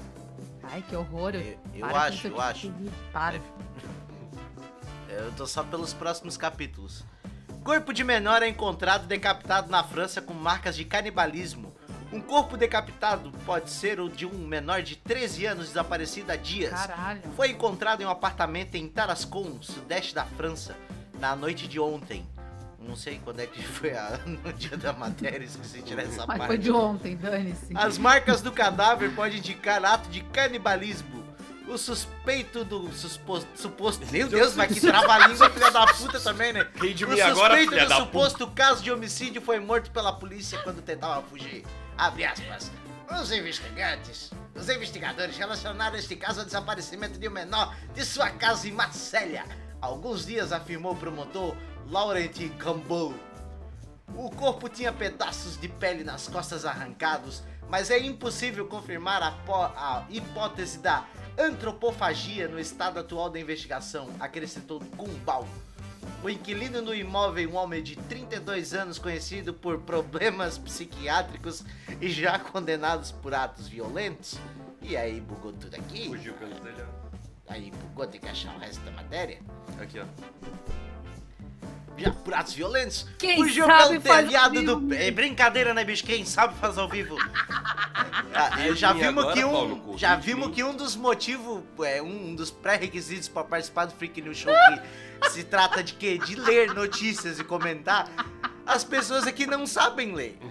Ai, 0.63 0.83
que 0.87 0.95
horror. 0.95 1.33
Eu- 1.35 1.57
eu 1.73 1.85
acho, 1.95 2.27
eu 2.27 2.39
acho. 2.41 2.73
Para. 3.11 3.39
Eu 5.09 5.31
tô 5.33 5.47
só 5.47 5.63
pelos 5.63 5.93
próximos 5.93 6.37
capítulos. 6.37 7.03
Corpo 7.63 7.91
de 7.93 8.03
menor 8.03 8.43
é 8.43 8.47
encontrado 8.47 9.07
decapitado 9.07 9.71
na 9.71 9.83
França 9.83 10.21
com 10.21 10.33
marcas 10.33 10.75
de 10.75 10.85
canibalismo. 10.85 11.73
Um 12.11 12.21
corpo 12.21 12.55
decapitado 12.55 13.31
pode 13.45 13.71
ser 13.71 13.99
o 13.99 14.07
de 14.07 14.25
um 14.25 14.37
menor 14.47 14.83
de 14.83 14.95
13 14.95 15.45
anos 15.47 15.67
desaparecido 15.69 16.31
há 16.31 16.35
dias. 16.35 16.71
Caralho. 16.71 17.21
Foi 17.35 17.49
encontrado 17.49 18.01
em 18.01 18.05
um 18.05 18.09
apartamento 18.09 18.75
em 18.75 18.87
Tarascon, 18.87 19.57
sudeste 19.61 20.13
da 20.13 20.25
França, 20.25 20.75
na 21.19 21.35
noite 21.35 21.67
de 21.67 21.79
ontem. 21.79 22.25
Não 22.87 22.95
sei 22.95 23.19
quando 23.23 23.39
é 23.39 23.47
que 23.47 23.61
foi 23.65 23.91
a- 23.95 24.19
no 24.25 24.53
dia 24.53 24.77
da 24.77 24.93
matéria, 24.93 25.43
esqueci 25.45 25.77
de 25.77 25.83
tirar 25.83 26.03
essa 26.03 26.25
Mas 26.27 26.37
parte. 26.37 26.47
foi 26.47 26.57
de 26.57 26.71
ontem, 26.71 27.15
dane-se. 27.15 27.75
As 27.75 27.97
marcas 27.97 28.41
do 28.41 28.51
cadáver 28.51 29.13
podem 29.15 29.37
indicar 29.39 29.83
ato 29.83 30.09
de 30.09 30.21
canibalismo. 30.21 31.25
O 31.67 31.79
suspeito 31.79 32.63
do 32.63 32.93
suposto. 32.93 33.47
suposto 33.59 34.05
meu 34.11 34.27
Deus, 34.27 34.53
mas 34.55 34.71
que 34.71 34.79
trava-língua, 34.79 35.49
filha 35.49 35.71
da 35.71 35.87
puta 35.87 36.19
também, 36.19 36.53
né? 36.53 36.67
Ri 36.79 36.93
de 36.93 37.03
o 37.05 37.07
suspeito 37.07 37.31
agora, 37.31 37.57
filha 37.57 37.83
do 37.85 37.89
da 37.89 37.95
suposto 37.97 38.47
caso 38.51 38.83
de 38.83 38.91
homicídio 38.91 39.41
foi 39.41 39.59
morto 39.59 39.89
pela 39.89 40.13
polícia 40.13 40.59
quando 40.59 40.79
tentava 40.83 41.23
fugir. 41.23 41.65
Abre 41.97 42.23
aspas. 42.23 42.71
Os 43.19 43.31
investigantes, 43.31 44.29
os 44.53 44.69
investigadores 44.69 45.35
relacionaram 45.37 45.97
este 45.97 46.15
caso 46.15 46.41
ao 46.41 46.45
desaparecimento 46.45 47.17
de 47.17 47.27
um 47.27 47.31
menor 47.31 47.75
de 47.95 48.05
sua 48.05 48.29
casa 48.29 48.67
em 48.67 48.71
Marselha. 48.71 49.43
Alguns 49.81 50.27
dias 50.27 50.51
afirmou 50.51 50.93
o 50.93 50.95
promotor 50.95 51.55
Laurent 51.89 52.33
Cambeau. 52.57 53.13
O 54.15 54.29
corpo 54.29 54.69
tinha 54.69 54.91
pedaços 54.91 55.59
de 55.59 55.67
pele 55.67 56.03
nas 56.03 56.27
costas 56.27 56.65
arrancados, 56.65 57.43
mas 57.69 57.89
é 57.89 57.99
impossível 57.99 58.65
confirmar 58.67 59.21
a, 59.21 59.35
a 59.75 60.05
hipótese 60.09 60.79
da 60.79 61.05
antropofagia 61.37 62.47
no 62.47 62.59
estado 62.59 62.99
atual 62.99 63.29
da 63.29 63.39
investigação, 63.39 64.09
acrescentou 64.19 64.79
Gumbal. 64.79 65.47
O 66.23 66.29
inquilino 66.29 66.81
do 66.81 66.93
imóvel, 66.93 67.49
um 67.49 67.55
homem 67.55 67.83
de 67.83 67.95
32 67.95 68.73
anos 68.73 68.97
conhecido 68.97 69.53
por 69.53 69.79
problemas 69.79 70.57
psiquiátricos 70.57 71.63
e 71.99 72.09
já 72.09 72.39
condenados 72.39 73.11
por 73.11 73.33
atos 73.33 73.67
violentos. 73.67 74.39
E 74.81 74.95
aí 74.95 75.19
bugou 75.19 75.53
tudo 75.53 75.75
aqui. 75.75 76.07
Fugiu 76.07 76.33
pelo 76.35 76.55
telhado. 76.55 76.93
Aí 77.47 77.71
bugou, 77.71 78.07
tem 78.07 78.19
que 78.19 78.27
achar 78.27 78.55
o 78.55 78.59
resto 78.59 78.83
da 78.85 78.91
matéria. 78.91 79.39
Aqui, 79.79 79.99
ó. 79.99 80.84
Já 81.97 82.11
por 82.11 82.33
atos 82.33 82.53
violentos. 82.53 83.07
Quem 83.17 83.37
fugiu 83.37 83.65
sabe 83.65 83.87
pelo 83.89 84.01
faz 84.01 84.27
telhado 84.27 84.63
do. 84.63 84.79
vivo. 84.79 84.93
É 84.93 85.11
brincadeira, 85.11 85.73
né, 85.73 85.83
bicho? 85.83 86.03
Quem 86.03 86.25
sabe 86.25 86.53
faz 86.59 86.77
ao 86.77 86.89
vivo. 86.89 87.15
Ah, 88.37 88.51
já 88.73 88.91
Vim 88.91 88.99
vimos 88.99 89.23
agora, 89.23 89.33
que 89.37 89.45
um, 89.45 89.51
Paulo 89.51 89.97
já 89.97 90.15
vim. 90.17 90.33
vimos 90.33 90.53
que 90.53 90.61
um 90.61 90.75
dos 90.75 90.93
motivos, 90.97 91.63
é, 91.85 92.01
um 92.01 92.35
dos 92.35 92.51
pré-requisitos 92.51 93.29
para 93.29 93.45
participar 93.45 93.85
do 93.85 93.93
Freak 93.93 94.21
News 94.21 94.37
Show 94.37 94.51
que 95.21 95.29
se 95.31 95.45
trata 95.45 95.81
de 95.81 95.93
quê? 95.93 96.17
De 96.17 96.35
ler 96.35 96.73
notícias 96.73 97.39
e 97.39 97.45
comentar. 97.45 98.09
As 98.65 98.83
pessoas 98.83 99.25
aqui 99.25 99.45
não 99.45 99.65
sabem 99.65 100.13
ler. 100.13 100.37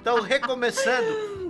Então, 0.00 0.20
recomeçando. 0.20 1.43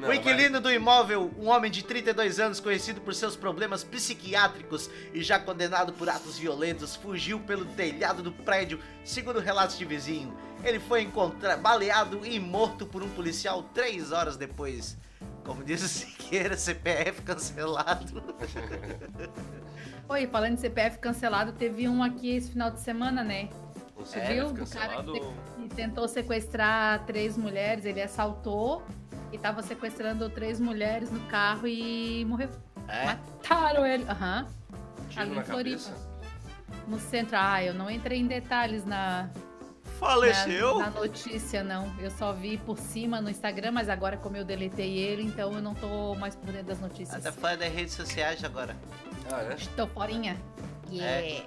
Não, 0.00 0.08
o 0.08 0.12
inquilino 0.12 0.60
do 0.60 0.70
imóvel, 0.70 1.30
um 1.38 1.48
homem 1.48 1.70
de 1.70 1.82
32 1.82 2.38
anos 2.38 2.60
conhecido 2.60 3.00
por 3.00 3.14
seus 3.14 3.36
problemas 3.36 3.82
psiquiátricos 3.82 4.90
e 5.12 5.22
já 5.22 5.38
condenado 5.38 5.92
por 5.92 6.08
atos 6.08 6.38
violentos, 6.38 6.96
fugiu 6.96 7.40
pelo 7.40 7.64
telhado 7.64 8.22
do 8.22 8.32
prédio, 8.32 8.78
segundo 9.04 9.40
relatos 9.40 9.78
de 9.78 9.84
vizinho. 9.84 10.36
Ele 10.62 10.78
foi 10.78 11.02
encontrado 11.02 11.60
baleado 11.60 12.24
e 12.24 12.38
morto 12.38 12.86
por 12.86 13.02
um 13.02 13.08
policial 13.08 13.62
três 13.74 14.12
horas 14.12 14.36
depois. 14.36 14.96
Como 15.44 15.64
diz 15.64 15.82
o 15.82 15.88
Siqueira, 15.88 16.56
CPF 16.56 17.22
cancelado. 17.22 18.22
Oi, 20.08 20.26
falando 20.26 20.54
de 20.56 20.60
CPF 20.60 20.98
cancelado, 20.98 21.52
teve 21.52 21.88
um 21.88 22.02
aqui 22.02 22.34
esse 22.34 22.50
final 22.50 22.70
de 22.70 22.80
semana, 22.80 23.22
né? 23.22 23.48
O 24.00 24.04
Você 24.04 24.20
CPF 24.20 24.34
viu? 24.34 24.52
Do 24.52 24.70
cara 24.70 25.02
que, 25.02 25.20
que 25.68 25.74
tentou 25.74 26.08
sequestrar 26.08 27.04
três 27.04 27.36
mulheres, 27.36 27.84
ele 27.84 28.00
assaltou 28.00 28.82
e 29.30 29.38
tava 29.38 29.62
sequestrando 29.62 30.28
três 30.30 30.58
mulheres 30.58 31.10
no 31.10 31.20
carro 31.26 31.68
e 31.68 32.24
morreu. 32.24 32.48
É? 32.88 33.04
Mataram 33.04 33.86
ele. 33.86 34.04
Aham. 34.08 34.46
Tiro 35.10 35.22
ali 35.22 35.34
na 35.34 35.40
em 35.42 35.44
Floripa. 35.44 35.90
No 36.88 36.98
centro. 36.98 37.36
Ah, 37.38 37.62
eu 37.62 37.74
não 37.74 37.90
entrei 37.90 38.18
em 38.18 38.26
detalhes 38.26 38.84
na, 38.86 39.24
na, 39.24 39.30
Faleceu? 39.98 40.78
na 40.78 40.90
notícia, 40.90 41.62
não. 41.62 41.92
Eu 41.98 42.10
só 42.10 42.32
vi 42.32 42.56
por 42.56 42.78
cima 42.78 43.20
no 43.20 43.28
Instagram, 43.28 43.72
mas 43.72 43.88
agora 43.88 44.16
como 44.16 44.36
eu 44.36 44.44
deletei 44.44 44.96
ele, 44.96 45.22
então 45.22 45.52
eu 45.52 45.60
não 45.60 45.74
tô 45.74 46.14
mais 46.14 46.34
por 46.34 46.46
dentro 46.46 46.68
das 46.68 46.80
notícias. 46.80 47.26
Até 47.26 47.30
fora 47.38 47.56
das 47.56 47.72
redes 47.72 47.94
sociais 47.94 48.42
agora. 48.42 48.74
Ah, 49.30 49.42
é? 49.42 49.54
Estou 49.54 49.86
forinha. 49.88 50.36
Yeah. 50.90 51.26
É 51.26 51.46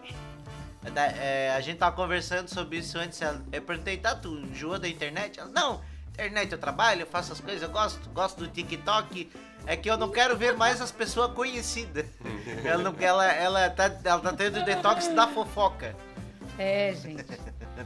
é, 0.95 1.53
a 1.55 1.61
gente 1.61 1.77
tava 1.77 1.95
conversando 1.95 2.47
sobre 2.49 2.77
isso 2.77 2.97
antes. 2.97 3.19
Eu 3.51 3.61
perguntei, 3.61 3.97
tá, 3.97 4.15
tu 4.15 4.29
enjoou 4.39 4.77
da 4.77 4.87
internet? 4.87 5.39
Ela, 5.39 5.49
não, 5.49 5.81
internet 6.11 6.51
eu 6.51 6.57
trabalho, 6.57 7.01
eu 7.01 7.07
faço 7.07 7.33
as 7.33 7.39
coisas, 7.39 7.61
eu 7.61 7.69
gosto, 7.69 8.09
gosto 8.09 8.39
do 8.39 8.47
TikTok. 8.47 9.31
É 9.65 9.77
que 9.77 9.89
eu 9.89 9.97
não 9.97 10.09
quero 10.09 10.35
ver 10.35 10.57
mais 10.57 10.81
as 10.81 10.91
pessoas 10.91 11.31
conhecidas. 11.33 12.05
ela, 12.65 12.83
não, 12.83 12.95
ela, 12.99 13.25
ela, 13.31 13.69
tá, 13.69 13.85
ela 14.03 14.19
tá 14.19 14.33
tendo 14.33 14.63
detox 14.65 15.07
da 15.09 15.27
fofoca. 15.27 15.95
É, 16.57 16.93
gente. 16.93 17.25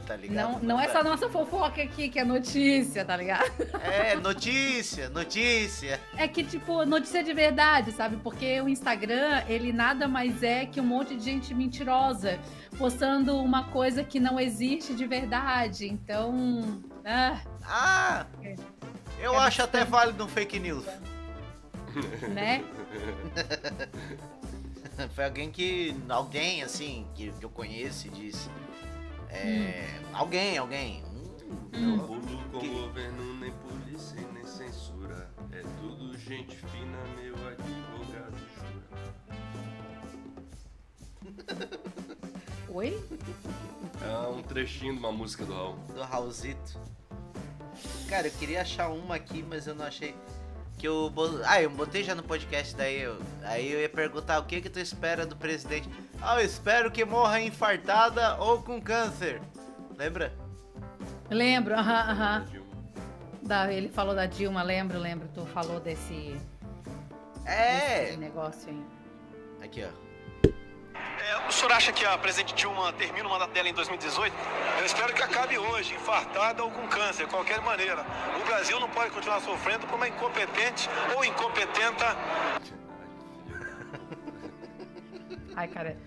Tá 0.06 0.16
ligado? 0.16 0.52
Não, 0.52 0.58
não 0.60 0.80
é 0.80 0.88
só 0.88 1.02
nossa 1.02 1.28
fofoca 1.28 1.82
aqui 1.82 2.08
que 2.08 2.18
é 2.18 2.24
notícia, 2.24 3.04
tá 3.04 3.16
ligado? 3.16 3.50
É, 3.82 4.14
notícia, 4.16 5.08
notícia. 5.08 6.00
É 6.16 6.28
que, 6.28 6.44
tipo, 6.44 6.84
notícia 6.84 7.22
de 7.24 7.32
verdade, 7.32 7.92
sabe? 7.92 8.16
Porque 8.16 8.60
o 8.60 8.68
Instagram, 8.68 9.42
ele 9.48 9.72
nada 9.72 10.06
mais 10.08 10.42
é 10.42 10.66
que 10.66 10.80
um 10.80 10.84
monte 10.84 11.16
de 11.16 11.24
gente 11.24 11.54
mentirosa 11.54 12.38
postando 12.76 13.36
uma 13.38 13.64
coisa 13.70 14.04
que 14.04 14.20
não 14.20 14.38
existe 14.38 14.94
de 14.94 15.06
verdade. 15.06 15.88
Então, 15.88 16.82
ah, 17.04 17.40
Ah, 17.64 18.26
É. 18.42 18.54
eu 19.20 19.34
É 19.34 19.38
acho 19.38 19.62
até 19.62 19.78
bastante. 19.80 19.90
válido 19.90 20.24
um 20.24 20.28
fake 20.28 20.58
news. 20.58 20.84
né? 22.32 22.62
Foi 25.14 25.24
alguém 25.24 25.50
que. 25.50 25.96
Alguém, 26.08 26.62
assim, 26.62 27.06
que, 27.14 27.30
que 27.32 27.44
eu 27.44 27.50
conheço 27.50 28.08
disse. 28.10 28.48
É. 29.30 30.00
Alguém, 30.12 30.58
alguém. 30.58 31.02
Hum, 31.74 31.94
Hum. 31.94 31.98
Pulo 32.06 32.44
com 32.50 32.58
Que- 32.60 32.68
governo, 32.68 33.34
nem 33.40 33.52
polícia, 33.52 34.20
nem 34.32 34.44
censura. 34.46 35.30
É 35.52 35.62
tudo 35.80 36.16
gente 36.18 36.56
fina, 36.56 36.98
meu 37.20 37.34
advogado 37.48 38.36
jura. 38.56 38.88
Oi? 42.68 43.02
É 44.02 44.28
um 44.28 44.42
trechinho 44.42 44.94
de 44.94 44.98
uma 44.98 45.12
música 45.12 45.44
do 45.44 45.52
Raul. 45.54 45.76
do 45.94 46.02
Raulzito. 46.02 46.78
Cara, 48.08 48.26
eu 48.28 48.32
queria 48.32 48.62
achar 48.62 48.88
uma 48.88 49.14
aqui, 49.16 49.42
mas 49.42 49.66
eu 49.66 49.74
não 49.74 49.84
achei. 49.84 50.14
Que 50.78 50.86
eu. 50.86 51.10
bo- 51.10 51.40
Ah, 51.44 51.60
eu 51.60 51.68
botei 51.70 52.02
já 52.04 52.14
no 52.14 52.22
podcast, 52.22 52.74
daí 52.76 53.00
eu. 53.02 53.18
Aí 53.42 53.70
eu 53.72 53.80
ia 53.80 53.88
perguntar 53.88 54.38
o 54.38 54.44
que 54.44 54.60
que 54.60 54.70
tu 54.70 54.78
espera 54.78 55.26
do 55.26 55.34
presidente. 55.36 55.88
Ah, 56.22 56.40
eu 56.40 56.46
espero 56.46 56.90
que 56.90 57.04
morra 57.04 57.40
infartada 57.40 58.36
ou 58.38 58.62
com 58.62 58.80
câncer. 58.80 59.40
Lembra? 59.96 60.32
Lembro, 61.28 61.74
aham, 61.74 62.10
aham. 62.10 62.46
Da- 63.42 63.72
Ele 63.72 63.88
falou 63.88 64.14
da 64.14 64.26
Dilma, 64.26 64.62
lembro, 64.62 64.98
lembro. 64.98 65.28
Tu 65.34 65.44
falou 65.46 65.80
desse, 65.80 66.36
É! 67.44 68.04
desse 68.04 68.16
negócio 68.18 68.68
aí. 68.70 68.82
Aqui, 69.64 69.84
ó. 69.84 70.07
É, 71.28 71.46
o 71.46 71.52
senhor 71.52 71.72
acha 71.72 71.92
que 71.92 72.06
a 72.06 72.16
presidente 72.16 72.54
Dilma 72.54 72.90
termina 72.94 73.28
o 73.28 73.30
mandato 73.30 73.52
dela 73.52 73.68
em 73.68 73.74
2018? 73.74 74.34
Eu 74.78 74.86
espero 74.86 75.12
que 75.12 75.22
acabe 75.22 75.58
hoje, 75.58 75.94
infartada 75.94 76.64
ou 76.64 76.70
com 76.70 76.88
câncer, 76.88 77.26
de 77.26 77.30
qualquer 77.30 77.60
maneira. 77.60 78.02
O 78.40 78.46
Brasil 78.46 78.80
não 78.80 78.88
pode 78.88 79.10
continuar 79.10 79.40
sofrendo 79.42 79.86
por 79.86 79.96
uma 79.96 80.08
incompetente 80.08 80.88
ou 81.14 81.22
incompetenta 81.22 82.16
Ai, 85.54 85.68
cara. 85.68 85.98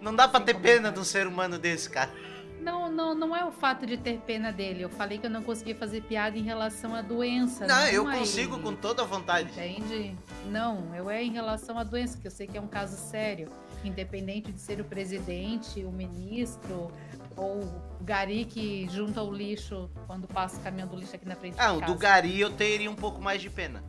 Não 0.00 0.14
dá 0.14 0.28
pra 0.28 0.38
ter 0.38 0.54
pena 0.54 0.92
de 0.92 1.00
um 1.00 1.04
ser 1.04 1.26
humano 1.26 1.58
desse, 1.58 1.90
cara. 1.90 2.12
Não, 2.60 2.92
não, 2.92 3.14
não 3.14 3.34
é 3.34 3.44
o 3.44 3.50
fato 3.50 3.86
de 3.86 3.96
ter 3.96 4.18
pena 4.18 4.52
dele. 4.52 4.82
Eu 4.82 4.90
falei 4.90 5.18
que 5.18 5.26
eu 5.26 5.30
não 5.30 5.42
consegui 5.42 5.72
fazer 5.74 6.02
piada 6.02 6.36
em 6.36 6.42
relação 6.42 6.94
à 6.94 7.00
doença. 7.00 7.66
Não, 7.66 7.88
eu 7.88 8.06
a 8.06 8.12
consigo 8.12 8.56
ele. 8.56 8.62
com 8.62 8.76
toda 8.76 9.02
a 9.02 9.04
vontade. 9.06 9.50
Entende? 9.50 10.14
Não, 10.46 10.94
eu 10.94 11.08
é 11.08 11.22
em 11.22 11.32
relação 11.32 11.78
à 11.78 11.84
doença, 11.84 12.18
que 12.18 12.26
eu 12.26 12.30
sei 12.30 12.46
que 12.46 12.58
é 12.58 12.60
um 12.60 12.68
caso 12.68 12.96
sério. 12.96 13.48
Independente 13.84 14.50
de 14.52 14.60
ser 14.60 14.80
o 14.80 14.84
presidente, 14.84 15.84
o 15.84 15.92
ministro 15.92 16.90
ou 17.36 17.62
o 18.00 18.04
gari 18.04 18.44
que 18.44 18.88
junta 18.90 19.22
o 19.22 19.32
lixo 19.32 19.88
quando 20.06 20.26
passa 20.26 20.56
o 20.58 20.60
caminhão 20.62 20.88
do 20.88 20.96
lixo 20.96 21.14
aqui 21.14 21.26
na 21.26 21.36
frente 21.36 21.54
Ah, 21.58 21.72
o 21.72 21.80
do 21.80 21.94
Gari 21.94 22.40
eu 22.40 22.50
teria 22.50 22.90
um 22.90 22.96
pouco 22.96 23.20
mais 23.22 23.40
de 23.40 23.48
pena. 23.48 23.82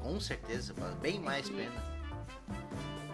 Com 0.00 0.18
certeza, 0.20 0.72
bem 1.02 1.18
mais 1.20 1.48
pena. 1.50 1.72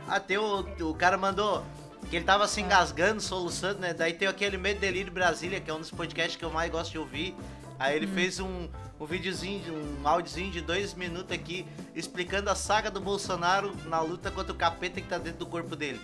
Ah, 0.07 0.21
tem 0.21 0.37
o, 0.37 0.61
o 0.61 0.95
cara 0.95 1.17
mandou 1.17 1.65
que 2.11 2.17
ele 2.17 2.25
tava 2.25 2.47
se 2.47 2.61
Ah. 2.61 2.65
engasgando, 2.65 3.21
soluçando, 3.21 3.81
né? 3.81 3.95
Daí 3.95 4.13
tem 4.13 4.29
aquele 4.29 4.57
Medo 4.59 4.79
Delírio 4.81 5.13
Brasília, 5.13 5.61
que 5.61 5.71
é 5.71 5.75
um 5.75 5.79
dos 5.81 5.91
podcasts 5.91 6.37
que 6.37 6.45
eu 6.45 6.51
mais 6.51 6.71
gosto 6.71 6.93
de 6.93 6.99
ouvir. 6.99 7.35
Aí 7.79 7.97
ele 7.97 8.07
fez 8.07 8.39
um, 8.39 8.69
um 9.03 9.07
videozinho, 9.07 9.75
um 9.75 10.07
áudiozinho 10.07 10.53
de 10.53 10.61
dois 10.61 10.95
minutos 10.95 11.33
aqui, 11.33 11.67
explicando 11.93 12.49
a 12.49 12.55
saga 12.55 12.89
do 12.89 13.01
Bolsonaro 13.01 13.75
na 13.87 14.01
luta 14.01 14.31
contra 14.31 14.53
o 14.53 14.57
capeta 14.57 15.01
que 15.01 15.09
tá 15.09 15.19
dentro 15.19 15.41
do 15.41 15.47
corpo 15.47 15.75
dele. 15.75 16.01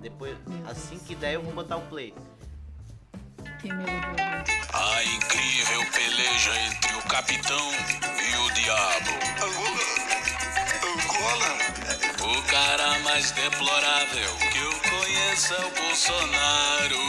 Depois, 0.00 0.36
assim 0.70 0.98
que 1.00 1.16
der, 1.16 1.34
eu 1.34 1.42
vou 1.42 1.52
botar 1.52 1.78
o 1.78 1.80
play. 1.82 2.14
A 4.72 5.04
incrível 5.04 5.84
peleja 5.90 6.60
entre 6.68 6.94
o 6.94 7.02
capitão 7.08 7.72
e 8.22 8.36
o 8.36 8.50
diabo. 8.54 9.10
Angola. 10.86 11.58
O 12.22 12.42
cara 12.48 13.00
mais 13.00 13.32
deplorável 13.32 14.36
que 14.52 14.58
eu 14.58 14.70
conheço 14.90 15.54
é 15.54 15.66
o 15.66 15.70
Bolsonaro. 15.70 17.05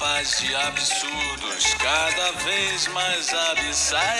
Capaz 0.00 0.40
de 0.40 0.56
absurdos 0.56 1.74
cada 1.74 2.32
vez 2.42 2.86
mais 2.88 3.34
abissais. 3.34 4.10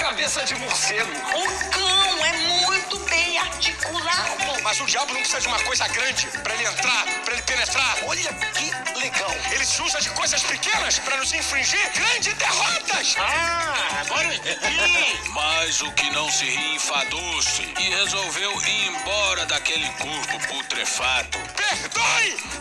Cabeça 0.00 0.42
de 0.46 0.54
morcego. 0.54 1.10
O 1.34 1.70
cão 1.70 2.24
é 2.24 2.32
muito 2.64 2.98
bem 3.10 3.36
articulado. 3.38 4.62
Mas 4.62 4.80
o 4.80 4.86
diabo 4.86 5.12
não 5.12 5.20
precisa 5.20 5.42
de 5.42 5.48
uma 5.48 5.60
coisa 5.64 5.86
grande 5.88 6.26
pra 6.42 6.54
ele 6.54 6.64
entrar, 6.64 7.04
pra 7.24 7.34
ele 7.34 7.42
penetrar. 7.42 7.98
Olha 8.06 8.32
que 8.54 8.70
legal. 8.98 9.34
Ele 9.50 9.64
se 9.64 9.82
usa 9.82 10.00
de 10.00 10.08
coisas 10.10 10.42
pequenas 10.44 10.98
pra 11.00 11.18
nos 11.18 11.32
infringir 11.34 11.90
grandes 11.92 12.32
derrotas. 12.34 13.16
Ah, 13.18 14.00
agora 14.00 14.28
eu 14.28 14.32
entendi. 14.32 15.30
Mas 15.30 15.82
o 15.82 15.92
que 15.92 16.10
não 16.10 16.30
se 16.30 16.44
ri 16.44 16.76
enfadou-se 16.76 17.62
e 17.78 17.90
resolveu 17.90 18.52
ir 18.62 18.86
embora 18.88 19.44
daquele 19.46 19.88
corpo 19.90 20.38
putrefato. 20.48 21.38
Perdoe, 21.54 22.59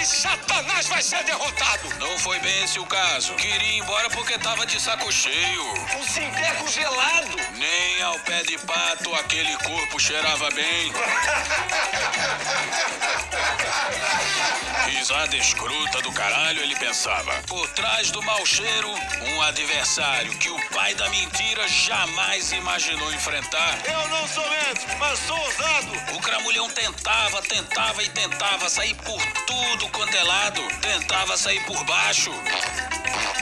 e 0.00 0.04
Satanás 0.04 0.88
vai 0.88 1.02
ser 1.02 1.22
derrotado. 1.24 1.88
Não 1.98 2.18
foi 2.18 2.38
bem 2.40 2.64
esse 2.64 2.78
o 2.78 2.86
caso. 2.86 3.34
Queria 3.34 3.68
ir 3.68 3.78
embora 3.78 4.10
porque 4.10 4.38
tava 4.38 4.66
de 4.66 4.80
saco 4.80 5.10
cheio. 5.12 5.62
O 6.00 6.04
Sinteco 6.04 6.68
gelado. 6.68 7.36
Nem 7.52 8.02
ao 8.02 8.18
pé 8.20 8.42
de 8.42 8.58
pato 8.58 9.14
aquele 9.14 9.56
corpo 9.58 10.00
cheirava 10.00 10.50
bem. 10.50 10.92
Risada 14.86 15.36
escrota 15.36 16.00
do 16.02 16.12
caralho, 16.12 16.62
ele 16.62 16.76
pensava. 16.76 17.32
Por 17.46 17.68
trás 17.70 18.10
do 18.10 18.22
mau 18.22 18.44
cheiro, 18.46 18.88
um 18.88 19.42
adversário 19.42 20.36
que 20.38 20.48
o 20.48 20.70
pai 20.70 20.94
da 20.94 21.08
mentira 21.08 21.66
jamais 21.68 22.52
imaginou 22.52 23.12
enfrentar. 23.12 23.78
Eu 23.84 24.08
não 24.08 24.28
sou 24.28 24.48
médico, 24.48 24.96
mas 24.98 25.18
sou 25.20 25.38
ousado. 25.38 26.16
O 26.16 26.20
cramulhão 26.20 26.68
tentava, 26.70 27.42
tentava 27.42 28.02
e 28.02 28.08
tentava 28.10 28.68
sair 28.68 28.94
por 28.94 29.20
tudo 29.46 29.88
quanto 29.88 30.16
é 30.16 30.22
lado. 30.22 30.60
Tentava 30.80 31.36
sair 31.36 31.60
por 31.64 31.82
baixo. 31.84 32.30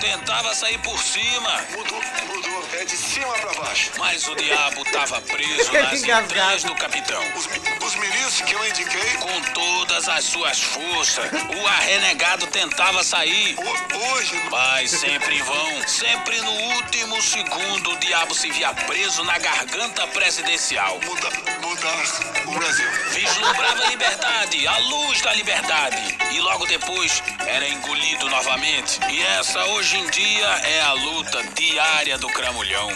Tentava 0.01 0.55
sair 0.55 0.79
por 0.79 0.99
cima. 1.03 1.65
Mudou, 1.71 2.01
mudou. 2.27 2.69
É 2.81 2.85
de 2.85 2.97
cima 2.97 3.33
pra 3.35 3.53
baixo. 3.63 3.91
Mas 3.99 4.27
o 4.27 4.35
diabo 4.35 4.85
tava 4.87 5.21
preso 5.23 5.73
nas 5.73 6.03
entranhas 6.03 6.65
do 6.65 6.75
capitão. 6.75 7.23
Os, 7.37 7.47
os 7.47 8.41
que 8.43 8.53
eu 8.53 8.69
indiquei, 8.69 9.15
Com 9.19 9.41
todas 9.53 10.09
as 10.09 10.25
suas 10.25 10.61
forças, 10.61 11.31
o 11.33 11.67
arrenegado 11.69 12.47
tentava 12.49 13.03
sair. 13.05 13.57
ho- 13.57 14.13
hoje, 14.15 14.35
Mas 14.51 14.91
sempre 14.91 15.37
em 15.37 15.43
vão, 15.43 15.89
sempre 15.89 16.41
no 16.41 16.51
último 16.51 17.23
segundo, 17.23 17.93
o 17.93 17.97
diabo 17.99 18.35
se 18.35 18.51
via 18.51 18.73
preso 18.75 19.23
na 19.25 19.39
garganta 19.39 20.07
presidencial. 20.09 20.99
muda, 21.05 21.31
mudar 21.63 22.05
o 22.47 22.51
Brasil. 22.53 22.91
Vislumbrava 23.11 23.85
a 23.85 23.91
liberdade, 23.91 24.67
a 24.67 24.79
luz 24.79 25.21
da 25.23 25.33
liberdade. 25.35 26.19
E 26.33 26.41
logo 26.41 26.67
depois 26.67 27.23
era 27.47 27.69
engolido 27.69 28.29
novamente. 28.29 28.99
E 29.09 29.23
essa 29.23 29.65
hoje 29.67 29.94
em 29.95 30.11
dia 30.11 30.47
é 30.67 30.81
a 30.83 30.93
luta 30.93 31.43
diária 31.55 32.19
do 32.19 32.29
cramulhão. 32.29 32.89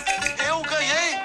Eu 0.47 0.61
ganhei. 0.63 1.17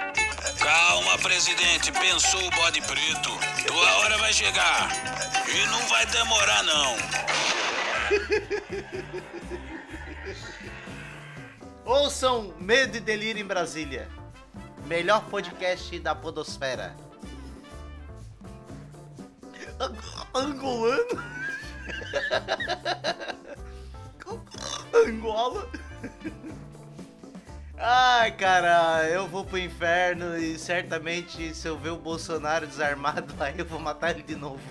Calma, 0.60 1.18
presidente, 1.18 1.92
pensou 1.92 2.42
o 2.46 2.52
bode 2.52 2.82
preto. 2.82 3.30
Tua 3.68 3.92
hora 3.98 4.18
vai 4.18 4.32
chegar. 4.34 4.90
E 5.48 5.66
não 5.68 5.80
vai 5.88 6.06
demorar, 6.08 6.64
não. 6.64 6.96
Ouçam 11.86 12.54
Medo 12.60 12.98
e 12.98 13.00
Delírio 13.00 13.42
em 13.42 13.46
Brasília. 13.46 14.08
Melhor 14.86 15.26
podcast 15.26 15.98
da 16.00 16.14
podosfera. 16.16 16.96
Ang- 19.80 19.98
Angolano? 20.34 21.24
Angola? 24.94 25.70
Ai, 27.78 28.32
cara, 28.32 29.10
eu 29.10 29.28
vou 29.28 29.44
pro 29.44 29.58
inferno 29.58 30.38
e 30.38 30.58
certamente 30.58 31.54
se 31.54 31.68
eu 31.68 31.78
ver 31.78 31.89
o 31.89 31.98
Bolsonaro 31.98 32.66
desarmado, 32.66 33.34
aí 33.41 33.56
eu 33.58 33.66
vou 33.66 33.80
matar 33.80 34.12
ele 34.12 34.24
de 34.24 34.36
novo. 34.36 34.62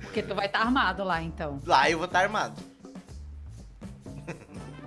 Porque 0.00 0.22
tu 0.22 0.34
vai 0.34 0.46
estar 0.46 0.60
armado 0.60 1.02
lá, 1.04 1.22
então. 1.22 1.60
Lá 1.64 1.88
eu 1.88 1.98
vou 1.98 2.06
estar 2.06 2.20
armado. 2.20 2.60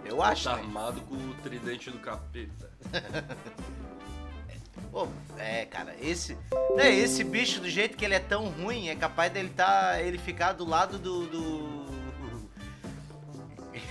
Eu 0.06 0.22
acho. 0.22 0.46
Tá 0.46 0.56
né? 0.56 0.62
armado 0.62 1.02
com 1.02 1.16
o 1.16 1.34
tridente 1.44 1.90
do 1.90 2.00
capeta. 2.00 2.70
Pô, 4.92 5.08
é, 5.38 5.66
cara, 5.66 5.96
esse. 6.00 6.38
É, 6.78 6.94
esse 6.94 7.24
bicho, 7.24 7.60
do 7.60 7.70
jeito 7.70 7.98
que 7.98 8.06
ele 8.06 8.14
é 8.14 8.20
tão 8.20 8.50
ruim, 8.50 8.90
é 8.90 8.96
capaz 8.96 9.32
dele 9.32 9.50
tá. 9.50 10.00
ele 10.02 10.18
ficar 10.18 10.54
do 10.54 10.66
lado 10.66 10.98
do. 10.98 11.26
do- 11.28 11.97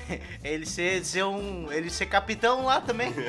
ele 0.42 0.66
ser, 0.66 1.04
ser 1.04 1.24
um. 1.24 1.70
ele 1.72 1.90
ser 1.90 2.06
capitão 2.06 2.64
lá 2.64 2.80
também. 2.80 3.12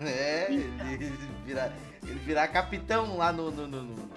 é, 0.00 0.46
ele 0.52 1.12
virar, 1.44 1.72
ele 2.02 2.18
virar 2.20 2.48
capitão 2.48 3.16
lá 3.16 3.32
no, 3.32 3.50
no, 3.50 3.66
no, 3.66 3.82
no- 3.82 4.10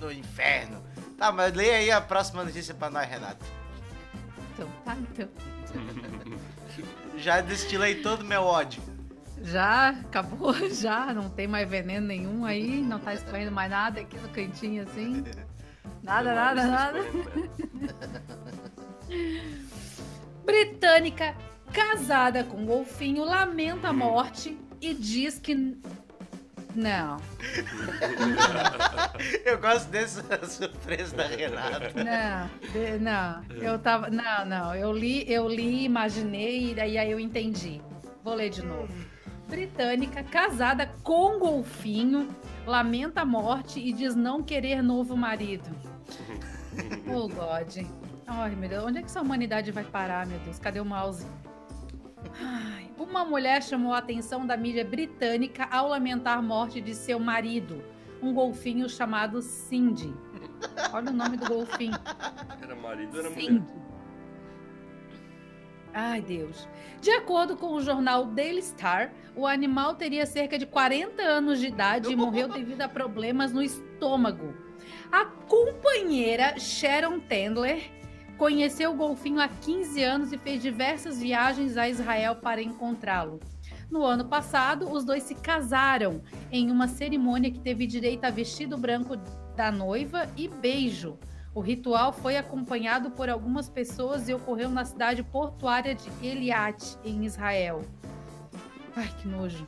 no 0.00 0.12
inferno. 0.12 0.82
Tá, 1.16 1.30
mas 1.30 1.54
leia 1.54 1.76
aí 1.76 1.90
a 1.90 2.00
próxima 2.00 2.44
notícia 2.44 2.74
pra 2.74 2.90
nós, 2.90 3.08
Renato. 3.08 3.44
Então, 4.52 4.68
tá, 4.84 4.96
então. 4.96 5.28
Já 7.16 7.40
destilei 7.40 8.02
todo 8.02 8.22
o 8.22 8.24
meu 8.24 8.42
ódio. 8.42 8.82
Já 9.42 9.90
acabou, 9.90 10.52
já. 10.70 11.12
Não 11.14 11.30
tem 11.30 11.46
mais 11.46 11.68
veneno 11.68 12.06
nenhum 12.06 12.44
aí. 12.44 12.82
Não 12.82 12.98
tá 12.98 13.14
escorrendo 13.14 13.52
mais 13.52 13.70
nada 13.70 14.00
aqui 14.00 14.16
no 14.18 14.28
cantinho 14.30 14.82
assim. 14.82 15.22
Nada, 16.02 16.34
nada, 16.34 16.66
nada. 16.66 16.98
Britânica 20.44 21.34
casada 21.72 22.44
com 22.44 22.64
golfinho 22.64 23.24
lamenta 23.24 23.88
a 23.88 23.92
morte 23.92 24.56
e 24.80 24.94
diz 24.94 25.38
que. 25.38 25.76
Não, 26.76 27.18
Eu 29.44 29.58
gosto 29.60 29.88
dessa 29.90 30.44
surpresa 30.44 31.14
da 31.16 31.26
Renata. 31.28 31.92
não, 32.02 32.50
de- 32.72 32.98
não. 32.98 33.44
Eu 33.62 33.78
tava. 33.78 34.10
Não, 34.10 34.44
não. 34.44 34.74
Eu 34.74 34.92
li, 34.92 35.24
eu 35.30 35.48
li, 35.48 35.84
imaginei 35.84 36.74
e 36.74 36.80
aí 36.80 37.08
eu 37.10 37.20
entendi. 37.20 37.80
Vou 38.24 38.34
ler 38.34 38.50
de 38.50 38.62
novo. 38.64 38.92
Britânica 39.48 40.24
casada 40.24 40.90
com 41.04 41.38
golfinho 41.38 42.28
lamenta 42.66 43.20
a 43.20 43.24
morte 43.24 43.78
e 43.78 43.92
diz 43.92 44.16
não 44.16 44.42
querer 44.42 44.82
novo 44.82 45.16
marido. 45.16 45.70
Oh, 47.06 47.28
God. 47.28 47.86
Ai, 48.26 48.54
meu 48.54 48.68
Deus. 48.68 48.84
Onde 48.84 48.98
é 48.98 49.00
que 49.02 49.06
essa 49.06 49.20
humanidade 49.20 49.70
vai 49.70 49.84
parar, 49.84 50.26
meu 50.26 50.38
Deus? 50.40 50.58
Cadê 50.58 50.80
o 50.80 50.84
mouse? 50.84 51.26
Ai, 52.40 52.90
uma 52.98 53.24
mulher 53.24 53.62
chamou 53.62 53.92
a 53.92 53.98
atenção 53.98 54.46
da 54.46 54.56
mídia 54.56 54.84
britânica 54.84 55.68
ao 55.70 55.88
lamentar 55.88 56.38
a 56.38 56.42
morte 56.42 56.80
de 56.80 56.94
seu 56.94 57.20
marido, 57.20 57.82
um 58.22 58.32
golfinho 58.32 58.88
chamado 58.88 59.42
Cindy. 59.42 60.12
Olha 60.92 61.10
o 61.10 61.14
nome 61.14 61.36
do 61.36 61.46
golfinho. 61.46 61.92
Era 62.62 62.74
marido 62.74 63.18
era 63.18 63.28
mulher? 63.28 63.42
Cindy. 63.42 63.84
Ai, 65.92 66.20
Deus. 66.22 66.68
De 67.00 67.10
acordo 67.10 67.56
com 67.56 67.74
o 67.74 67.80
jornal 67.80 68.26
Daily 68.26 68.62
Star, 68.62 69.12
o 69.36 69.46
animal 69.46 69.94
teria 69.94 70.26
cerca 70.26 70.58
de 70.58 70.66
40 70.66 71.22
anos 71.22 71.60
de 71.60 71.68
idade 71.68 72.12
e 72.12 72.16
morreu 72.16 72.48
devido 72.48 72.82
a 72.82 72.88
problemas 72.88 73.52
no 73.52 73.62
estômago. 73.62 74.54
A 75.14 75.26
companheira 75.26 76.58
Sharon 76.58 77.20
Tendler 77.20 77.88
conheceu 78.36 78.90
o 78.90 78.96
golfinho 78.96 79.40
há 79.40 79.46
15 79.46 80.02
anos 80.02 80.32
e 80.32 80.38
fez 80.38 80.60
diversas 80.60 81.20
viagens 81.20 81.76
a 81.76 81.88
Israel 81.88 82.34
para 82.34 82.60
encontrá-lo. 82.60 83.38
No 83.88 84.02
ano 84.02 84.24
passado, 84.24 84.90
os 84.90 85.04
dois 85.04 85.22
se 85.22 85.36
casaram 85.36 86.20
em 86.50 86.68
uma 86.68 86.88
cerimônia 86.88 87.48
que 87.48 87.60
teve 87.60 87.86
direito 87.86 88.24
a 88.24 88.30
vestido 88.30 88.76
branco 88.76 89.14
da 89.54 89.70
noiva 89.70 90.28
e 90.36 90.48
beijo. 90.48 91.16
O 91.54 91.60
ritual 91.60 92.12
foi 92.12 92.36
acompanhado 92.36 93.12
por 93.12 93.30
algumas 93.30 93.68
pessoas 93.68 94.28
e 94.28 94.34
ocorreu 94.34 94.68
na 94.68 94.84
cidade 94.84 95.22
portuária 95.22 95.94
de 95.94 96.10
Eliat, 96.26 96.98
em 97.04 97.24
Israel. 97.24 97.82
Ai, 98.96 99.08
que 99.22 99.28
nojo. 99.28 99.64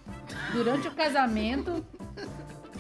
Durante 0.53 0.89
o 0.89 0.91
casamento, 0.93 1.87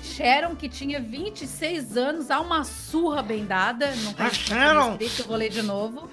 Sharon, 0.02 0.54
que 0.54 0.68
tinha 0.68 1.00
26 1.00 1.96
anos, 1.96 2.30
há 2.30 2.40
uma 2.40 2.64
surra 2.64 3.22
bem 3.22 3.44
dada. 3.44 3.94
Não 3.96 4.12
tá 4.12 4.30
Sharon! 4.30 4.92
escrito, 4.92 5.22
eu 5.22 5.26
vou 5.26 5.36
ler 5.36 5.50
de 5.50 5.62
novo. 5.62 6.08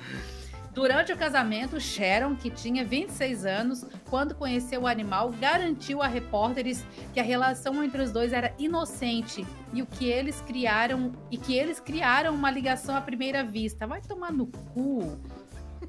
Durante 0.74 1.14
o 1.14 1.18
casamento, 1.18 1.80
Sharon, 1.80 2.36
que 2.36 2.50
tinha 2.50 2.84
26 2.84 3.46
anos, 3.46 3.86
quando 4.10 4.34
conheceu 4.34 4.82
o 4.82 4.88
animal, 4.88 5.32
garantiu 5.40 6.02
a 6.02 6.08
repórteres 6.08 6.84
que 7.14 7.20
a 7.20 7.24
relação 7.24 7.84
entre 7.84 8.02
os 8.02 8.12
dois 8.12 8.34
era 8.34 8.52
inocente 8.58 9.46
e 9.72 9.84
o 9.84 9.86
que 9.86 10.06
eles 10.06 10.42
criaram 10.42 11.12
e 11.30 11.38
que 11.38 11.56
eles 11.56 11.80
criaram 11.80 12.34
uma 12.34 12.50
ligação 12.50 12.96
à 12.96 13.02
primeira 13.02 13.44
vista. 13.44 13.86
Vai 13.86 14.02
tomar 14.02 14.32
no 14.32 14.48
cu. 14.48 15.16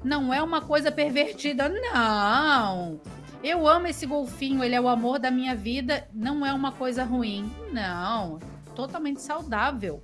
Não 0.03 0.31
é 0.31 0.43
uma 0.43 0.61
coisa 0.61 0.91
pervertida, 0.91 1.67
não. 1.67 3.01
Eu 3.45 3.67
amo 3.67 3.85
esse 3.85 4.07
golfinho, 4.07 4.63
ele 4.63 4.73
é 4.73 4.81
o 4.81 4.87
amor 4.87 5.19
da 5.19 5.29
minha 5.29 5.53
vida, 5.53 6.07
não 6.11 6.43
é 6.43 6.51
uma 6.51 6.71
coisa 6.71 7.03
ruim. 7.03 7.53
Não, 7.71 8.39
totalmente 8.75 9.21
saudável. 9.21 10.03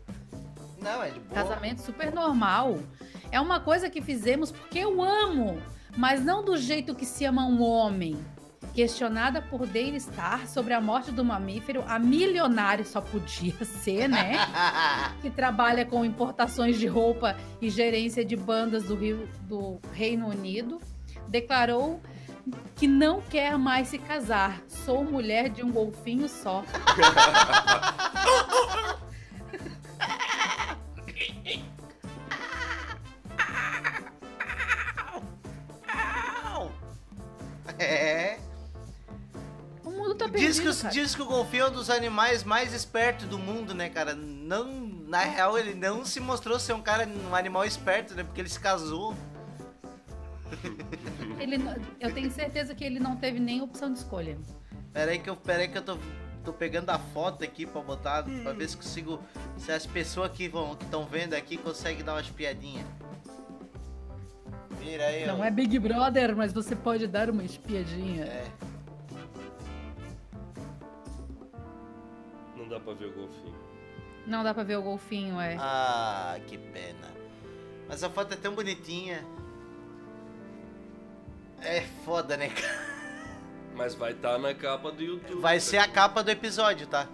Não, 0.79 1.01
é 1.01 1.09
de 1.09 1.19
boa. 1.19 1.33
Casamento 1.33 1.81
super 1.81 2.13
normal. 2.13 2.77
É 3.31 3.41
uma 3.41 3.59
coisa 3.59 3.89
que 3.89 3.99
fizemos 3.99 4.51
porque 4.51 4.77
eu 4.77 5.01
amo, 5.01 5.59
mas 5.97 6.23
não 6.23 6.45
do 6.45 6.55
jeito 6.55 6.93
que 6.93 7.03
se 7.03 7.25
ama 7.25 7.43
um 7.47 7.63
homem. 7.63 8.15
Questionada 8.75 9.41
por 9.41 9.65
Daily 9.65 9.99
Star 9.99 10.47
sobre 10.47 10.75
a 10.75 10.79
morte 10.79 11.11
do 11.11 11.25
mamífero, 11.25 11.83
a 11.87 11.97
milionária 11.97 12.85
só 12.85 13.01
podia 13.01 13.55
ser, 13.65 14.07
né? 14.07 14.33
que 15.19 15.31
trabalha 15.31 15.83
com 15.83 16.05
importações 16.05 16.77
de 16.77 16.85
roupa 16.85 17.35
e 17.59 17.71
gerência 17.71 18.23
de 18.23 18.35
bandas 18.35 18.83
do, 18.83 18.95
Rio, 18.95 19.27
do 19.47 19.79
Reino 19.93 20.27
Unido, 20.27 20.79
declarou 21.27 21.99
que 22.75 22.87
não 22.87 23.21
quer 23.21 23.57
mais 23.57 23.87
se 23.89 23.97
casar. 23.97 24.61
Sou 24.67 25.03
mulher 25.03 25.49
de 25.49 25.63
um 25.63 25.71
golfinho 25.71 26.27
só. 26.27 26.63
É. 37.79 38.37
O 39.83 39.89
mundo 39.89 40.15
tá 40.15 40.25
Diz 40.27 40.33
que, 40.33 40.39
perdido, 40.65 40.69
os- 40.69 40.81
cara. 40.81 40.93
diz 40.93 41.15
que 41.15 41.21
o 41.21 41.25
golfinho 41.25 41.65
é 41.65 41.67
um 41.69 41.71
dos 41.71 41.89
animais 41.89 42.43
mais 42.43 42.73
espertos 42.73 43.27
do 43.27 43.37
mundo, 43.39 43.73
né, 43.73 43.89
cara? 43.89 44.13
Não, 44.13 44.65
na 45.07 45.19
real, 45.19 45.57
ele 45.57 45.73
não 45.73 46.05
se 46.05 46.19
mostrou 46.19 46.59
ser 46.59 46.73
um 46.73 46.81
cara, 46.81 47.07
um 47.29 47.35
animal 47.35 47.65
esperto, 47.65 48.13
né? 48.13 48.23
Porque 48.23 48.41
ele 48.41 48.49
se 48.49 48.59
casou. 48.59 49.15
Ele 51.41 51.57
eu 51.99 52.13
tenho 52.13 52.29
certeza 52.29 52.75
que 52.75 52.83
ele 52.83 52.99
não 52.99 53.15
teve 53.15 53.39
nem 53.39 53.61
opção 53.61 53.91
de 53.91 53.97
escolha. 53.99 54.37
Pera 54.93 55.11
aí 55.11 55.19
que 55.19 55.29
eu, 55.29 55.35
pera 55.35 55.63
aí 55.63 55.67
que 55.67 55.77
eu 55.77 55.81
tô, 55.81 55.97
tô 56.43 56.53
pegando 56.53 56.89
a 56.91 56.99
foto 56.99 57.43
aqui 57.43 57.65
pra 57.65 57.81
botar, 57.81 58.23
pra 58.43 58.53
ver 58.53 58.69
se 58.69 58.77
consigo, 58.77 59.19
se 59.57 59.71
as 59.71 59.85
pessoas 59.85 60.31
que 60.31 60.47
vão, 60.47 60.75
que 60.75 60.83
estão 60.83 61.05
vendo 61.05 61.33
aqui 61.33 61.57
conseguem 61.57 62.03
dar 62.03 62.13
umas 62.13 62.29
piadinhas. 62.29 62.85
Vira 64.79 65.05
aí, 65.05 65.23
ó. 65.23 65.27
Não 65.27 65.43
é 65.43 65.49
Big 65.49 65.79
Brother, 65.79 66.35
mas 66.35 66.53
você 66.53 66.75
pode 66.75 67.07
dar 67.07 67.29
uma 67.29 67.43
espiadinha. 67.43 68.25
É. 68.25 68.47
Não 72.57 72.67
dá 72.67 72.79
pra 72.79 72.93
ver 72.93 73.05
o 73.05 73.13
golfinho. 73.13 73.55
Não 74.27 74.43
dá 74.43 74.53
pra 74.53 74.63
ver 74.63 74.77
o 74.77 74.81
golfinho, 74.83 75.39
é. 75.39 75.55
Ah, 75.59 76.39
que 76.47 76.57
pena. 76.57 77.09
Mas 77.87 78.03
a 78.03 78.09
foto 78.09 78.33
é 78.33 78.37
tão 78.37 78.53
bonitinha. 78.53 79.25
É 81.61 81.81
foda, 82.05 82.37
né, 82.37 82.49
cara? 82.49 82.91
Mas 83.75 83.95
vai 83.95 84.11
estar 84.11 84.37
na 84.37 84.53
capa 84.53 84.91
do 84.91 85.01
YouTube. 85.01 85.41
Vai 85.41 85.59
ser 85.59 85.77
a 85.77 85.87
capa 85.87 86.23
do 86.23 86.29
episódio, 86.29 86.87
tá? 86.87 87.07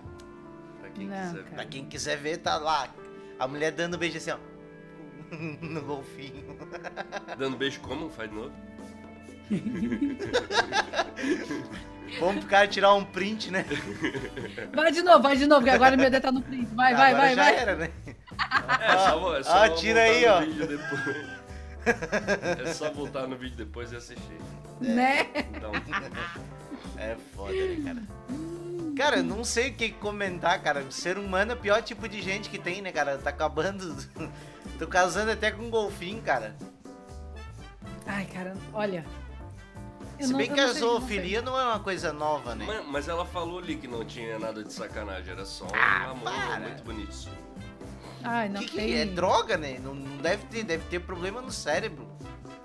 Pra 0.80 0.90
quem 0.90 1.08
Não, 1.08 1.16
quiser 1.18 1.44
ver. 1.44 1.52
Pra 1.56 1.66
quem 1.66 1.86
quiser 1.86 2.18
ver, 2.18 2.38
tá 2.38 2.58
lá. 2.58 2.90
A 3.40 3.48
mulher 3.48 3.72
dando 3.72 3.98
beijo 3.98 4.18
assim, 4.18 4.32
ó. 4.32 4.38
No 5.62 5.82
golfinho. 5.82 6.58
Dando 7.38 7.58
beijo 7.58 7.80
como? 7.82 8.10
Faz 8.10 8.30
de 8.30 8.36
novo? 8.36 8.54
Vamos 12.20 12.40
pro 12.40 12.48
cara 12.50 12.68
tirar 12.68 12.94
um 12.94 13.04
print, 13.04 13.52
né? 13.52 13.66
Vai 14.74 14.92
de 14.92 15.02
novo, 15.02 15.22
vai 15.22 15.36
de 15.36 15.46
novo, 15.46 15.64
que 15.64 15.70
agora 15.70 15.98
meu 15.98 16.10
dedo 16.10 16.22
tá 16.24 16.32
no 16.32 16.42
print. 16.42 16.66
Vai, 16.74 16.96
vai, 16.96 17.12
Agora 17.14 17.28
vai, 17.28 17.36
já 17.36 17.44
vai. 17.44 17.56
era, 17.56 17.76
né? 17.76 17.92
É 18.82 18.98
só, 18.98 19.38
é 19.38 19.44
só 19.44 19.64
Ah, 19.66 19.70
tira 19.70 20.02
aí, 20.02 20.26
ó. 20.26 20.40
É 22.60 22.74
só 22.74 22.92
voltar 22.92 23.28
no 23.28 23.36
vídeo 23.38 23.58
depois 23.58 23.92
e 23.92 23.96
assistir. 23.96 24.38
Né? 24.82 25.28
Então, 25.56 25.72
É 26.98 27.16
foda, 27.36 27.54
né, 27.54 27.82
cara? 27.84 28.04
Cara, 28.96 29.22
não 29.24 29.44
sei 29.44 29.70
o 29.70 29.74
que 29.76 29.92
comentar, 29.92 30.62
cara. 30.64 30.82
O 30.82 30.92
ser 30.92 31.18
humano 31.18 31.52
é 31.52 31.56
o 31.56 31.60
pior 31.60 31.82
tipo 31.84 32.08
de 32.10 32.22
gente 32.22 32.50
que 32.50 32.58
tem, 32.58 32.82
né, 32.82 32.92
cara? 32.92 33.18
Tá 33.18 33.30
acabando. 33.30 33.96
Tô 34.80 34.88
casando 34.88 35.32
até 35.32 35.52
com 35.52 35.64
um 35.64 35.70
golfinho, 35.70 36.22
cara. 36.22 36.56
Ai, 38.06 38.26
cara, 38.26 38.56
olha. 38.74 39.06
Se 40.20 40.34
bem 40.34 40.48
que 40.50 40.56
não 40.56 40.64
a 40.64 40.68
que 40.70 40.74
você- 40.74 40.80
zoofilia 40.80 41.42
não 41.44 41.60
é 41.60 41.64
uma 41.66 41.80
coisa 41.80 42.12
nova, 42.12 42.56
né? 42.56 42.66
mas, 42.66 42.86
mas 42.88 43.08
ela 43.08 43.24
falou 43.24 43.60
ali 43.60 43.76
que 43.76 43.88
não 43.88 44.04
tinha 44.04 44.40
nada 44.40 44.64
de 44.64 44.74
sacanagem, 44.74 45.32
era 45.32 45.46
só 45.46 45.66
um 45.66 45.76
Ah, 45.76 46.06
amor 46.10 46.24
para. 46.24 46.60
muito 46.62 46.84
bonito. 46.84 47.30
Ai, 48.28 48.50
não 48.50 48.62
que, 48.62 48.68
que 48.68 48.76
tem. 48.78 48.94
é 48.96 49.06
droga, 49.06 49.58
né? 49.58 49.80
Não, 49.80 49.94
não 49.94 50.18
deve 50.18 50.46
ter, 50.46 50.64
deve 50.64 50.84
ter 50.86 51.00
problema 51.00 51.42
no 51.42 51.52
cérebro. 51.52 52.08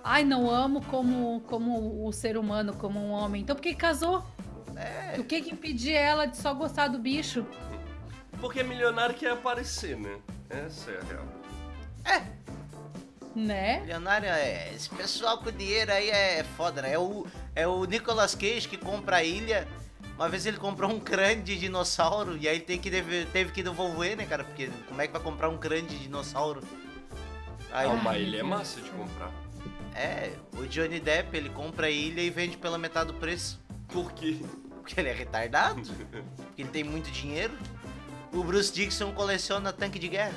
Ai, 0.04 0.24
não 0.24 0.50
amo 0.50 0.84
como, 0.86 1.40
como 1.46 2.06
o 2.06 2.12
ser 2.12 2.36
humano, 2.36 2.74
como 2.74 2.98
um 2.98 3.10
homem. 3.10 3.42
Então 3.42 3.54
por 3.54 3.62
que 3.62 3.74
casou? 3.74 4.24
É. 4.76 5.20
O 5.20 5.24
que 5.24 5.40
que 5.42 5.50
impedia 5.52 5.98
ela 5.98 6.26
de 6.26 6.36
só 6.36 6.52
gostar 6.52 6.88
do 6.88 6.98
bicho? 6.98 7.46
Porque 8.40 8.62
milionário 8.62 9.14
quer 9.14 9.32
aparecer, 9.32 9.96
né? 9.96 10.18
Essa 10.50 10.90
é 10.90 10.98
a 10.98 11.04
real. 11.04 12.32
Né? 13.34 13.80
Milionário 13.80 14.28
é. 14.28 14.72
Esse 14.74 14.90
pessoal 14.90 15.38
com 15.38 15.50
dinheiro 15.50 15.92
aí 15.92 16.10
é 16.10 16.44
foda, 16.56 16.82
né? 16.82 16.92
É 16.92 16.98
o, 16.98 17.26
é 17.54 17.66
o 17.66 17.84
Nicolas 17.84 18.34
Cage 18.34 18.68
que 18.68 18.76
compra 18.76 19.16
a 19.16 19.24
ilha. 19.24 19.66
Uma 20.22 20.28
vez 20.28 20.46
ele 20.46 20.56
comprou 20.56 20.88
um 20.88 21.00
crânio 21.00 21.42
de 21.42 21.58
dinossauro 21.58 22.36
e 22.36 22.46
aí 22.48 22.54
ele 22.54 22.64
tem 22.64 22.78
que 22.78 22.88
deve- 22.88 23.24
teve 23.32 23.50
que 23.50 23.60
devolver, 23.60 24.16
né, 24.16 24.24
cara? 24.24 24.44
Porque 24.44 24.70
como 24.86 25.02
é 25.02 25.08
que 25.08 25.12
vai 25.12 25.20
comprar 25.20 25.48
um 25.48 25.58
crânio 25.58 25.88
de 25.88 25.98
dinossauro? 25.98 26.62
Aí, 27.72 27.88
Ah, 27.88 27.90
uma 27.90 28.16
ilha 28.16 28.38
é 28.38 28.42
massa 28.44 28.80
de 28.80 28.88
comprar. 28.90 29.32
É, 29.96 30.32
o 30.56 30.64
Johnny 30.68 31.00
Depp 31.00 31.36
ele 31.36 31.48
compra 31.50 31.88
a 31.88 31.90
ilha 31.90 32.20
e 32.20 32.30
vende 32.30 32.56
pela 32.56 32.78
metade 32.78 33.08
do 33.08 33.14
preço. 33.14 33.60
Por 33.88 34.12
quê? 34.12 34.38
Porque 34.80 35.00
ele 35.00 35.08
é 35.08 35.12
retardado. 35.12 35.82
porque 35.82 36.22
ele 36.56 36.68
tem 36.68 36.84
muito 36.84 37.10
dinheiro. 37.10 37.58
O 38.32 38.44
Bruce 38.44 38.72
Dixon 38.72 39.10
coleciona 39.10 39.72
tanque 39.72 39.98
de 39.98 40.06
guerra. 40.06 40.36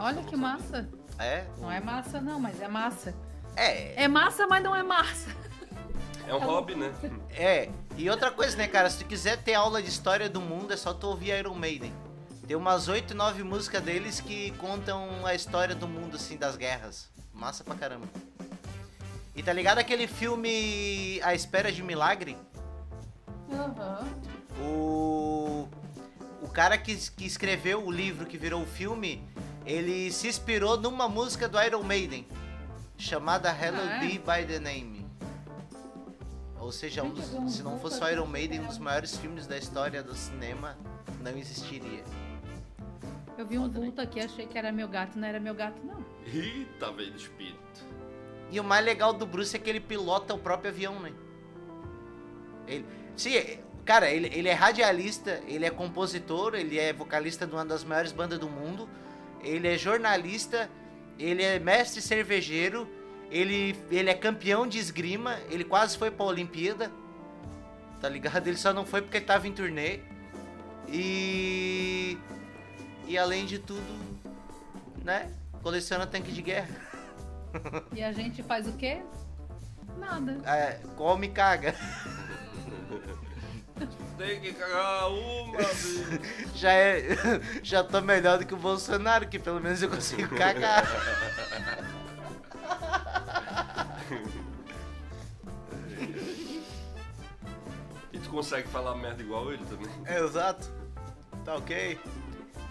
Olha 0.00 0.20
que 0.24 0.34
massa. 0.34 0.88
É. 1.16 1.44
Não 1.58 1.70
é 1.70 1.78
massa, 1.78 2.20
não, 2.20 2.40
mas 2.40 2.60
é 2.60 2.66
massa. 2.66 3.14
É. 3.54 4.02
É 4.02 4.08
massa, 4.08 4.48
mas 4.48 4.64
não 4.64 4.74
é 4.74 4.82
massa. 4.82 5.30
É 6.28 6.34
um 6.34 6.38
hobby, 6.40 6.74
né? 6.74 6.92
É, 7.30 7.68
e 7.96 8.08
outra 8.10 8.30
coisa, 8.30 8.56
né, 8.56 8.68
cara? 8.68 8.90
Se 8.90 8.98
tu 8.98 9.04
quiser 9.06 9.38
ter 9.38 9.54
aula 9.54 9.82
de 9.82 9.88
história 9.88 10.28
do 10.28 10.40
mundo, 10.40 10.72
é 10.72 10.76
só 10.76 10.92
tu 10.92 11.06
ouvir 11.06 11.38
Iron 11.38 11.54
Maiden. 11.54 11.92
Tem 12.46 12.56
umas 12.56 12.88
8, 12.88 13.14
9 13.14 13.42
músicas 13.42 13.82
deles 13.82 14.20
que 14.20 14.50
contam 14.52 15.24
a 15.24 15.34
história 15.34 15.74
do 15.74 15.86
mundo, 15.86 16.16
assim, 16.16 16.36
das 16.36 16.56
guerras. 16.56 17.08
Massa 17.32 17.62
pra 17.62 17.74
caramba. 17.74 18.06
E 19.34 19.42
tá 19.42 19.52
ligado 19.52 19.78
aquele 19.78 20.06
filme 20.06 21.20
A 21.22 21.34
Espera 21.34 21.70
de 21.70 21.82
Milagre? 21.82 22.36
O. 24.60 25.68
O 26.42 26.48
cara 26.48 26.76
que, 26.78 26.96
que 27.10 27.26
escreveu 27.26 27.84
o 27.84 27.90
livro 27.90 28.26
que 28.26 28.38
virou 28.38 28.62
o 28.62 28.66
filme, 28.66 29.22
ele 29.64 30.10
se 30.10 30.26
inspirou 30.26 30.76
numa 30.78 31.08
música 31.08 31.48
do 31.48 31.60
Iron 31.62 31.82
Maiden, 31.82 32.26
chamada 32.96 33.50
Hello 33.50 33.78
Ah, 33.82 33.96
é? 33.96 34.00
Be 34.00 34.18
by 34.18 34.46
the 34.46 34.58
Name. 34.58 34.97
Ou 36.60 36.72
seja, 36.72 37.02
um 37.02 37.10
dos- 37.10 37.52
se 37.54 37.62
não 37.62 37.78
fosse 37.78 38.02
o 38.02 38.08
Iron 38.08 38.26
Maiden, 38.26 38.60
um 38.60 38.66
dos 38.66 38.78
maiores 38.78 39.16
filmes 39.16 39.46
da 39.46 39.56
história 39.56 40.02
do 40.02 40.14
cinema 40.14 40.76
não 41.22 41.36
existiria. 41.36 42.02
Eu 43.36 43.46
vi 43.46 43.56
um 43.58 43.68
vulto 43.70 44.00
aqui, 44.00 44.20
achei 44.20 44.46
que 44.46 44.58
era 44.58 44.72
meu 44.72 44.88
gato, 44.88 45.16
não 45.18 45.26
era 45.28 45.38
meu 45.38 45.54
gato, 45.54 45.80
não. 45.84 46.04
Ih, 46.26 46.66
tá 46.80 46.90
vendo 46.90 47.16
espírito. 47.16 47.58
E 48.50 48.58
o 48.58 48.64
mais 48.64 48.84
legal 48.84 49.12
do 49.12 49.24
Bruce 49.24 49.54
é 49.54 49.58
que 49.58 49.70
ele 49.70 49.78
pilota 49.80 50.34
o 50.34 50.38
próprio 50.38 50.70
avião, 50.70 50.98
né? 50.98 51.12
Ele, 52.66 52.84
sim, 53.16 53.34
é- 53.36 53.60
cara, 53.84 54.10
ele, 54.10 54.26
ele 54.34 54.48
é 54.48 54.52
radialista, 54.52 55.40
ele 55.46 55.64
é 55.64 55.70
compositor, 55.70 56.54
ele 56.54 56.78
é 56.78 56.92
vocalista 56.92 57.46
de 57.46 57.52
uma 57.54 57.64
das 57.64 57.84
maiores 57.84 58.10
bandas 58.10 58.38
do 58.38 58.48
mundo, 58.48 58.88
ele 59.42 59.68
é 59.68 59.78
jornalista, 59.78 60.68
ele 61.18 61.42
é 61.42 61.58
mestre 61.60 62.02
cervejeiro, 62.02 62.88
ele, 63.30 63.76
ele 63.90 64.10
é 64.10 64.14
campeão 64.14 64.66
de 64.66 64.78
esgrima, 64.78 65.38
ele 65.50 65.64
quase 65.64 65.96
foi 65.96 66.10
pra 66.10 66.26
Olimpíada, 66.26 66.90
tá 68.00 68.08
ligado? 68.08 68.46
Ele 68.46 68.56
só 68.56 68.72
não 68.72 68.86
foi 68.86 69.02
porque 69.02 69.18
ele 69.18 69.26
tava 69.26 69.46
em 69.46 69.52
turnê. 69.52 70.00
E. 70.88 72.18
E 73.06 73.18
além 73.18 73.46
de 73.46 73.58
tudo, 73.58 73.82
né? 75.04 75.30
Coleciona 75.62 76.06
tanque 76.06 76.32
de 76.32 76.42
guerra. 76.42 76.68
E 77.94 78.04
a 78.04 78.12
gente 78.12 78.42
faz 78.42 78.68
o 78.68 78.72
quê? 78.74 79.00
Nada. 79.96 80.38
É, 80.44 80.80
come 80.96 81.28
e 81.28 81.30
caga. 81.30 81.74
Tem 84.18 84.40
que 84.40 84.52
cagar 84.52 85.10
uma 85.10 85.56
vez. 85.56 86.02
Já 86.54 86.72
é. 86.72 87.00
Já 87.62 87.82
tô 87.82 88.00
melhor 88.00 88.38
do 88.38 88.46
que 88.46 88.52
o 88.52 88.58
Bolsonaro, 88.58 89.26
que 89.28 89.38
pelo 89.38 89.60
menos 89.60 89.82
eu 89.82 89.88
consigo 89.88 90.36
cagar. 90.36 90.84
Consegue 98.38 98.68
falar 98.68 98.94
merda 98.94 99.20
igual 99.20 99.52
ele 99.52 99.64
também? 99.64 99.88
É, 100.06 100.20
exato. 100.20 100.70
Tá 101.44 101.56
ok? 101.56 101.98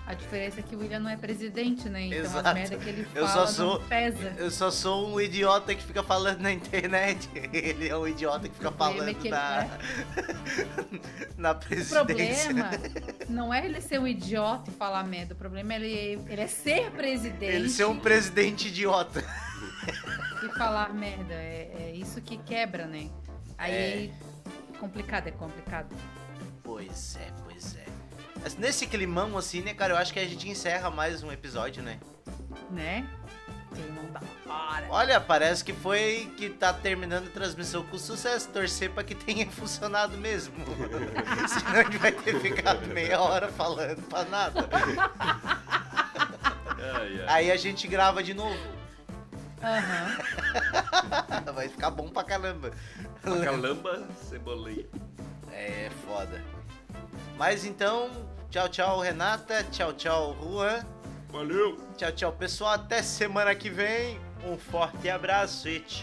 A 0.06 0.14
diferença 0.14 0.62
é 0.62 0.64
que 0.64 0.74
o 0.74 0.80
William 0.80 1.00
não 1.00 1.10
é 1.10 1.18
presidente, 1.18 1.90
né? 1.90 2.06
Então 2.06 2.20
Exato. 2.20 2.48
as 2.48 2.54
merda 2.54 2.78
que 2.78 2.88
ele 2.90 3.08
Eu 3.14 3.28
fala 3.28 3.48
só 3.48 3.54
sou. 3.54 3.80
não 3.82 3.88
pesa. 3.90 4.34
Eu 4.38 4.50
só 4.50 4.72
sou 4.72 5.10
um 5.10 5.20
idiota 5.20 5.76
que 5.76 5.84
fica 5.84 6.02
falando 6.02 6.40
na 6.40 6.54
internet. 6.54 7.30
Ele 7.52 7.90
é 7.90 7.98
um 7.98 8.08
idiota 8.08 8.48
que 8.48 8.56
fica 8.56 8.70
é 8.70 8.72
falando 8.72 9.14
que 9.16 9.28
ele 9.28 9.30
na. 9.36 9.68
na 11.38 11.52
O 11.52 11.56
presidência. 11.56 12.54
problema 12.54 12.72
não 13.28 13.54
é 13.54 13.66
ele 13.66 13.82
ser 13.82 14.00
um 14.00 14.08
idiota 14.08 14.72
e 14.72 14.74
falar 14.74 15.04
merda. 15.04 15.34
O 15.34 15.38
problema 15.38 15.74
é 15.74 15.76
ele, 15.76 16.22
ele 16.30 16.42
é 16.42 16.48
ser 16.48 16.90
presidente 16.92 17.44
Ele 17.54 17.68
ser 17.70 17.86
um 17.86 18.00
presidente 18.00 18.70
idiota. 18.70 19.22
e 20.42 20.48
falar 20.58 20.94
merda. 20.94 21.34
É, 21.34 21.70
é 21.80 21.92
isso 21.94 22.22
que 22.22 22.38
quebra, 22.38 22.88
né? 22.88 23.10
Aí 23.58 24.14
complicado, 24.80 25.28
é 25.28 25.32
complicado. 25.32 25.96
Pois 26.64 27.18
é, 27.18 27.32
pois 27.44 27.76
é. 27.76 27.86
Mas 28.42 28.56
nesse 28.56 28.88
climão 28.88 29.38
assim, 29.38 29.62
né, 29.62 29.74
cara, 29.74 29.94
eu 29.94 29.98
acho 29.98 30.14
que 30.14 30.20
a 30.20 30.26
gente 30.26 30.48
encerra 30.48 30.90
mais 30.90 31.24
um 31.24 31.32
episódio, 31.32 31.84
né? 31.84 32.00
Né? 32.70 33.08
não 33.94 34.06
dá 34.12 34.22
hora. 34.52 34.88
Olha, 34.90 35.22
parece 35.22 35.64
que 35.64 35.74
foi 35.74 36.34
que 36.38 36.50
tá 36.50 36.74
terminando 36.74 37.28
a 37.28 37.32
transmissão 37.32 37.84
com 37.84 37.98
sucesso. 37.98 38.50
Torcer 38.50 38.92
pra 38.92 39.04
que 39.04 39.14
tenha 39.14 39.46
funcionado 39.52 40.18
mesmo. 40.18 40.56
Senão 41.48 41.80
a 41.80 41.84
gente 41.84 41.98
vai 41.98 42.12
ter 42.12 42.40
ficado 42.40 42.88
meia 42.88 43.22
hora 43.22 43.50
falando 43.50 44.02
pra 44.04 44.24
nada. 44.26 44.68
Aí 47.28 47.52
a 47.52 47.58
gente 47.58 47.88
grava 47.88 48.24
de 48.24 48.34
novo. 48.34 48.77
Aham. 49.68 51.52
Vai 51.54 51.68
ficar 51.68 51.92
bom 51.92 52.08
pra 52.08 52.24
caramba. 52.24 52.72
Calamba, 53.22 54.08
cebolinha. 54.30 54.86
É 55.52 55.90
foda. 56.06 56.42
Mas 57.38 57.66
então, 57.66 58.10
tchau, 58.50 58.70
tchau, 58.70 59.00
Renata. 59.00 59.64
Tchau, 59.66 59.92
tchau, 59.94 60.36
Juan. 60.42 60.86
Valeu! 61.30 61.78
Tchau, 61.98 62.12
tchau, 62.14 62.32
pessoal. 62.32 62.74
Até 62.74 63.02
semana 63.02 63.54
que 63.54 63.70
vem. 63.70 64.20
Um 64.46 64.58
forte 64.58 65.10
abraço 65.10 65.68
e 65.68 65.80
tchau. 65.82 65.96